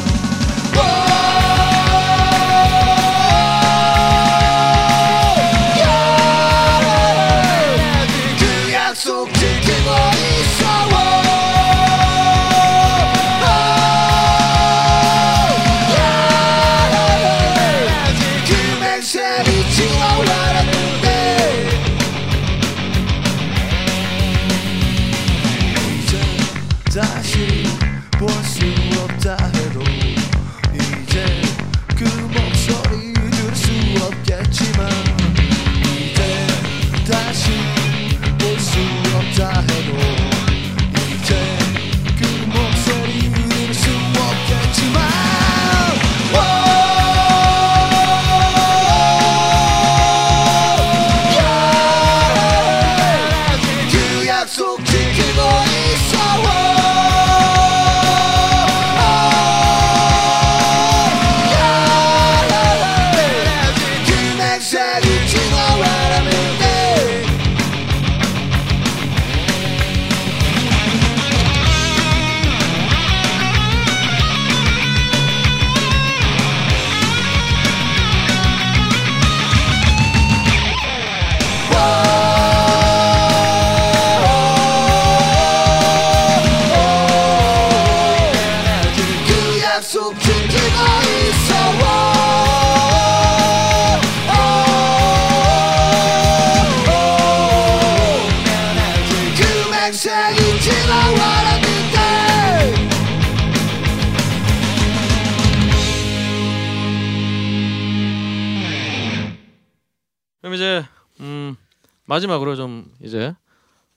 [112.12, 113.34] 마지막으로 좀 이제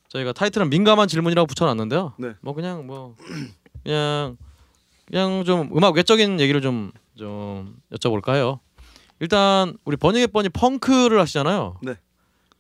[0.10, 2.14] 저희가 타이틀은 민감한 질문이라고 붙여놨는데요.
[2.18, 2.34] 네.
[2.42, 3.16] 뭐 그냥 뭐
[3.84, 4.38] 그냥
[5.06, 8.60] 그냥 좀 음악 외적인 얘기를 좀 좀 여쭤볼까 해요.
[9.20, 11.78] 일단 우리 버닝 햇번이 펑크를 하시잖아요.
[11.82, 11.96] 네.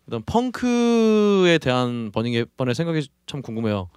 [0.07, 3.89] 일단 펑크에 대한 버닝 햇번의 생각이 참 궁금해요.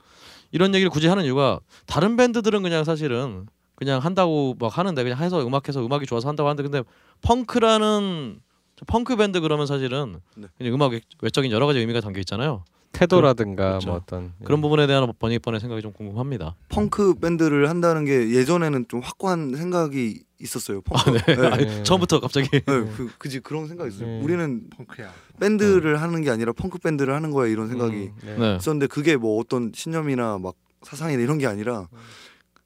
[0.51, 5.47] 이런 얘기를 굳이 하는 이유가 다른 밴드들은 그냥 사실은 그냥 한다고 막 하는데 그냥 해서
[5.47, 6.83] 음악해서 음악이 좋아서 한다고 하는데 근데
[7.23, 8.41] 펑크라는
[8.87, 10.49] 펑크 밴드 그러면 사실은 네.
[10.63, 12.65] 음악 외- 외적인 여러 가지 의미가 담겨 있잖아요.
[12.93, 13.89] 태도라든가 그렇죠.
[13.89, 16.57] 뭐 어떤 그런 부분에 대한 버닝 헵번의 생각이 좀 궁금합니다.
[16.71, 20.81] 펑크 밴드를 한다는 게 예전에는 좀 확고한 생각이 있었어요.
[20.83, 21.11] 펑크.
[21.27, 21.37] 네.
[21.37, 21.47] 네.
[21.49, 21.83] 아니, 네.
[21.83, 24.09] 처음부터 갑자기 네, 그 그지 그런 생각이 있어요.
[24.09, 24.21] 네.
[24.23, 25.13] 우리는 펑크야.
[25.39, 28.37] 밴드를 하는 게 아니라 펑크 밴드를 하는 거야 이런 생각이 음, 네.
[28.39, 28.57] 네.
[28.57, 31.89] 있었는데 그게 뭐 어떤 신념이나 막 사상이나 이런 게 아니라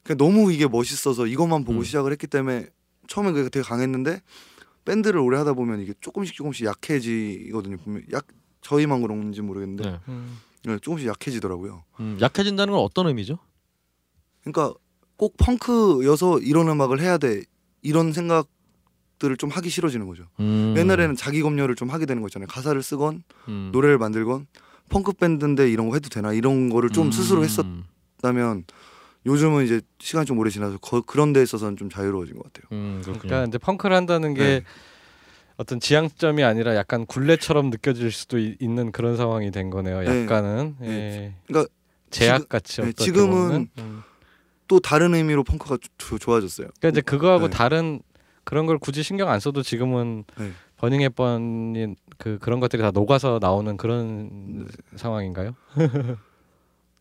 [0.03, 1.83] 그냥 너무 이게 멋있어서 이것만 보고 음.
[1.83, 2.67] 시작을 했기 때문에
[3.07, 4.21] 처음에 그게 되게 강했는데
[4.85, 7.77] 밴드를 오래 하다 보면 이게 조금씩 조금씩 약해지거든요.
[7.77, 8.27] 분명 약
[8.61, 9.99] 저희만 그런지 모르겠는데 네.
[10.07, 10.37] 음.
[10.65, 11.83] 네, 조금씩 약해지더라고요.
[11.99, 13.37] 음, 약해진다는 건 어떤 의미죠?
[14.43, 14.73] 그러니까
[15.17, 17.43] 꼭 펑크여서 이런 음악을 해야 돼
[17.81, 20.25] 이런 생각들을 좀 하기 싫어지는 거죠.
[20.39, 20.73] 음.
[20.77, 22.47] 옛날에는 자기 검열을 좀 하게 되는 거잖아요.
[22.47, 23.69] 가사를 쓰건 음.
[23.73, 24.47] 노래를 만들건
[24.89, 28.65] 펑크 밴드인데 이런 거 해도 되나 이런 거를 좀 스스로 했었다면
[29.25, 32.67] 요즘은 이제 시간이 좀 오래 지나서 거- 그런 데 있어서는 좀 자유로워진 것 같아요.
[32.71, 33.21] 음, 그렇군요.
[33.21, 34.63] 그러니까 이제 펑크를 한다는 게 네.
[35.57, 40.01] 어떤 지향점이 아니라 약간 굴레처럼 느껴질 수도 있, 는 그런 상황이 된 거네요.
[40.01, 40.23] 네.
[40.23, 40.87] 약간은 네.
[40.89, 41.33] 예.
[41.47, 41.71] 그러니까
[42.09, 43.69] 제약 같이 네, 어떻게 지금은.
[43.77, 44.01] 음.
[44.67, 46.67] 또 다른 의미로 펑크가 조- 좋아졌어요.
[46.79, 47.55] 그러니까 이제 그거하고 네.
[47.55, 48.01] 다른
[48.43, 50.51] 그런 걸 굳이 신경 안 써도 지금은 네.
[50.77, 54.65] 버닝 햇번이 그 그런 것들이 다 녹아서 나오는 그런 네.
[54.95, 55.55] 상황인가요?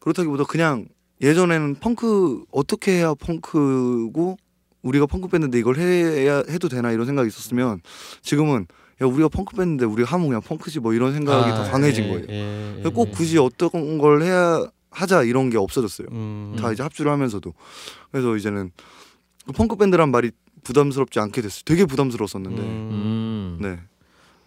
[0.01, 0.87] 그렇다기보다 그냥
[1.23, 4.37] 예전에는 펑크 어떻게 해야 펑크고
[4.83, 7.81] 우리가 펑크 밴드인데 이걸 해야 해도 되나 이런 생각이 있었으면
[8.23, 8.67] 지금은
[9.01, 12.09] 야 우리가 펑크 밴드인데 우리가 하면 그냥 펑크지 뭐 이런 생각이 아, 더 강해진 예,
[12.09, 12.27] 거예요.
[12.29, 13.13] 예, 예, 꼭 예.
[13.13, 16.09] 굳이 어떤 걸 해야 하자 이런 게 없어졌어요.
[16.11, 17.55] 음, 다 이제 합주를 하면서도
[18.11, 18.73] 그래서 이제는
[19.47, 20.33] 그 펑크 밴드란 말이
[20.65, 21.63] 부담스럽지 않게 됐어요.
[21.65, 22.63] 되게 부담스러웠었는데.
[22.63, 23.59] 음.
[23.61, 23.79] 네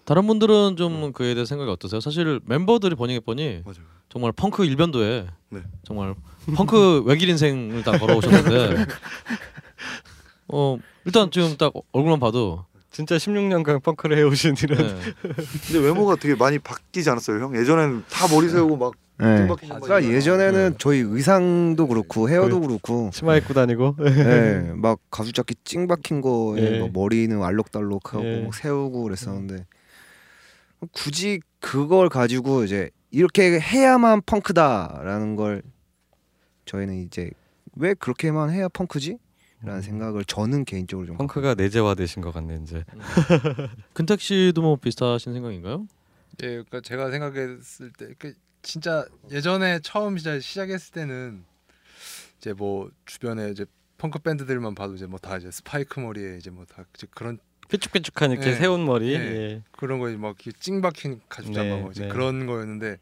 [0.06, 2.00] 다른 분들은 좀 그에 대해 생각이 어떠세요?
[2.00, 3.80] 사실 멤버들이 버닝 햇번이 맞아요.
[4.08, 5.60] 정말 펑크 일변도에 네.
[5.84, 6.14] 정말
[6.56, 8.86] 펑크 외길 인생을 다 걸어오셨는데
[10.48, 14.96] 어 일단 지금 딱 얼굴만 봐도 진짜 16년간 펑크를 해오신 이런 네.
[15.68, 17.58] 근데 외모가 되게 많이 바뀌지 않았어요, 형?
[17.58, 19.48] 예전에는 다 머리 세우고 막 네.
[19.48, 25.88] 그러니까 예전에는 저희 의상도 그렇고 헤어도 그렇고 치마 입고 다니고 네, 막 가죽 자켓 찡
[25.88, 26.80] 박힌 거에 예.
[26.80, 28.42] 막 머리는 알록달록하고 예.
[28.44, 29.66] 막 세우고 그랬었는데
[30.92, 35.64] 굳이 그걸 가지고 이제 이렇게 해야만 펑크다라는 걸
[36.66, 37.30] 저희는 이제
[37.76, 39.18] 왜 그렇게만 해야 펑크지?
[39.62, 42.84] 라는 생각을 저는 개인적으로 좀 펑크가 내재화되신 것 같네 이제.
[43.94, 45.88] 근택 씨도 뭐 비슷하신 생각인가요?
[46.44, 51.46] 예, 그러니까 제가 생각했을 때그 진짜 예전에 처음 시작 시작했을 때는
[52.38, 53.66] 이제 뭐 주변에 이제
[53.98, 57.40] 펑크 밴드들만 봐도 이제 뭐 다 이제 스파이크 머리에 이제 뭐 다 그런
[57.70, 58.56] 삐쭉삐쭉한 이렇게 예.
[58.56, 59.14] 세운 머리.
[59.14, 59.16] 예.
[59.16, 59.64] 예.
[59.72, 62.08] 그런 거에 막 찡박힌 가죽 잠바 네, 뭐 이제 네.
[62.10, 62.98] 그런 거였는데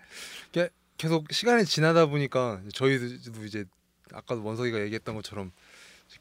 [0.97, 3.65] 계속 시간이 지나다 보니까 저희도 이제
[4.13, 5.51] 아까도 원석이가 얘기했던 것처럼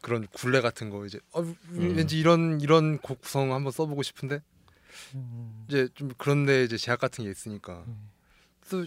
[0.01, 1.57] 그런 굴레 같은 거 이제 어, 음.
[1.97, 4.41] 왠지 이런 이런 곡 구성 한번 써보고 싶은데
[5.69, 7.85] 이제 좀 그런데 이제 제약 같은 게 있으니까
[8.71, 8.85] 또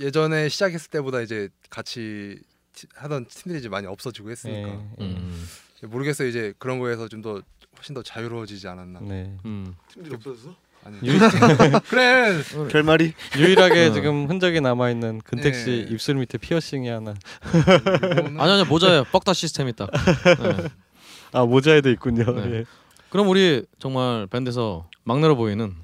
[0.00, 2.40] 예전에 시작했을 때보다 이제 같이
[2.72, 5.04] 티- 하던 팀들이 이제 많이 없어지고 했으니까 예, 예.
[5.04, 5.46] 음.
[5.82, 7.42] 모르겠어요 이제 그런 거에서 좀 더
[7.76, 9.36] 훨씬 더 자유로워지지 않았나 네.
[9.44, 9.74] 음.
[9.92, 10.54] 팀들이 없어졌어?
[10.84, 11.18] 아니 유,
[11.90, 13.92] 그래 결말이 유일하게 어.
[13.92, 15.92] 지금 흔적이 남아 있는 근택 씨 예.
[15.92, 17.14] 입술 밑에 피어싱이 하나.
[17.48, 19.86] 이거는 아니 아니 모자에 뻑다 시스템이 있다.
[19.86, 20.68] 네.
[21.32, 22.24] 아 모자에도 있군요.
[22.32, 22.50] 네.
[22.52, 22.64] 예.
[23.10, 25.74] 그럼 우리 정말 밴드에서 막내로 보이는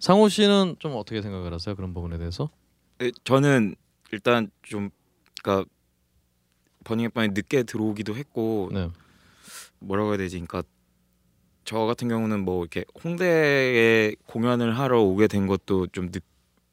[0.00, 1.76] 상호 씨는 좀 어떻게 생각을 하세요?
[1.76, 2.50] 그런 부분에 대해서?
[3.02, 3.76] 예, 저는
[4.12, 4.90] 일단 좀
[5.42, 5.68] 그러니까
[6.84, 8.88] 버닝 헵번이 늦게 들어오기도 했고 네.
[9.78, 10.40] 뭐라고 해야 되지?
[10.40, 10.62] 그러니까
[11.64, 16.22] 저 같은 경우는 뭐 이렇게 홍대에 공연을 하러 오게 된 것도 좀 늦,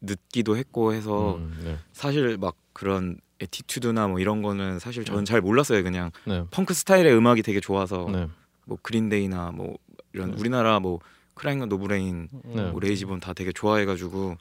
[0.01, 1.77] 늦기도 했고 해서 음, 네.
[1.91, 5.83] 사실 막 그런 attitude나 뭐 이런 거는 사실 저는 잘 몰랐어요.
[5.83, 6.43] 그냥 네.
[6.51, 8.27] 펑크 스타일의 음악이 되게 좋아서 네.
[8.65, 9.77] 뭐 그린데이나 뭐
[10.13, 10.37] 이런 네.
[10.39, 10.99] 우리나라 뭐
[11.35, 12.71] 크라잉넛 노브레인, 네.
[12.71, 14.37] 뭐 레이지본 다 되게 좋아해가지고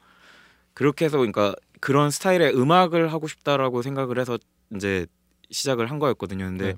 [0.73, 4.37] 그렇게 해서 그러니까 그런 스타일의 음악을 하고 싶다라고 생각을 해서
[4.75, 5.05] 이제
[5.51, 6.45] 시작을 한 거였거든요.
[6.45, 6.75] 근데 네.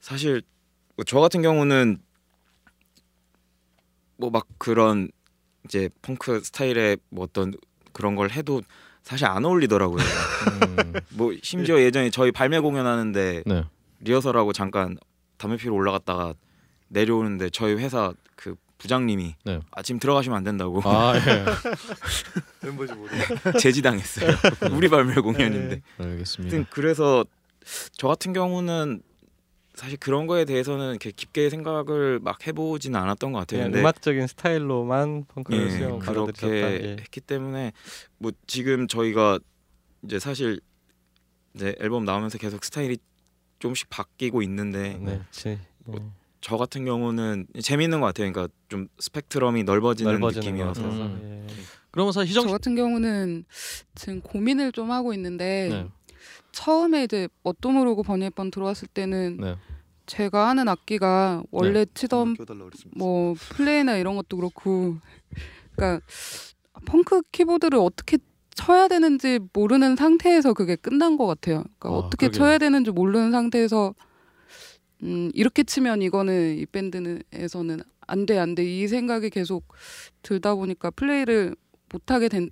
[0.00, 0.42] 사실
[0.96, 1.98] 뭐저 같은 경우는
[4.16, 5.10] 뭐 막 그런
[5.64, 7.52] 이제 펑크 스타일의 뭐 어떤
[7.92, 8.62] 그런 걸 해도
[9.02, 10.02] 사실 안 어울리더라고요.
[10.02, 13.64] 음, 뭐 심지어 예전에 저희 발매 공연하는데 네.
[14.00, 14.96] 리허설하고 잠깐
[15.38, 16.34] 담배 피러 올라갔다가
[16.88, 19.60] 내려오는데 저희 회사 그 부장님이 네.
[19.70, 21.44] 아침 들어가시면 안 된다고 아 예.
[22.66, 23.10] 멤버지 모르.
[23.58, 24.30] 제지당했어요.
[24.72, 25.80] 우리 발매 공연인데.
[25.98, 26.56] 알겠습니다.
[26.56, 27.24] 하여튼 그래서
[27.92, 29.02] 저 같은 경우는
[29.74, 33.64] 사실 그런 거에 대해서는 이렇게 깊게 생각을 막 해보지는 않았던 것 같아요.
[33.64, 36.48] 근데 음악적인 스타일로만 펑크를 예, 수용 그렇게.
[36.48, 36.96] 예.
[37.00, 37.72] 했기 때문에
[38.18, 39.38] 뭐 지금 저희가
[40.04, 40.60] 이제 사실
[41.54, 42.98] 이제 앨범 나오면서 계속 스타일이
[43.60, 45.48] 조금씩 바뀌고 있는데 네, 그치.
[45.48, 45.98] 예.
[46.42, 48.30] 저 같은 경우는 재밌는 것 같아요.
[48.30, 51.02] 그러니까 좀 스펙트럼이 넓어지는, 넓어지는 것 느낌이어서 같아서.
[51.04, 51.46] 음.
[51.48, 51.54] 예.
[51.92, 53.44] 그러면 사실 희정 저씨 같은 경우는
[53.94, 55.88] 지금 고민을 좀 하고 있는데 네.
[56.52, 59.56] 처음에 이제 뭣도 모르고 버니번 들어왔을 때는 네.
[60.06, 62.98] 제가 하는 악기가 원래 치던 껴달라 그랬습니다.
[62.98, 64.96] 뭐 플레이나 이런 것도 그렇고
[65.74, 66.04] 그러니까
[66.86, 68.18] 펑크 키보드를 어떻게
[68.54, 71.64] 쳐야 되는지 모르는 상태에서 그게 끝난 것 같아요.
[71.78, 72.38] 그러니까 아, 어떻게 그러게요.
[72.38, 73.94] 쳐야 되는지 모르는 상태에서
[75.04, 79.64] 음 이렇게 치면 이거는 이 밴드에서는 안 돼 안 돼 이 생각이 계속
[80.22, 81.56] 들다 보니까 플레이를
[81.92, 82.50] 못 하게 음.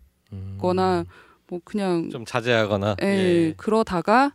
[0.57, 1.05] 된거나
[1.51, 2.97] 뭐 그냥 좀 자제하거나.
[3.03, 3.55] 예, 예.
[3.57, 4.33] 그러다가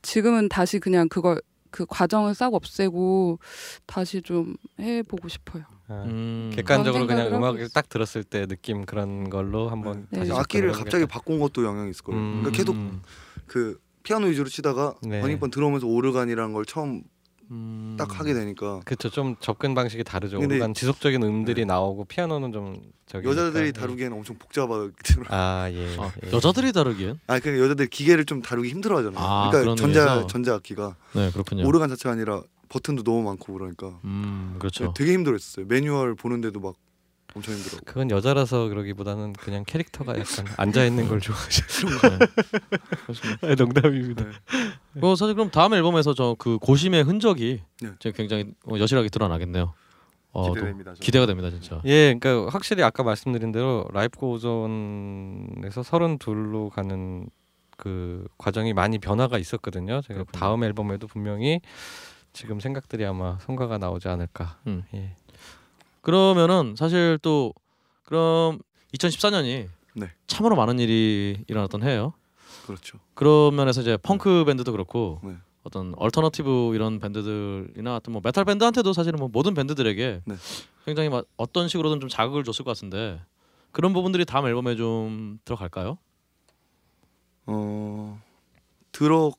[0.00, 1.40] 지금은 다시 그냥 그걸
[1.70, 3.38] 그 과정을 싹 없애고
[3.86, 5.64] 다시 좀 해보고 싶어요.
[5.88, 6.52] 아, 음.
[6.54, 10.20] 객관적으로 그냥 음악을 딱 들었을 때 느낌 그런 걸로 한번 네.
[10.20, 10.38] 다시 네.
[10.38, 11.06] 악기를 갑자기.
[11.06, 12.20] 바꾼 것도 영향이 있을 거예요.
[12.20, 12.40] 음.
[12.40, 13.02] 그러니까 계속 음.
[13.46, 15.20] 그 피아노 위주로 치다가 네.
[15.20, 17.02] 버닝번 들어오면서 오르간이라는 걸 처음
[17.50, 17.96] 음.
[17.98, 19.10] 딱 하게 되니까 그렇죠.
[19.10, 20.38] 좀 접근 방식이 다르죠.
[20.38, 21.64] 근데- 오르간 지속적인 음들이 네.
[21.66, 25.96] 나오고 피아노는 좀 저기 여자들이 다루기에는 엄청 복잡하기 때문에 아 예.
[25.98, 26.32] 아, 예.
[26.32, 29.18] 여자들이 다르기엔 아 그러니까 여자들이 기계를 좀 다루기 힘들어하잖아요.
[29.22, 30.26] 아, 그러니까 전자 의미에서?
[30.28, 31.66] 전자 악기가 네 그렇군요.
[31.66, 34.94] 오르간 자체가 아니라 버튼도 너무 많고 그러니까 음 그렇죠.
[34.94, 35.66] 되게 힘들었어요.
[35.66, 36.74] 매뉴얼 보는데도 막
[37.34, 37.78] 엄청 힘들어.
[37.86, 41.62] 그건 여자라서 그러기보다는 그냥 캐릭터가 약간 앉아 있는 걸 좋아하죠.
[43.06, 43.46] 그렇습니다.
[43.46, 44.24] 네, 농담입니다.
[45.00, 47.90] 어, 사실 그럼 다음 앨범에서 저 그 고심의 흔적이 네.
[48.14, 49.72] 굉장히 어, 여실하게 드러나겠네요.
[50.32, 50.90] 어, 또 기대됩니다.
[50.92, 51.00] 저는.
[51.00, 51.80] 기대가 됩니다 진짜.
[51.84, 57.28] 예, 그러니까 확실히 아까 말씀드린 대로 라이프 고존에서 32로 가는
[57.76, 60.00] 그 과정이 많이 변화가 있었거든요.
[60.02, 60.38] 제가 그렇군요.
[60.40, 61.60] 다음 앨범에도 분명히
[62.32, 64.58] 지금 생각들이 아마 성과가 나오지 않을까.
[64.66, 64.84] 음.
[64.94, 65.16] 예.
[66.02, 67.54] 그러면은 사실 또
[68.04, 68.58] 그럼
[68.94, 70.10] 2014년이 네.
[70.26, 72.12] 참으로 많은 일이 일어났던 해예요.
[72.66, 72.98] 그렇죠.
[73.14, 75.36] 그런 면에서 이제 펑크 밴드도 그렇고 네.
[75.62, 80.34] 어떤 alternative 이런 밴드들이나 어떤 뭐 메탈 밴드한테도 사실은 뭐 모든 밴드들에게 네.
[80.84, 83.20] 굉장히 막 어떤 식으로든 좀 자극을 줬을 것 같은데
[83.70, 85.98] 그런 부분들이 다음 앨범에 좀 들어갈까요?
[87.46, 88.20] 어
[88.90, 89.32] 들어갈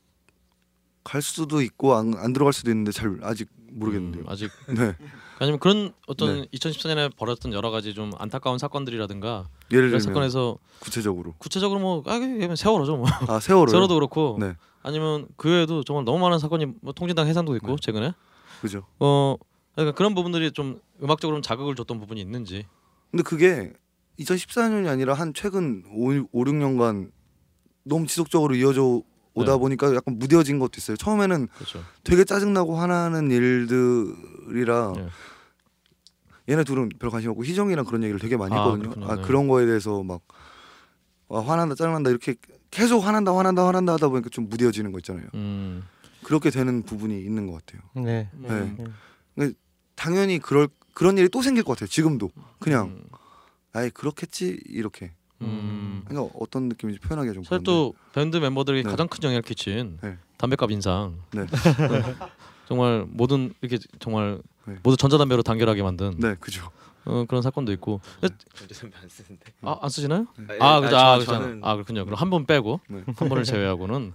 [1.20, 4.24] 수도 있고 안, 안 들어갈 수도 있는데 잘 아직 모르겠는데요.
[4.24, 4.96] 음, 아직 네.
[5.38, 6.46] 아니면 그런 어떤 네.
[6.54, 12.18] 2014년에 벌어졌던 여러 가지 좀 안타까운 사건들이라든가 예를 들면 사건에서 구체적으로 구체적으로 뭐 아,
[12.56, 14.54] 세월호죠 뭐 아 세월호 세월호도 그렇고 네.
[14.82, 17.76] 아니면 그 외에도 정말 너무 많은 사건이 뭐 통진당 해산도 있고 네.
[17.80, 18.12] 최근에
[18.60, 18.86] 그죠.
[19.00, 19.36] 어
[19.74, 22.66] 그러니까 그런 부분들이 좀 음악적으로 좀 자극을 줬던 부분이 있는지
[23.10, 23.72] 근데 그게
[24.20, 27.10] 2014년이 아니라 한 최근 5, 5 6년간
[27.82, 29.02] 너무 지속적으로 이어져
[29.34, 29.58] 오다 네.
[29.58, 30.96] 보니까 약간 무뎌진 것도 있어요.
[30.96, 31.82] 처음에는 그렇죠.
[32.04, 34.14] 되게 짜증나고 화나는 일들
[34.50, 35.08] 이라 네.
[36.48, 38.90] 얘네 둘은 별 관심 없고 희정이랑 그런 얘기를 되게 많이 아, 했거든요.
[38.90, 39.06] 그렇군요.
[39.06, 39.22] 아 네.
[39.22, 40.20] 그런 거에 대해서 막
[41.28, 42.34] 와, 화난다 짜증난다 이렇게
[42.70, 45.26] 계속 화난다 화난다 화난다 하다 보니까 좀 무뎌지는 거 있잖아요.
[45.34, 45.84] 음.
[46.22, 47.82] 그렇게 되는 부분이 있는 것 같아요.
[48.04, 48.28] 네.
[49.36, 49.52] 네.
[49.94, 51.88] 당연히 그럴 그런 일이 또 생길 것 같아요.
[51.88, 53.04] 지금도 그냥 음.
[53.72, 55.12] 아예 그렇겠지 이렇게.
[55.42, 56.02] 음.
[56.06, 57.64] 그러니까 어떤 느낌인지 표현하기가 좀 사실 그런데.
[57.64, 58.90] 또 밴드 멤버들이 네.
[58.90, 60.16] 가장 큰 영향을 끼친 네.
[60.38, 61.46] 담배값 인상 네.
[62.66, 64.76] 정말 모든 이렇게 정말 네.
[64.82, 66.70] 모두 전자담배로 단결하게 만든 네, 그죠.
[67.04, 68.00] 어, 그런 사건도 있고
[68.54, 69.44] 전자담배 안 쓰는데.
[69.62, 70.26] 아, 안 쓰시나요?
[70.38, 70.96] 네, 아, 그죠.
[70.96, 71.32] 아, 저- 그죠.
[71.32, 72.04] 저는- 아, 그렇군요.
[72.06, 73.02] 그럼 한 번 빼고 네.
[73.16, 74.14] 한 번을 제외하고는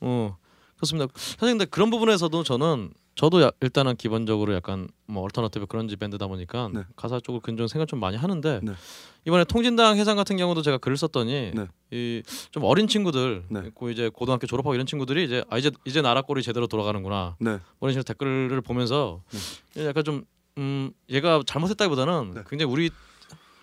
[0.00, 0.36] 어
[0.76, 1.10] 그렇습니다.
[1.16, 6.68] 사실 근데 그런 부분에서도 저는 저도 야- 일단은 기본적으로 약간 뭐 alternative grunge 밴드다 보니까
[6.74, 6.82] 네.
[6.96, 8.72] 가사 쪽을 근종 생각 좀 많이 하는데 네.
[9.24, 11.68] 이번에 통진당 해산 같은 경우도 제가 글을 썼더니 네.
[11.92, 13.62] 이 좀 어린 친구들 네.
[13.68, 17.50] 있고 이제 고등학교 졸업하고 이런 친구들이 이제 아 이제 이제 나라 꼴이 제대로 돌아가는구나 네.
[17.78, 19.22] 뭐 이런 식으로 댓글을 보면서
[19.78, 20.24] 약간 좀
[20.58, 22.42] 음, 얘가 잘못했다기보다는 네.
[22.48, 22.90] 굉장히 우리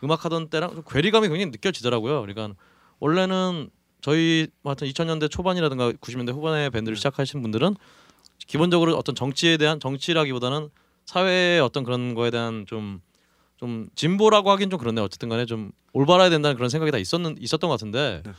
[0.04, 2.22] 음악하던 때랑 좀 괴리감이 굉장히 느껴지더라고요.
[2.22, 2.56] 그러니까
[3.00, 3.70] 원래는
[4.00, 7.76] 저희 뭐 하여튼 2000년대 초반이라든가 90년대 후반에 밴드를 시작하신 분들은
[8.48, 10.70] 기본적으로 어떤 정치에 대한 정치라기보다는
[11.06, 16.56] 사회의 어떤 그런 거에 대한 좀좀 진보라고 하긴 좀 그런데 어쨌든 간에 좀 올바라야 된다는
[16.56, 18.32] 그런 생각이 다 있었는 있었던 것 같은데 네.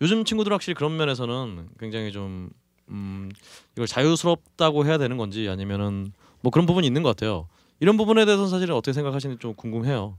[0.00, 2.50] 요즘 친구들 은 확실히 그런 면에서는 굉장히 좀
[2.88, 3.30] 음,
[3.74, 7.48] 이걸 자유스럽다고 해야 되는 건지 아니면은 뭐 그런 부분이 있는 것 같아요.
[7.80, 10.18] 이런 부분에 대해서는 사실은 어떻게 생각하시는지 좀 궁금해요.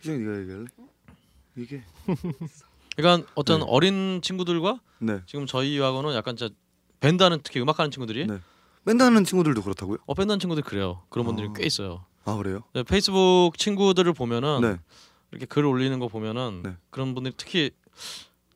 [0.00, 0.64] 희정이 네가 얘기할래?
[1.56, 1.82] 이게
[2.96, 3.66] 그러니까 어떤 네.
[3.68, 5.20] 어린 친구들과 네.
[5.26, 6.54] 지금 저희하고는 약간 진짜
[7.00, 8.38] 밴드하는 특히 음악하는 친구들이 네.
[8.84, 9.98] 밴드 하는 친구들도 그렇다고요?
[10.06, 11.02] 어 밴드하는 친구들 그래요.
[11.10, 11.52] 그런 분들이 아.
[11.54, 12.04] 꽤 있어요.
[12.24, 12.62] 아 그래요?
[12.74, 14.76] 네, 페이스북 친구들을 보면은 네.
[15.30, 16.76] 이렇게 글 올리는 거 보면은 네.
[16.90, 17.70] 그런 분들이 특히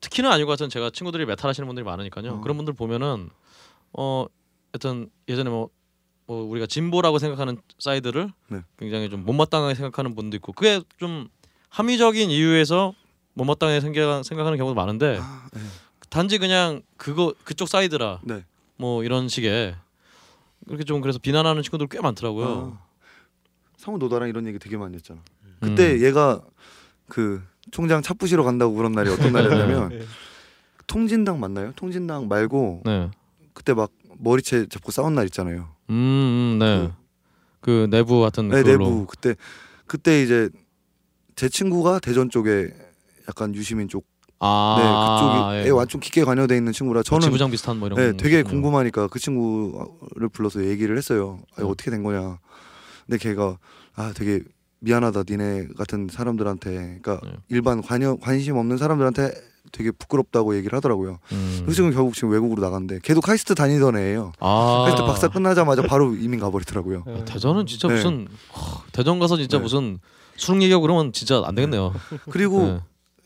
[0.01, 2.35] 특히는 아니고 같은 제가 친구들이 메탈 하시는 분들이 많으니까요.
[2.35, 2.41] 어.
[2.41, 3.31] 그런 분들 보면은
[3.93, 4.27] 어
[4.73, 5.69] 하여튼 예전에 뭐,
[6.27, 8.63] 뭐 우리가 진보라고 생각하는 사이드를 네.
[8.79, 11.29] 굉장히 좀 못마땅하게 생각하는 분도 있고 그게 좀
[11.69, 12.95] 합리적인 이유에서
[13.35, 15.61] 못마땅하게 생각, 생각하는 경우도 많은데 아, 네.
[16.13, 18.45] 단지 그냥 그거 그쪽 사이드라 네.
[18.77, 19.75] 뭐 이런 식의
[20.67, 22.77] 그렇게 좀 그래서 비난하는 친구들 꽤 많더라고요.
[22.79, 22.87] 아,
[23.79, 25.23] 상우 너랑 이런 얘기 되게 많이 했잖아.
[25.59, 26.03] 그때 음.
[26.03, 26.43] 얘가
[27.09, 30.07] 그 총장 차 부시러 간다고 그런 날이 어떤 날이었냐면
[30.87, 31.73] 통진당 맞나요?
[31.77, 33.11] 통진당 말고 네.
[33.55, 35.75] 그때 막 머리채 잡고 싸운 날 있잖아요.
[35.89, 36.93] 음, 음 네.
[37.63, 38.85] 그 내부 같은 네, 그걸로.
[38.85, 39.35] 내부 그때
[39.87, 40.51] 그때 이제
[41.37, 42.69] 제 친구가 대전 쪽에
[43.29, 44.05] 약간 유시민 쪽,
[44.45, 45.71] 아, 네 그쪽에 예.
[45.71, 48.61] 완전 깊게 관여돼 있는 친구라 저는 지부장 비슷한 뭐 이런 네, 거 되게 있었군요.
[48.61, 51.39] 궁금하니까 그 친구를 불러서 얘기를 했어요.
[51.57, 51.69] 아, 음.
[51.69, 52.39] 어떻게 된 거냐.
[53.07, 53.59] 근데 걔가
[53.95, 54.41] 아 되게
[54.81, 57.33] 미안하다 니네 같은 사람들한테 그러니까 네.
[57.49, 59.33] 일반 관여 관심 없는 사람들한테
[59.71, 61.19] 되게 부끄럽다고 얘기를 하더라고요.
[61.31, 61.63] 음.
[61.65, 64.33] 그 친구 결국 지금 외국으로 나갔는데 걔도 카이스트 다니던 애예요.
[64.41, 67.05] 아, 카이스트 박사 끝나자마자 바로 이민 가버리더라고요.
[67.07, 67.95] 아, 대전은 진짜 네.
[67.95, 69.63] 무슨 하, 대전 가서 진짜 네.
[69.63, 70.01] 무슨
[70.37, 71.95] 수능 얘기하고 그러면 진짜 안 되겠네요.
[72.31, 72.81] 그리고 네.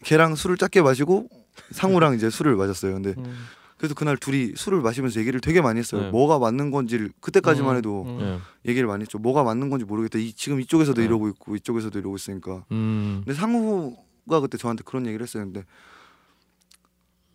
[0.05, 1.28] 걔랑 술을 작게 마시고
[1.70, 2.94] 상우랑 이제 술을 마셨어요.
[2.94, 3.47] 근데 음.
[3.77, 6.02] 그래서 그날 둘이 술을 마시면서 얘기를 되게 많이 했어요.
[6.02, 6.10] 네.
[6.10, 8.20] 뭐가 맞는 건지를 그때까지만 음, 해도 음.
[8.20, 8.70] 예.
[8.70, 9.18] 얘기를 많이 했죠.
[9.18, 10.18] 뭐가 맞는 건지 모르겠다.
[10.18, 11.06] 이, 지금 이쪽에서도 네.
[11.06, 12.64] 이러고 있고 이쪽에서도 이러고 있으니까.
[12.73, 13.23] 음.
[13.24, 15.44] 근데 상우가 그때 저한테 그런 얘기를 했어요.
[15.44, 15.64] 근데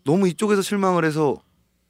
[0.04, 1.40] 너무 이쪽에서 실망을 해서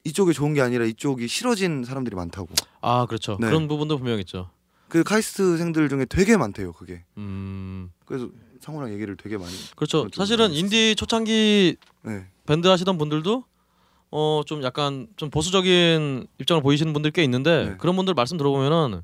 [0.05, 2.49] 이쪽이 좋은 게 아니라 이쪽이 싫어진 사람들이 많다고.
[2.83, 3.39] 아, 그렇죠.
[3.41, 3.47] 네.
[3.47, 4.51] 그런 부분도 분명 있죠.
[4.89, 6.73] 그 카이스트생들 중에 되게 많대요.
[6.73, 7.05] 그게.
[7.17, 7.91] 음.
[8.05, 8.29] 그래서
[8.63, 9.51] 상우랑 얘기를 되게 많이.
[9.77, 10.09] 그렇죠.
[10.15, 12.27] 사실은 인디 초창기 네.
[12.47, 13.45] 밴드 하시던 분들도
[14.15, 17.75] 어 좀 약간 좀 보수적인 입장을 보이시는 분들 꽤 있는데 네.
[17.79, 19.03] 그런 분들 말씀 들어보면은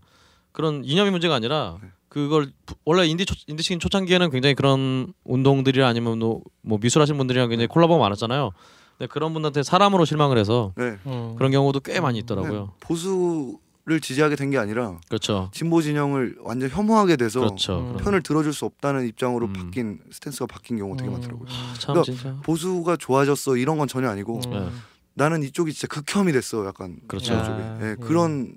[0.52, 1.88] 그런 이념의 문제가 아니라 네.
[2.08, 7.16] 그걸 부- 원래 인디 초, 인디씬 초창기에는 굉장히 그런 운동들이나 아니면 뭐, 뭐 미술 하시는
[7.18, 8.50] 분들이랑 굉장히 콜라보가 많았잖아요.
[8.98, 10.96] 근데 그런 분한테 사람으로 실망을 해서 네.
[11.06, 11.34] 음.
[11.36, 12.60] 그런 경우도 꽤 많이 있더라고요.
[12.64, 12.66] 네.
[12.80, 15.50] 보수 를 지지하게 된 게 아니라 그렇죠.
[15.54, 17.78] 진보 진영을 완전 혐오하게 돼서 그렇죠.
[17.80, 17.86] 음.
[17.92, 19.52] 그런- 편을 들어줄 수 없다는 입장으로 음.
[19.54, 21.12] 바뀐 스탠스가 바뀐 경우가 되게 음.
[21.14, 21.48] 많더라고요.
[21.50, 22.36] 아, 참 그러니까 진짜.
[22.42, 24.50] 보수가 좋아졌어 이런 건 전혀 아니고 음.
[24.50, 24.68] 네.
[25.14, 27.34] 나는 이쪽이 진짜 극혐이 됐어 약간 그렇죠.
[27.34, 27.94] 아, 예, 예.
[27.98, 28.54] 그런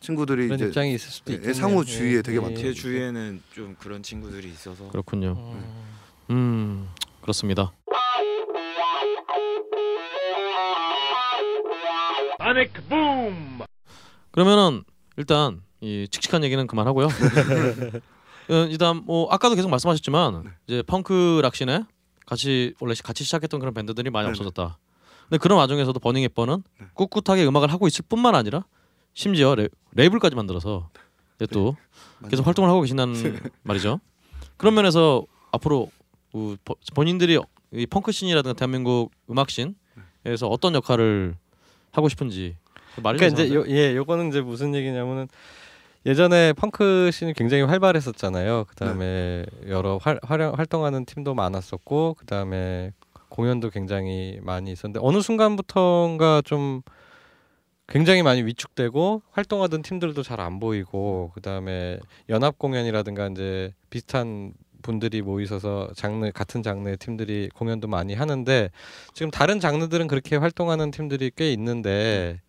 [0.00, 1.54] 친구들이 그런 이제 입장이 있을 수도 예, 있겠네요.
[1.54, 2.58] 상호 주위에 되게 많대요.
[2.62, 5.32] 제 주위에는 좀 그런 친구들이 있어서 그렇군요.
[5.38, 5.84] 음.
[6.30, 6.88] 음
[7.22, 7.72] 그렇습니다.
[14.34, 14.82] 그러면은
[15.16, 17.06] 일단 이 칙칙한 얘기는 그만하고요.
[18.50, 20.50] 어, 일단 뭐 아까도 계속 말씀하셨지만 네.
[20.66, 21.84] 이제 펑크 락신에
[22.26, 24.30] 같이 원래 같이 시작했던 그런 밴드들이 많이 네네.
[24.30, 24.76] 없어졌다.
[25.28, 26.86] 근데 그런 와중에서도 버닝 앱버는 네.
[26.94, 28.64] 꿋꿋하게 음악을 하고 있을 뿐만 아니라
[29.12, 30.90] 심지어 레, 레이블까지 만들어서
[31.52, 31.76] 또
[32.28, 34.00] 계속 활동을 하고 계신다는 말이죠.
[34.56, 35.92] 그런 면에서 앞으로
[36.92, 37.38] 본인들이
[37.72, 41.36] 이 펑크 씬이라든가 대한민국 음악 씬에서 어떤 역할을
[41.92, 42.56] 하고 싶은지
[43.02, 43.54] 그러니까 이제?
[43.54, 45.28] 요, 예, 요거는 이제 무슨 얘기냐면은
[46.06, 48.64] 예전에 펑크 씬이 굉장히 활발했었잖아요.
[48.68, 52.92] 그다음에 여러 활, 활용, 활동하는 팀도 많았었고 그다음에
[53.30, 56.82] 공연도 굉장히 많이 있었는데 어느 순간부터인가 좀
[57.88, 61.98] 굉장히 많이 위축되고 활동하던 팀들도 잘 안 보이고 그다음에
[62.28, 64.52] 연합 공연이라든가 이제 비슷한
[64.82, 68.70] 분들이 모이셔서 장르 같은 장르의 팀들이 공연도 많이 하는데
[69.14, 72.40] 지금 다른 장르들은 그렇게 활동하는 팀들이 꽤 있는데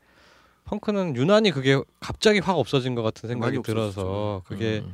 [0.66, 4.94] 펑크는 유난히 그게 갑자기 확 없어진 것 같은 생각이 들어서 그게 음.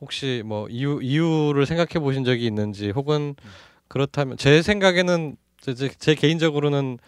[0.00, 3.34] 혹시 뭐 이유 이유를 생각해 보신 적이 있는지 혹은
[3.88, 6.98] 그렇다면 제 생각에는 제, 제, 제 개인적으로는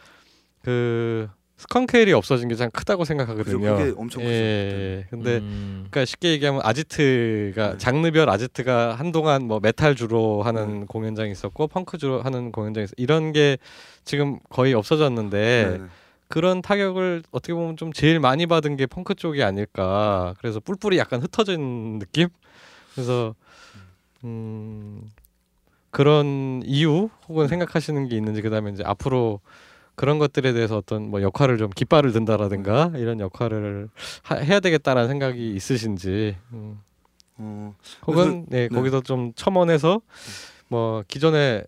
[0.62, 3.58] 그 스컹크헬이 없어진 게 참 크다고 생각하거든요.
[3.58, 5.06] 그죠, 그게 엄청 예, 크죠, 예.
[5.10, 5.86] 근데 음.
[5.90, 7.78] 그러니까 쉽게 얘기하면 아지트가 네.
[7.78, 10.86] 장르별 아지트가 한동안 뭐 메탈 주로 하는 네.
[10.88, 13.58] 공연장이 있었고 펑크 주로 하는 공연장이 있어 이런 게
[14.04, 15.84] 지금 거의 없어졌는데 네네.
[16.34, 20.34] 그런 타격을 어떻게 보면 좀 제일 많이 받은 게 펑크 쪽이 아닐까.
[20.38, 22.26] 그래서 뿔뿔이 약간 흩어진 느낌.
[22.92, 23.36] 그래서
[24.24, 25.08] 음
[25.92, 29.38] 그런 이유 혹은 생각하시는 게 있는지 그다음에 이제 앞으로
[29.94, 33.88] 그런 것들에 대해서 어떤 뭐 역할을 좀 깃발을 든다라든가 이런 역할을
[34.24, 36.80] 하, 해야 되겠다라는 생각이 있으신지 음.
[37.36, 37.76] 어,
[38.08, 38.76] 혹은 네, 네.
[38.76, 40.00] 거기서 좀 첨언해서
[40.66, 41.62] 뭐 기존에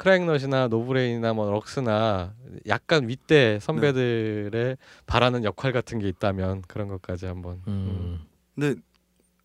[0.00, 2.32] 크라잉넛이나 노브레인이나 뭐 럭스나
[2.66, 8.18] 약간 윗대 선배들의 바라는 역할 같은 게 있다면 그런 것까지 한번 음.
[8.54, 8.80] 근데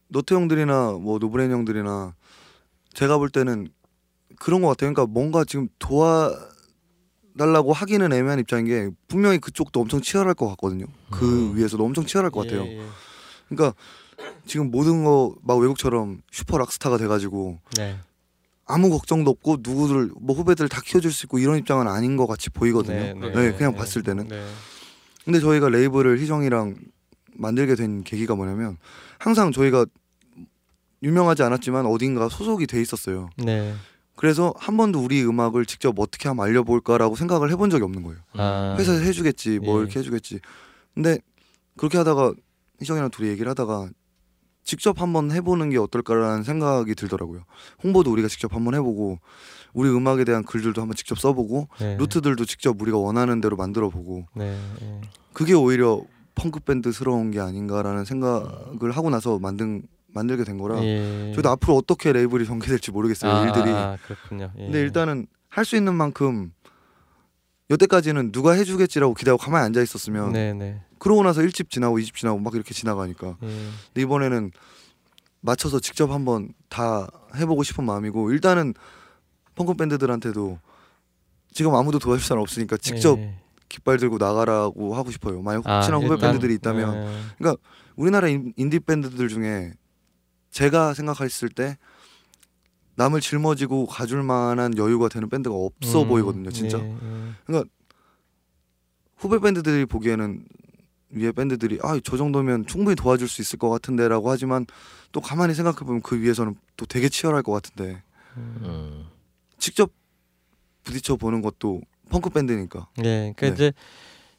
[0.08, 2.16] 너트 형들이나 뭐 노브레인 형들이나
[2.94, 3.68] 제가 볼 때는
[4.40, 4.94] 그런 것 같아요.
[4.94, 10.86] 그러니까 뭔가 지금 도와달라고 하기는 애매한 입장인 게 분명히 그쪽도 엄청 치열할 것 같거든요.
[11.12, 11.58] 그 음.
[11.58, 12.64] 위에서도 엄청 치열할 것 같아요.
[12.66, 12.86] 예, 예.
[13.50, 13.78] 그러니까
[14.46, 17.98] 지금 모든 거 막 외국처럼 슈퍼 락스타가 돼가지고 네.
[18.66, 22.50] 아무 걱정도 없고 누구들 뭐 후배들 다 키워줄 수 있고 이런 입장은 아닌 것 같이
[22.50, 23.14] 보이거든요.
[23.20, 24.28] 네, 네, 그냥 봤을 때는.
[24.28, 24.44] 네.
[25.24, 26.76] 근데 저희가 레이블을 희정이랑
[27.34, 28.78] 만들게 된 계기가 뭐냐면
[29.20, 29.86] 항상 저희가
[31.04, 33.30] 유명하지 않았지만 어딘가 소속이 돼 있었어요.
[33.38, 33.74] 네.
[34.16, 38.20] 그래서 한 번도 우리 음악을 직접 어떻게 하면 알려볼까라고 생각을 해본 적이 없는 거예요.
[38.34, 38.76] 아.
[38.80, 39.82] 회사에서 해주겠지, 뭐 예.
[39.82, 40.40] 이렇게 해주겠지.
[40.94, 41.20] 근데
[41.76, 42.34] 그렇게 하다가
[42.80, 43.90] 희정이랑 둘이 얘기를 하다가
[44.66, 47.44] 직접 한번 해보는 게 어떨까라는 생각이 들더라고요.
[47.84, 49.20] 홍보도 우리가 직접 한번 해보고
[49.74, 51.96] 우리 음악에 대한 글들도 한번 직접 써보고 네.
[51.98, 54.58] 루트들도 직접 우리가 원하는 대로 만들어보고 네.
[54.82, 55.02] 네.
[55.34, 56.02] 그게 오히려
[56.34, 61.32] 펑크 밴드스러운 게 아닌가라는 생각을 하고 나서 만든 만들게 된 거라 예.
[61.36, 64.50] 저희도 앞으로 어떻게 레이블이 전개될지 모르겠어요 아, 일들이 아, 아, 그렇군요.
[64.58, 64.64] 예.
[64.64, 66.52] 근데 일단은 할 수 있는 만큼
[67.70, 70.82] 여태까지는 누가 해주겠지라고 기대하고 가만히 앉아 있었으면 네, 네.
[71.00, 73.48] 그러고 나서 1집 지나고 2집 지나고 막 이렇게 지나가니까 예.
[73.48, 74.52] 근데 이번에는
[75.42, 78.74] 맞춰서 직접 한번 다 해보고 싶은 마음이고 일단은
[79.56, 80.60] 펑크 밴드들한테도
[81.54, 83.36] 지금 아무도 도와줄 사람 없으니까 직접 예.
[83.68, 86.96] 깃발 들고 나가라고 하고 싶어요 만약 아, 혹시나 후배 밴드들이 있다면
[87.44, 87.54] 예.
[87.96, 89.74] 우리나라 인- 인디 밴드들 중에
[90.52, 91.78] 제가 생각했을 때
[92.96, 96.80] 남을 짊어지고 가줄 만한 여유가 되는 밴드가 없어 음, 보이거든요, 진짜.
[96.80, 96.96] 예,
[97.54, 97.64] 예.
[99.18, 100.46] 후배 밴드들이 보기에는
[101.12, 104.66] 위에 밴드들이 아 저 정도면 충분히 도와줄 수 있을 것 같은데라고 하지만
[105.12, 108.02] 또 가만히 생각해 보면 그 위에서는 또 되게 치열할 것 같은데
[108.38, 109.06] 음.
[109.58, 109.92] 직접
[110.84, 112.88] 부딪혀 보는 것도 펑크 밴드니까.
[113.00, 113.54] 예, 그러니까 네.
[113.54, 113.74] 이제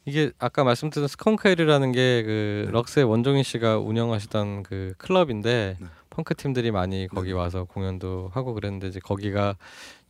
[0.05, 2.71] 이게 아까 말씀드린 스컹크헬이라는 게그 네.
[2.71, 5.87] 럭스의 원종인 씨가 운영하시던 그 클럽인데 네.
[6.17, 9.55] 펑크 팀들이 많이 거기 와서 공연도 하고 그랬는데 이제 거기가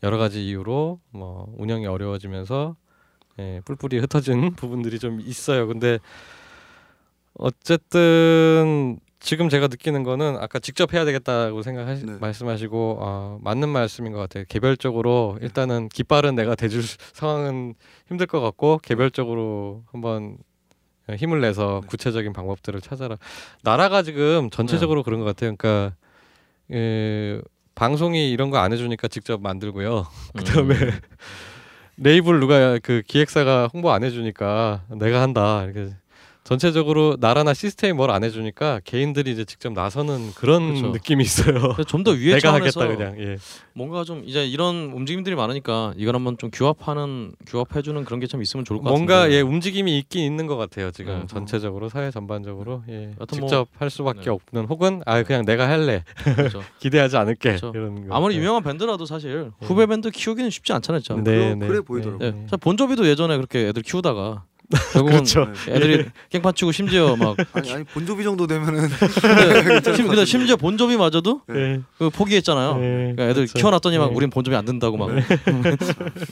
[0.04, 2.78] 여러 가지 이유로 뭐 운영이 어려워지면서
[3.40, 5.68] 예, 뿔뿔이 흩어진 부분들이 좀 있어요.
[5.68, 6.00] 근데
[7.34, 12.18] 어쨌든 지금 제가 느끼는 거는 아까 직접 해야 되겠다고 생각하시 네.
[12.22, 14.46] 말씀하시고 아, 맞는 말씀인 것 같아요.
[14.48, 17.76] 개별적으로 일단은 깃발은 내가 대줄 상황은
[18.08, 20.38] 힘들 것 같고 개별적으로 한번
[21.16, 21.88] 힘을 내서 네.
[21.88, 23.18] 구체적인 방법들을 찾아라.
[23.64, 25.56] 나라가 지금 전체적으로 그런 것 같아요.
[25.56, 25.96] 그러니까
[26.72, 27.40] 에,
[27.76, 30.06] 방송이 이런 거 안 해주니까 직접 만들고요.
[30.38, 30.92] 그다음에 음.
[31.98, 35.94] 레이블 누가 그 기획사가 홍보 안 해주니까 내가 한다 이렇게
[36.48, 40.88] 전체적으로 나라나 시스템이 뭘 안 해주니까 개인들이 이제 직접 나서는 그런 그렇죠.
[40.92, 41.76] 느낌이 있어요.
[41.88, 43.20] 좀 더 위에 내가 하겠다 그냥.
[43.20, 43.36] 예.
[43.74, 48.80] 뭔가 좀 이제 이런 움직임들이 많으니까 이걸 한번 좀 규합하는 규합해주는 그런 게좀 있으면 좋을
[48.80, 49.36] 것 뭔가 같은데.
[49.36, 51.28] 예 움직임이 있긴 있는 것 같아요 지금 네.
[51.28, 53.12] 전체적으로 사회 전반적으로 예.
[53.18, 54.30] 뭐- 직접 할 수밖에 네.
[54.30, 56.62] 없는 혹은 아 그냥 내가 할래 그렇죠.
[56.80, 57.72] 기대하지 않을게 그렇죠.
[57.76, 58.16] 이런 거.
[58.16, 58.40] 아무리 네.
[58.42, 59.68] 유명한 밴드라도 사실 네.
[59.68, 61.02] 후배 밴드 키우기는 쉽지 않잖아요.
[61.02, 61.22] 진짜.
[61.22, 62.32] 네, 그러- 그래 보이더라고요.
[62.32, 62.46] 네.
[62.50, 64.46] 자, 본조비도 예전에 그렇게 애들 키우다가
[64.94, 65.46] 결국은 그렇죠.
[65.66, 65.76] 네.
[65.76, 68.90] 애들이 깽판 치고 심지어 막 아니 아니 본조비 정도 되면은
[69.64, 71.82] 근데, 심, 근데 심지어 본조비 마저도 네.
[71.98, 72.74] 그 포기했잖아요.
[72.76, 73.58] 네, 그러니까 애들 그렇죠.
[73.58, 74.16] 키워놨더니 막 네.
[74.16, 75.10] 우린 본조비 안 된다고 막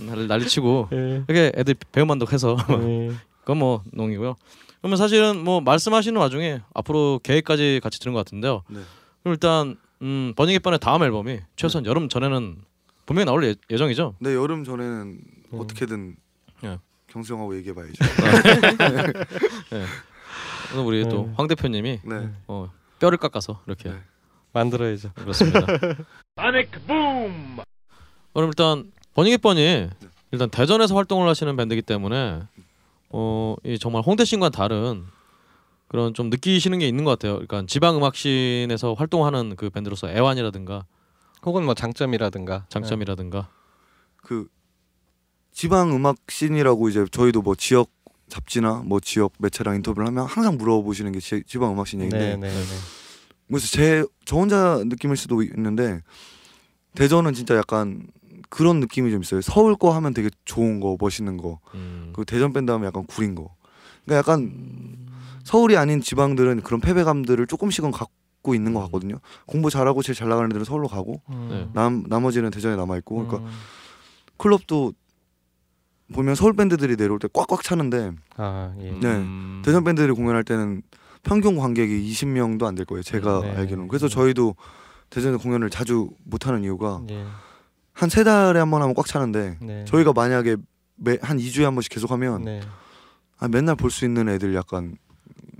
[0.08, 1.24] 난리, 난리치고 예.
[1.28, 3.12] 이렇게 애들 배우만독해서 예.
[3.42, 4.36] 그건 뭐 농이고요.
[4.82, 8.64] 그러면 사실은 뭐 말씀하시는 와중에 앞으로 계획까지 같이 들은 것 같은데요.
[8.68, 8.80] 네.
[9.24, 12.58] 그럼 일단 음, 버닝잇번의 다음 앨범이 최소한 여름 전에는
[13.06, 14.16] 분명히 나올 예, 예정이죠.
[14.20, 15.20] 네 여름 전에는
[15.54, 15.60] 음.
[15.60, 16.16] 어떻게든
[16.62, 16.78] 네.
[17.16, 17.94] 경수형하고 얘기해봐야죠.
[20.74, 21.34] 오늘 우리 또 네.
[21.36, 22.30] 황 대표님이 네.
[22.48, 22.70] 어,
[23.00, 23.96] 뼈를 깎아서 이렇게 네.
[24.52, 25.14] 만들어야죠.
[25.14, 25.66] 그렇습니다.
[28.34, 29.90] 그럼 일단 버닝헵번이
[30.32, 32.42] 일단 대전에서 활동을 하시는 밴드이기 때문에
[33.10, 35.06] 어, 이 정말 홍대 씬과 다른
[35.88, 37.36] 그런 좀 느끼시는 게 있는 것 같아요.
[37.36, 40.84] 그러니까 지방 음악 씬에서 활동하는 그 밴드로서 애환이라든가
[41.46, 43.48] 혹은 뭐 장점이라든가 장점이라든가
[44.18, 44.48] 그
[45.56, 47.90] 지방 음악 씬이라고 이제 저희도 뭐 지역
[48.28, 52.36] 잡지나 뭐 지역 매체랑 인터뷰를 하면 항상 물어보시는 게 지, 지방 음악 씬 얘기인데 네,
[52.36, 52.76] 네, 네.
[53.48, 56.02] 그래서 제 저 혼자 느낌일 수도 있는데
[56.96, 58.08] 대전은 진짜 약간
[58.50, 59.42] 그런 느낌이 좀 있어요.
[59.42, 61.60] 서울 거 하면 되게 좋은 거 멋있는 거.
[61.74, 63.56] 음, 그 대전 밴드 하면 약간 구린 거.
[64.04, 64.98] 그러니까 약간
[65.44, 69.20] 서울이 아닌 지방들은 그런 패배감들을 조금씩은 갖고 있는 것 같거든요.
[69.46, 71.70] 공부 잘하고 제일 잘 나가는 애들은 서울로 가고 네.
[71.74, 73.16] 남 나머지는 대전에 남아 있고.
[73.16, 73.52] 그러니까 음.
[74.38, 74.94] 클럽도
[76.14, 78.92] 보면 서울 밴드들이 내려올 때 꽉꽉 차는데 아 예.
[78.92, 79.08] 네.
[79.16, 80.82] 음, 대전 밴드들이 공연할 때는
[81.24, 83.02] 평균 관객이 20명도 안 될 거예요.
[83.02, 83.52] 제가 네.
[83.58, 83.88] 알기로는.
[83.88, 84.56] 그래서 저희도
[85.10, 87.26] 대전에 공연을 자주 못 하는 이유가 예.
[87.94, 89.86] 한세 달에 한 번 하면 꽉 차는데 네.
[89.86, 90.58] 저희가 만약에
[90.98, 92.62] 매, 한 2주에 한 번씩 계속 하면 네.
[93.40, 94.98] 아, 맨날 볼 수 있는 애들 약간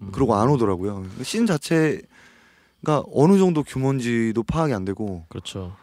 [0.02, 0.10] 음.
[0.12, 1.06] 그러고 안 오더라고요.
[1.24, 5.76] 씬 자체가 어느 정도 규모인지도 파악이 안 되고 그렇죠.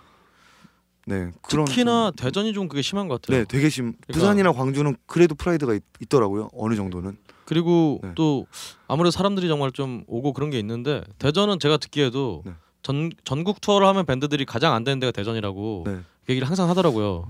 [1.07, 3.39] 네 그런 특히나 대전이 좀 그게 심한 것 같아요.
[3.41, 8.13] 네 되게 심 그러니까- 부산이나 광주는 그래도 프라이드가 있, 더라고요 어느 정도는 그리고 네.
[8.15, 8.47] 또
[8.87, 12.53] 아무래도 사람들이 정말 좀 오고 그런 게 있는데 대전은 제가 듣기에도 네.
[12.83, 15.93] 전 전국 투어를 하면 밴드들이 가장 안 되는 데가 대전이라고 네.
[16.27, 17.27] 그 얘기를 항상 하더라고요.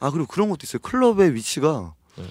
[0.00, 0.80] 아 그리고 그런 것도 있어요.
[0.80, 2.24] 클럽의 위치가 네.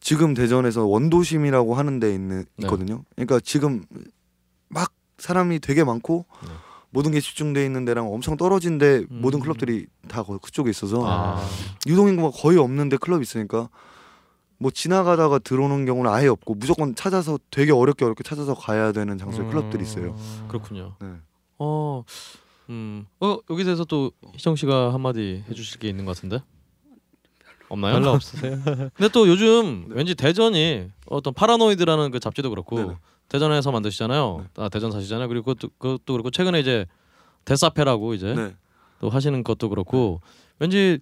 [0.00, 2.64] 지금 대전에서 원도심이라고 하는 데 있는 네.
[2.66, 3.04] 있거든요.
[3.16, 3.84] 그러니까 지금
[4.68, 6.48] 막 사람이 되게 많고 네.
[6.90, 9.20] 모든 게 집중돼 있는 데랑 엄청 떨어진데 음.
[9.20, 11.38] 모든 클럽들이 다 거- 그쪽에 있어서 아,
[11.86, 13.68] 유동 인구가 거의 없는데 클럽이 있으니까
[14.58, 19.46] 뭐 지나가다가 들어오는 경우는 아예 없고 무조건 찾아서 되게 어렵게 어렵게 찾아서 가야 되는 장소에
[19.46, 20.16] 클럽들이 있어요.
[20.48, 20.96] 그렇군요.
[21.00, 21.08] 네.
[21.58, 22.04] 어,
[22.70, 26.42] 음, 어 여기 대해서 또 희정 씨가 한마디 해주실 게 있는 것 같은데
[27.68, 27.94] 없나요?
[27.94, 28.58] 별로 없으세요?
[28.64, 32.96] 근데 또 요즘 왠지 대전이 어떤 파라노이드라는 그 잡지도 그렇고 네네.
[33.28, 34.46] 대전에서 만드시잖아요.
[34.56, 35.28] 아대전 사시잖아요.
[35.28, 36.86] 그리고 그것도, 그것도 그렇고 최근에 이제
[37.44, 38.54] 데사페라고 이제 네.
[39.00, 40.20] 또 하시는 것도 그렇고
[40.58, 40.98] 왠지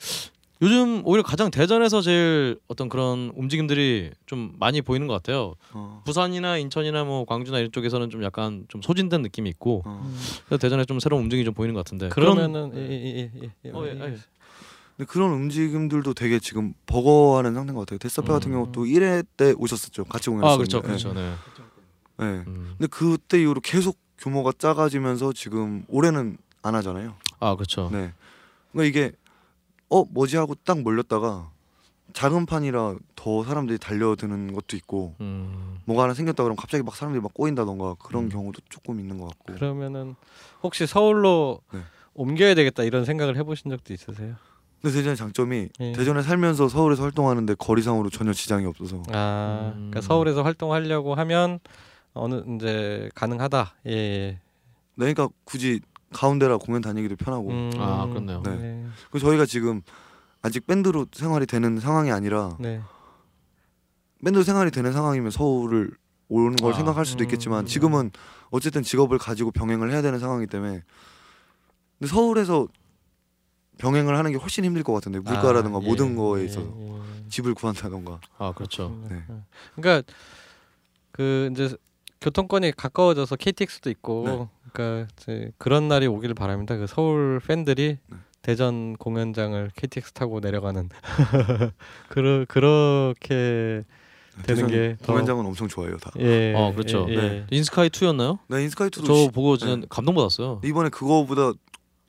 [0.62, 5.54] 요즘 오히려 가장 대전에서 제일 어떤 그런 움직임들이 좀 많이 보이는 것 같아요.
[5.72, 10.10] 어, 부산이나 인천이나 뭐 광주나 이런 쪽에서는 좀 약간 좀 소진된 느낌이 있고 어.
[10.46, 13.82] 그래서 대전에 좀 새로운 움직임이 좀 보이는 것 같은데 그러면은 예, 예, 예, 예, 그런,
[13.82, 14.16] 어, 예, 예.
[14.96, 17.98] 근데 그런 움직임들도 되게 지금 버거워하는 상태인 것 같아요.
[17.98, 18.54] 데스타페 같은 음.
[18.54, 20.04] 경우 또 1회 때 오셨었죠.
[20.04, 20.78] 같이 공연했었는데.
[20.78, 21.34] 아 그렇죠 그렇죠 네.
[22.18, 22.26] 네.
[22.26, 22.44] 네.
[22.47, 22.74] 음.
[22.78, 27.14] 근데 그때 이후로 계속 규모가 작아지면서 지금 올해는 안 하잖아요.
[27.38, 28.12] 아 그렇죠 네.
[28.72, 29.12] 그러니까 이게
[29.88, 31.51] 어 뭐지 하고 딱 몰렸다가
[32.12, 35.78] 작은 판이라 더 사람들이 달려드는 것도 있고 음.
[35.84, 38.28] 뭐가 하나 생겼다 그러면 갑자기 막 사람들이 막 꼬인다던가 그런 음.
[38.30, 39.55] 경우도 조금 있는 것 같고.
[39.55, 40.14] 그러면은
[40.62, 41.80] 혹시 서울로 네.
[42.14, 44.36] 옮겨야 되겠다 이런 생각을 해보신 적도 있으세요?
[44.80, 45.93] 근데 대전의 장점이 예.
[45.93, 49.90] 대전에 살면서 서울에서 활동하는데 거리상으로 전혀 지장이 없어서 아, 음.
[49.90, 51.60] 그러니까 서울에서 활동하려고 하면
[52.16, 53.74] 어느 이제 가능하다.
[53.86, 53.90] 예.
[53.93, 54.40] 예.
[54.98, 55.80] 네, 그러니까 굳이
[56.12, 58.43] 가운데라 공연 다니기도 편하고 음, 아, 그렇네요.
[58.43, 58.56] 네.
[58.56, 58.86] 네.
[59.10, 59.82] 그 저희가 지금
[60.43, 62.80] 아직 밴드로 생활이 되는 상황이 아니라 네.
[64.24, 65.90] 밴드 생활이 되는 상황이면 서울을
[66.28, 66.76] 오는 걸 아.
[66.76, 67.66] 생각할 수도 있겠지만 음.
[67.66, 68.10] 지금은
[68.51, 70.82] 어쨌든 직업을 가지고 병행을 해야 되는 상황이기 때문에
[71.98, 72.66] 근데 서울에서
[73.78, 77.28] 병행을 하는 게 훨씬 힘들 것 같은데 물가라든가 아, 예, 모든 거에 예, 있어서 예.
[77.28, 79.22] 집을 구한다던가 아 그렇죠 네.
[79.74, 80.10] 그러니까
[81.12, 81.76] 그 이제
[82.30, 84.46] 교통권이 가까워져서 KTX도 있고 네.
[84.72, 86.76] 그러니까 이제 그런 날이 오길 바랍니다.
[86.76, 88.16] 그 서울 팬들이 네.
[88.42, 90.88] 대전 공연장을 KTX 타고 내려가는
[92.08, 93.84] 그러 그렇게
[94.42, 96.10] 되는 대전 게 더- 공연장은 엄청 좋아요 다.
[96.18, 96.52] 예.
[96.56, 97.06] 아, 그렇죠.
[97.10, 97.16] 예, 예.
[97.16, 97.46] 네.
[97.52, 98.38] 인스카이 2였나요?
[98.48, 99.82] 네 인스카이 2도 저 시- 보고 진짜 네.
[99.88, 101.52] 감동받았어요 이번에 그거보다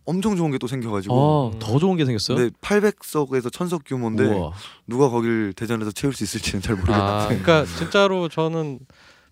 [0.05, 2.37] 엄청 좋은 게 또 생겨가지고 아, 더 좋은 게 생겼어요?
[2.37, 4.51] 근데 800석에서 1000석 규모인데 우와.
[4.87, 8.79] 누가 거길 대전에서 채울 수 있을지는 잘 아, 모르겠는데 그러니까 진짜로 저는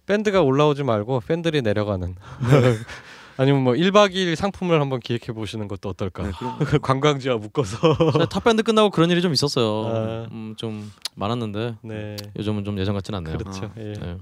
[0.06, 2.15] 밴드가 올라오지 말고 팬들이 내려가는
[3.38, 6.23] 아니면 뭐 1박 2일 상품을 한번 기획해 보시는 것도 어떨까?
[6.23, 10.27] 네, 그럼 관광지와 묶어서 탑밴드 끝나고 그런 일이 좀 있었어요 아.
[10.32, 12.15] 음, 좀 많았는데 네.
[12.38, 13.72] 요즘은 좀 예전 같진 않네요 그렇죠.
[13.77, 13.94] 예.
[13.94, 14.18] 네.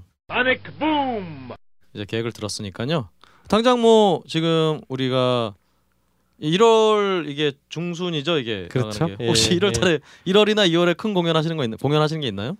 [1.94, 3.08] 이제 계획을 들었으니까요.
[3.48, 5.54] 당장 뭐 지금 우리가
[6.42, 9.06] 1월 이게 중순이죠 이게 그렇죠.
[9.06, 9.26] 게.
[9.26, 11.76] 혹시 예, 1월달에 1월이나 2월에 큰 공연 하시는 거 있나?
[11.80, 12.56] 공연 하시는 게 있나요?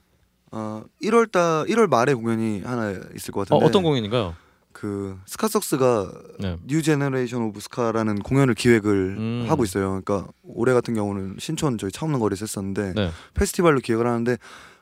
[0.57, 4.37] 어, 1월 달 1월 말에 공연이 하나 있을 것 어, 같은데 어떤 공연인가요?
[4.73, 6.57] 그 스카썩스가 네.
[6.65, 9.47] New Generation of Ska라는 공연을 기획을 음.
[9.49, 10.01] 하고 있어요.
[10.03, 13.11] 그러니까 올해 같은 경우는 신촌 저희 차 없는 거리에서 했었는데 네.
[13.35, 14.37] 페스티벌로 기획을 하는데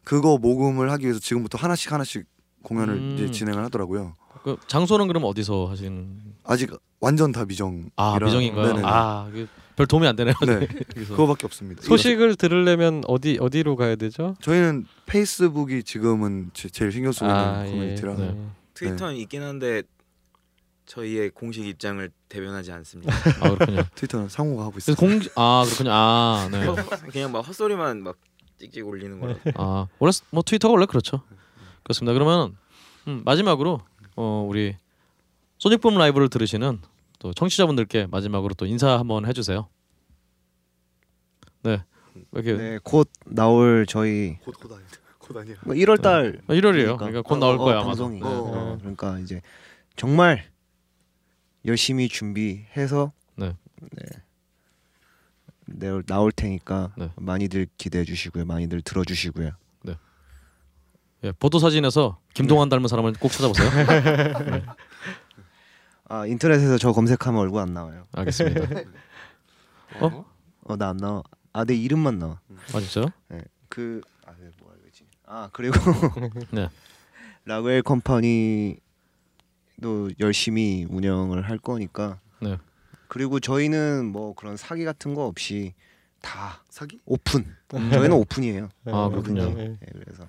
[0.05, 2.25] 그거 모금을 하기 위해서 지금부터 하나씩 하나씩
[2.63, 3.15] 공연을 음.
[3.15, 4.15] 이제 진행을 하더라고요.
[4.43, 6.21] 그 장소는 그럼 어디서 하시는?
[6.45, 6.71] 아직
[7.01, 7.89] 완전 다 미정.
[7.97, 8.67] 아 미정인가요?
[8.67, 8.83] 네네네.
[8.87, 9.47] 아 이게
[9.77, 10.35] 별 도움이 안 되네요.
[10.47, 10.69] 네.
[10.97, 11.17] 여기서.
[11.17, 11.83] 그거밖에 없습니다.
[11.83, 14.37] 소식을 들으려면 어디 어디로 가야 되죠?
[14.43, 18.37] 저희는 페이스북이 지금은 제, 제일 신경 쓰고 있는 아, 커뮤니티라 네.
[18.75, 19.83] 트위터는 있긴 한데
[20.87, 23.15] 저희의 공식 입장을 대변하지 않습니다.
[23.41, 23.83] 아 그렇군요.
[23.95, 24.97] 트위터는 상호가 하고 있어요.
[24.97, 25.91] 공, 아 그렇군요.
[25.93, 26.67] 아 네.
[27.11, 28.17] 그냥 막 헛소리만 막
[28.59, 29.37] 찍찍 올리는 거라.
[29.57, 31.23] 아 원래 스- 뭐 트위터가 원래 그렇죠.
[31.83, 32.13] 그렇습니다.
[32.13, 32.57] 그러면
[33.09, 33.81] 음, 마지막으로
[34.17, 34.77] 어, 우리
[35.59, 36.81] 소닉붐 라이브를 들으시는
[37.23, 39.69] 또 청취자분들께 마지막으로 또 인사 한번 해주세요.
[41.63, 41.85] 네.
[42.33, 44.97] 이렇게 네, 곧 나올 저희 곧 곧 아니다.
[45.21, 45.61] 곧 아니라.
[45.65, 46.97] 뭐 1월 달 1월이에요.
[46.99, 47.77] 그러니까 곧 나올 거예요.
[47.79, 47.87] 아마도.
[47.87, 48.21] 방송이.
[48.23, 48.73] 어, 어.
[48.73, 49.41] 어, 그러니까 이제
[49.95, 50.45] 정말
[51.65, 53.55] 열심히 준비해서 네.
[53.93, 54.07] 네.
[55.67, 57.13] 내- 나올 테니까 네.
[57.15, 58.47] 많이들 기대해 주시고요.
[58.47, 59.53] 많이들 들어 주시고요.
[61.25, 63.71] 예, 보도 사진에서 김동완 닮은 사람을 꼭 찾아보세요.
[66.09, 68.05] 아 인터넷에서 저 검색하면 얼굴 안 나와요.
[68.13, 68.61] 알겠습니다.
[70.01, 70.25] 어?
[70.65, 71.23] 어 나 안 나와.
[71.53, 72.41] 아 내 이름만 나와.
[72.75, 73.07] 아 진짜요?
[73.69, 75.05] 그 아, 네, 뭐 알겠지.
[75.27, 75.75] 아 그리고
[76.53, 76.69] 네.
[77.45, 78.81] 라웰 컴퍼니도
[80.21, 82.21] 열심히 운영을 할 거니까.
[82.41, 82.59] 네.
[83.09, 85.75] 그리고 저희는 뭐 그런 사기 같은 거 없이
[86.21, 87.01] 다 사기?
[87.05, 87.45] 오픈.
[87.69, 88.69] 저희는 오픈이에요.
[88.87, 89.53] 아 그렇군요.
[89.55, 89.69] 네.
[89.69, 90.27] 네, 그래서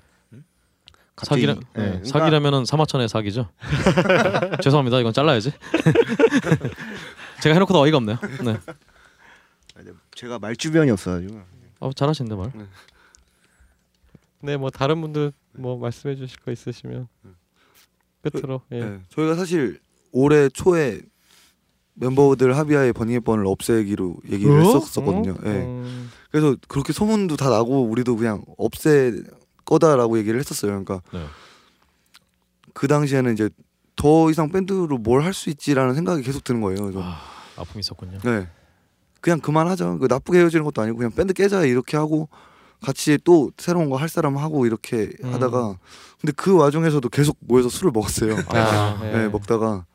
[1.16, 3.50] 갑자기 사기라 예, 네, 그러니까 사기라면은 사마천의 사기죠.
[4.64, 5.00] 죄송합니다.
[5.00, 5.52] 이건 잘라야지.
[7.42, 8.18] 제가 해놓고도 어이가 없네요.
[8.44, 8.58] 네.
[10.16, 11.42] 제가 말 주변이 없어가지고
[11.80, 12.52] 어, 잘하시는데 말.
[14.42, 17.08] 네, 뭐 다른 분들 뭐 말씀해 주실 거 있으시면
[18.22, 18.80] 끝으로 예.
[18.80, 19.80] 네, 저희가 사실
[20.12, 21.02] 올해 초에
[21.96, 25.36] 멤버들 합의하에 버닝의 번을 없애기로 얘기를 했었었거든요.
[25.46, 25.50] 예.
[25.50, 29.12] 음, 그래서 그렇게 소문도 다 나고 우리도 그냥 없애
[29.66, 30.72] 거다라고 얘기를 했었어요.
[30.72, 31.26] 그러니까 네.
[32.74, 33.50] 그 당시에는 이제
[33.96, 36.82] 더 이상 밴드로 뭘 할 수 있지라는 생각이 계속 드는 거예요.
[36.82, 37.18] 그래서 아,
[37.58, 38.18] 아픔이 있었군요.
[38.24, 38.48] 네.
[39.22, 39.98] 그냥 그만하자.
[39.98, 42.28] 그 나쁘게 헤어지는 것도 아니고 그냥 밴드 깨자 이렇게 하고
[42.82, 45.34] 같이 또 새로운 거 할 사람 하고 이렇게 음.
[45.34, 45.78] 하다가
[46.20, 48.36] 근데 그 와중에서도 계속 모여서 술을 먹었어요.
[48.50, 49.28] 아, 네, 예.
[49.30, 49.86] 먹다가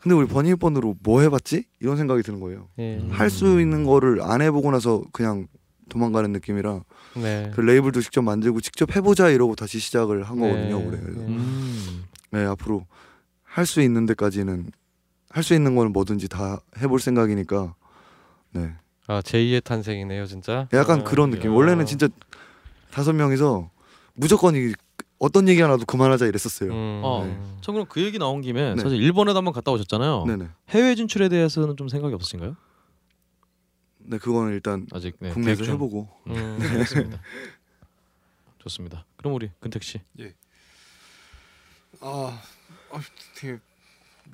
[0.00, 1.64] 근데 우리 버니번으로 뭐 해봤지?
[1.80, 2.68] 이런 생각이 드는 거예요.
[2.78, 3.02] 예.
[3.10, 5.46] 할수 있는 거를 안 해보고 나서 그냥
[5.88, 6.80] 도망가는 느낌이라
[7.16, 7.50] 네.
[7.54, 10.78] 그 레이블도 직접 만들고 직접 해보자 이러고 다시 시작을 한 거거든요.
[10.78, 10.86] 네.
[10.86, 10.98] 올해.
[11.00, 11.26] 그래서 네.
[11.26, 12.04] 음.
[12.30, 12.86] 네 앞으로
[13.44, 14.70] 할 수 있는 데까지는
[15.30, 17.74] 할 수 있는 거는 뭐든지 다 해볼 생각이니까
[18.52, 18.74] 네
[19.08, 20.66] 아 제2의 탄생이네요, 진짜.
[20.72, 21.52] 약간 아, 그런 느낌.
[21.52, 21.54] 어.
[21.54, 22.08] 원래는 진짜
[22.90, 23.70] 다섯 명이서
[24.14, 24.72] 무조건 이
[25.20, 26.72] 어떤 얘기가 나도 그만하자 이랬었어요.
[26.72, 27.00] 음.
[27.04, 27.24] 어.
[27.24, 27.38] 네.
[27.60, 28.82] 참 그럼 그 얘기 나온 김에 네.
[28.82, 30.24] 사실 일본에도 한번 갔다 오셨잖아요.
[30.26, 30.48] 네네.
[30.70, 32.56] 해외 진출에 대해서는 좀 생각이 없으신가요?
[34.08, 35.74] 네 그거는 일단 아직 네, 국내에서 중.
[35.74, 36.58] 해보고 음.
[36.58, 37.20] 네, 알겠습니다.
[38.58, 39.04] 좋습니다.
[39.16, 40.00] 그럼 우리 근택 씨.
[42.00, 42.42] 아,
[42.92, 43.00] 아
[43.36, 43.58] 되게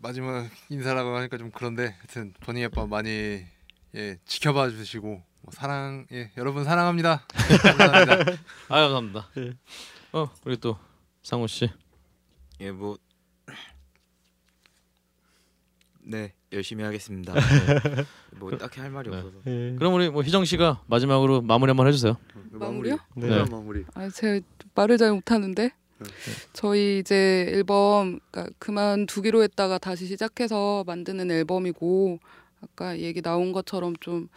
[0.00, 3.44] 마지막 인사라고 하니까 좀 그런데 하여튼 버닝 앱밤 많이
[3.94, 7.26] 예 지켜봐 주시고 뭐 사랑 예 여러분 사랑합니다.
[7.62, 8.32] 감사합니다.
[8.68, 9.28] 아 감사합니다.
[10.12, 10.78] 어 우리 또
[11.22, 11.70] 상우 씨.
[12.60, 12.96] 예, 뭐
[16.12, 17.34] 네, 열심히 하겠습니다.
[18.38, 19.16] 뭐 딱히 할 말이 네.
[19.16, 19.36] 없어서.
[19.46, 19.74] 예.
[19.78, 22.16] 그럼 우리 뭐 희정 씨가 마지막으로 마무리 한번 해주세요.
[22.50, 22.98] 마무리요?
[23.16, 23.28] 네.
[23.28, 23.44] 네.
[23.50, 23.84] 마무리.
[23.94, 24.44] 아, 제가
[24.74, 25.70] 말을 잘 못하는데
[26.52, 32.18] 저희 이제 앨범 그러니까 그만두기로 했다가 다시 시작해서 만드는 앨범이고
[32.60, 34.28] 아까 얘기 나온 것처럼 좀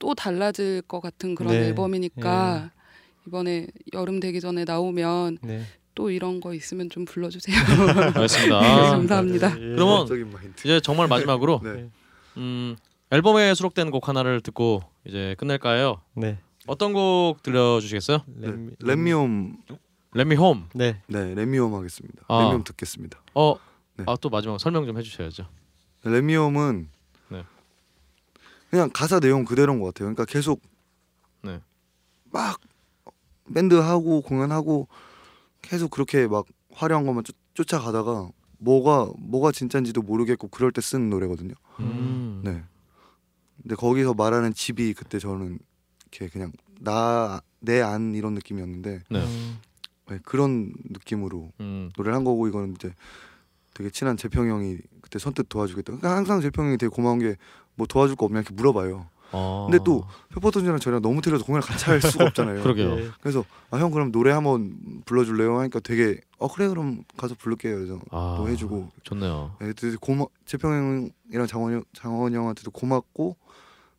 [0.00, 1.68] 또 달라질 것 같은 그런 네.
[1.68, 2.72] 앨범이니까
[3.28, 5.62] 이번에 여름 되기 전에 나오면 네.
[5.94, 7.56] 또 이런 거 있으면 좀 불러주세요.
[8.14, 8.60] 알겠습니다.
[8.60, 9.54] 네, 아, 감사합니다.
[9.54, 10.60] 그러면 적인 마인드.
[10.60, 11.90] 이제 정말 마지막으로 네.
[12.36, 12.76] 음,
[13.10, 16.00] 앨범에 수록된 곡 하나를 듣고 이제 끝낼까요?
[16.14, 16.38] 네.
[16.66, 18.22] 어떤 곡 들려주시겠어요?
[18.36, 18.76] 렘-
[20.14, 20.62] Me Home.
[20.74, 21.02] 네.
[21.06, 22.22] 네 렘미움 하겠습니다.
[22.28, 22.42] 아.
[22.42, 23.20] 렘미움 듣겠습니다.
[23.34, 23.56] 어,
[23.96, 24.04] 네.
[24.06, 25.46] 아또 마지막 설명 좀 해주셔야죠.
[27.28, 27.44] 네.
[28.70, 30.06] 그냥 가사 내용 그대로인 것 같아요.
[30.06, 30.62] 그러니까 계속
[31.42, 31.60] 네.
[32.30, 32.60] 막
[33.52, 34.86] 밴드 하고 공연하고
[35.62, 41.54] 계속 그렇게 막 화려한 것만 쫓, 쫓아가다가 뭐가 뭐가 진짜인지도 모르겠고 그럴 때 쓰는 노래거든요.
[41.80, 42.42] 음.
[42.44, 42.62] 네.
[43.62, 45.58] 근데 거기서 말하는 집이 그때 저는
[46.12, 49.22] 이렇게 그냥 나 내 안 이런 느낌이었는데 네.
[49.22, 49.58] 음.
[50.08, 51.90] 네, 그런 느낌으로 음.
[51.94, 52.94] 노래를 한 거고 이거는 이제
[53.74, 55.92] 되게 친한 재평 형이 그때 선뜻 도와주겠다.
[55.92, 57.36] 그러니까 항상 재평 형이 되게 고마운 게
[57.76, 59.08] 뭐 도와줄 거 없냐 이렇게 물어봐요.
[59.32, 59.68] 어.
[59.70, 60.04] 근데 또
[60.34, 62.62] 페퍼톤즈랑 저랑 너무 틀려서 공연을 같이 할 수가 없잖아요.
[62.64, 62.98] 그러게요.
[62.98, 63.08] 예.
[63.20, 64.74] 그래서 아 형 그럼 노래 한번
[65.06, 65.58] 불러줄래요?
[65.60, 67.76] 하니까 되게 어 그래 그럼 가서 부를게요.
[67.76, 69.52] 그래서 아, 또 해주고 좋네요.
[69.60, 73.36] 네, 되게 고마 재평 형이랑 장원 형 장원 형한테도 고맙고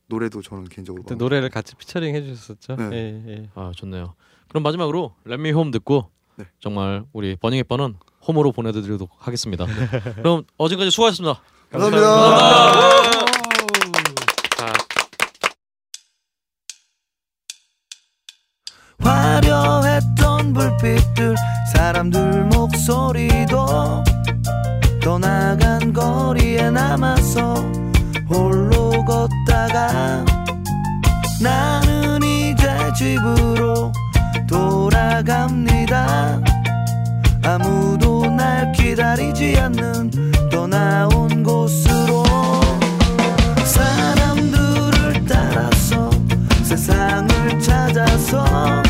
[0.07, 2.75] 노래도 저는 개인적으로 그때 노래를 같이 피처링 해주셨었죠.
[2.75, 2.89] 네.
[2.91, 3.49] 예, 예.
[3.55, 4.13] 아 좋네요.
[4.49, 6.45] 그럼 마지막으로 Let Me Home 듣고 네.
[6.59, 7.95] 정말 우리 버닝의 번은
[8.27, 9.65] 홈으로 보내드리도록 하겠습니다.
[10.15, 11.41] 그럼 어제까지 수고하셨습니다.
[11.71, 12.07] 감사합니다.
[12.07, 13.30] 화려했던
[20.81, 21.35] 불빛들
[21.73, 24.03] 사람들 목소리도
[25.01, 27.53] 떠나간 거리에 남아서
[28.27, 30.25] 홀로 걷다가
[31.39, 33.91] 나는 이제 집으로
[34.47, 36.41] 돌아갑니다.
[37.43, 40.11] 아무도 날 기다리지 않는
[40.49, 42.23] 떠나온 곳으로
[43.63, 46.09] 사람들을 따라서
[46.63, 48.81] 세상을 찾아서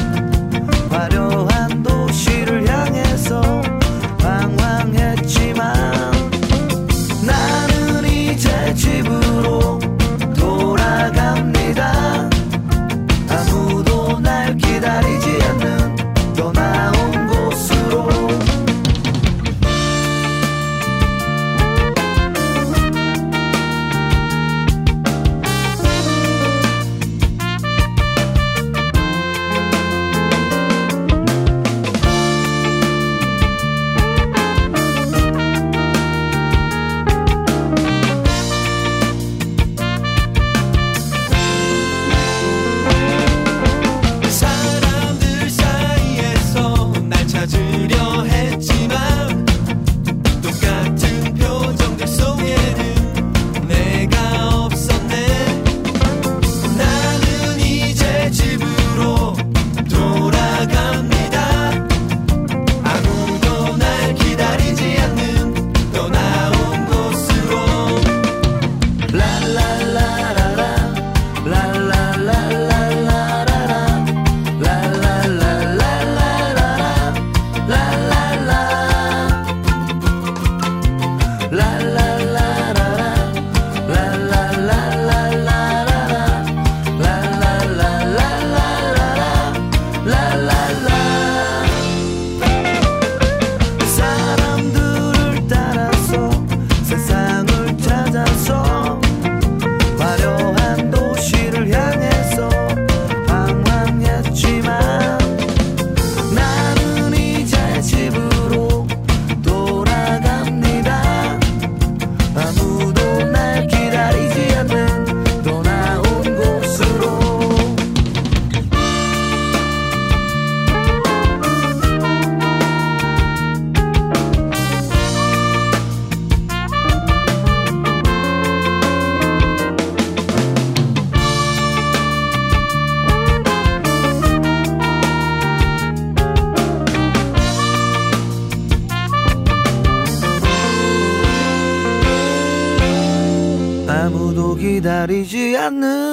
[145.31, 146.10] 기다리지 않는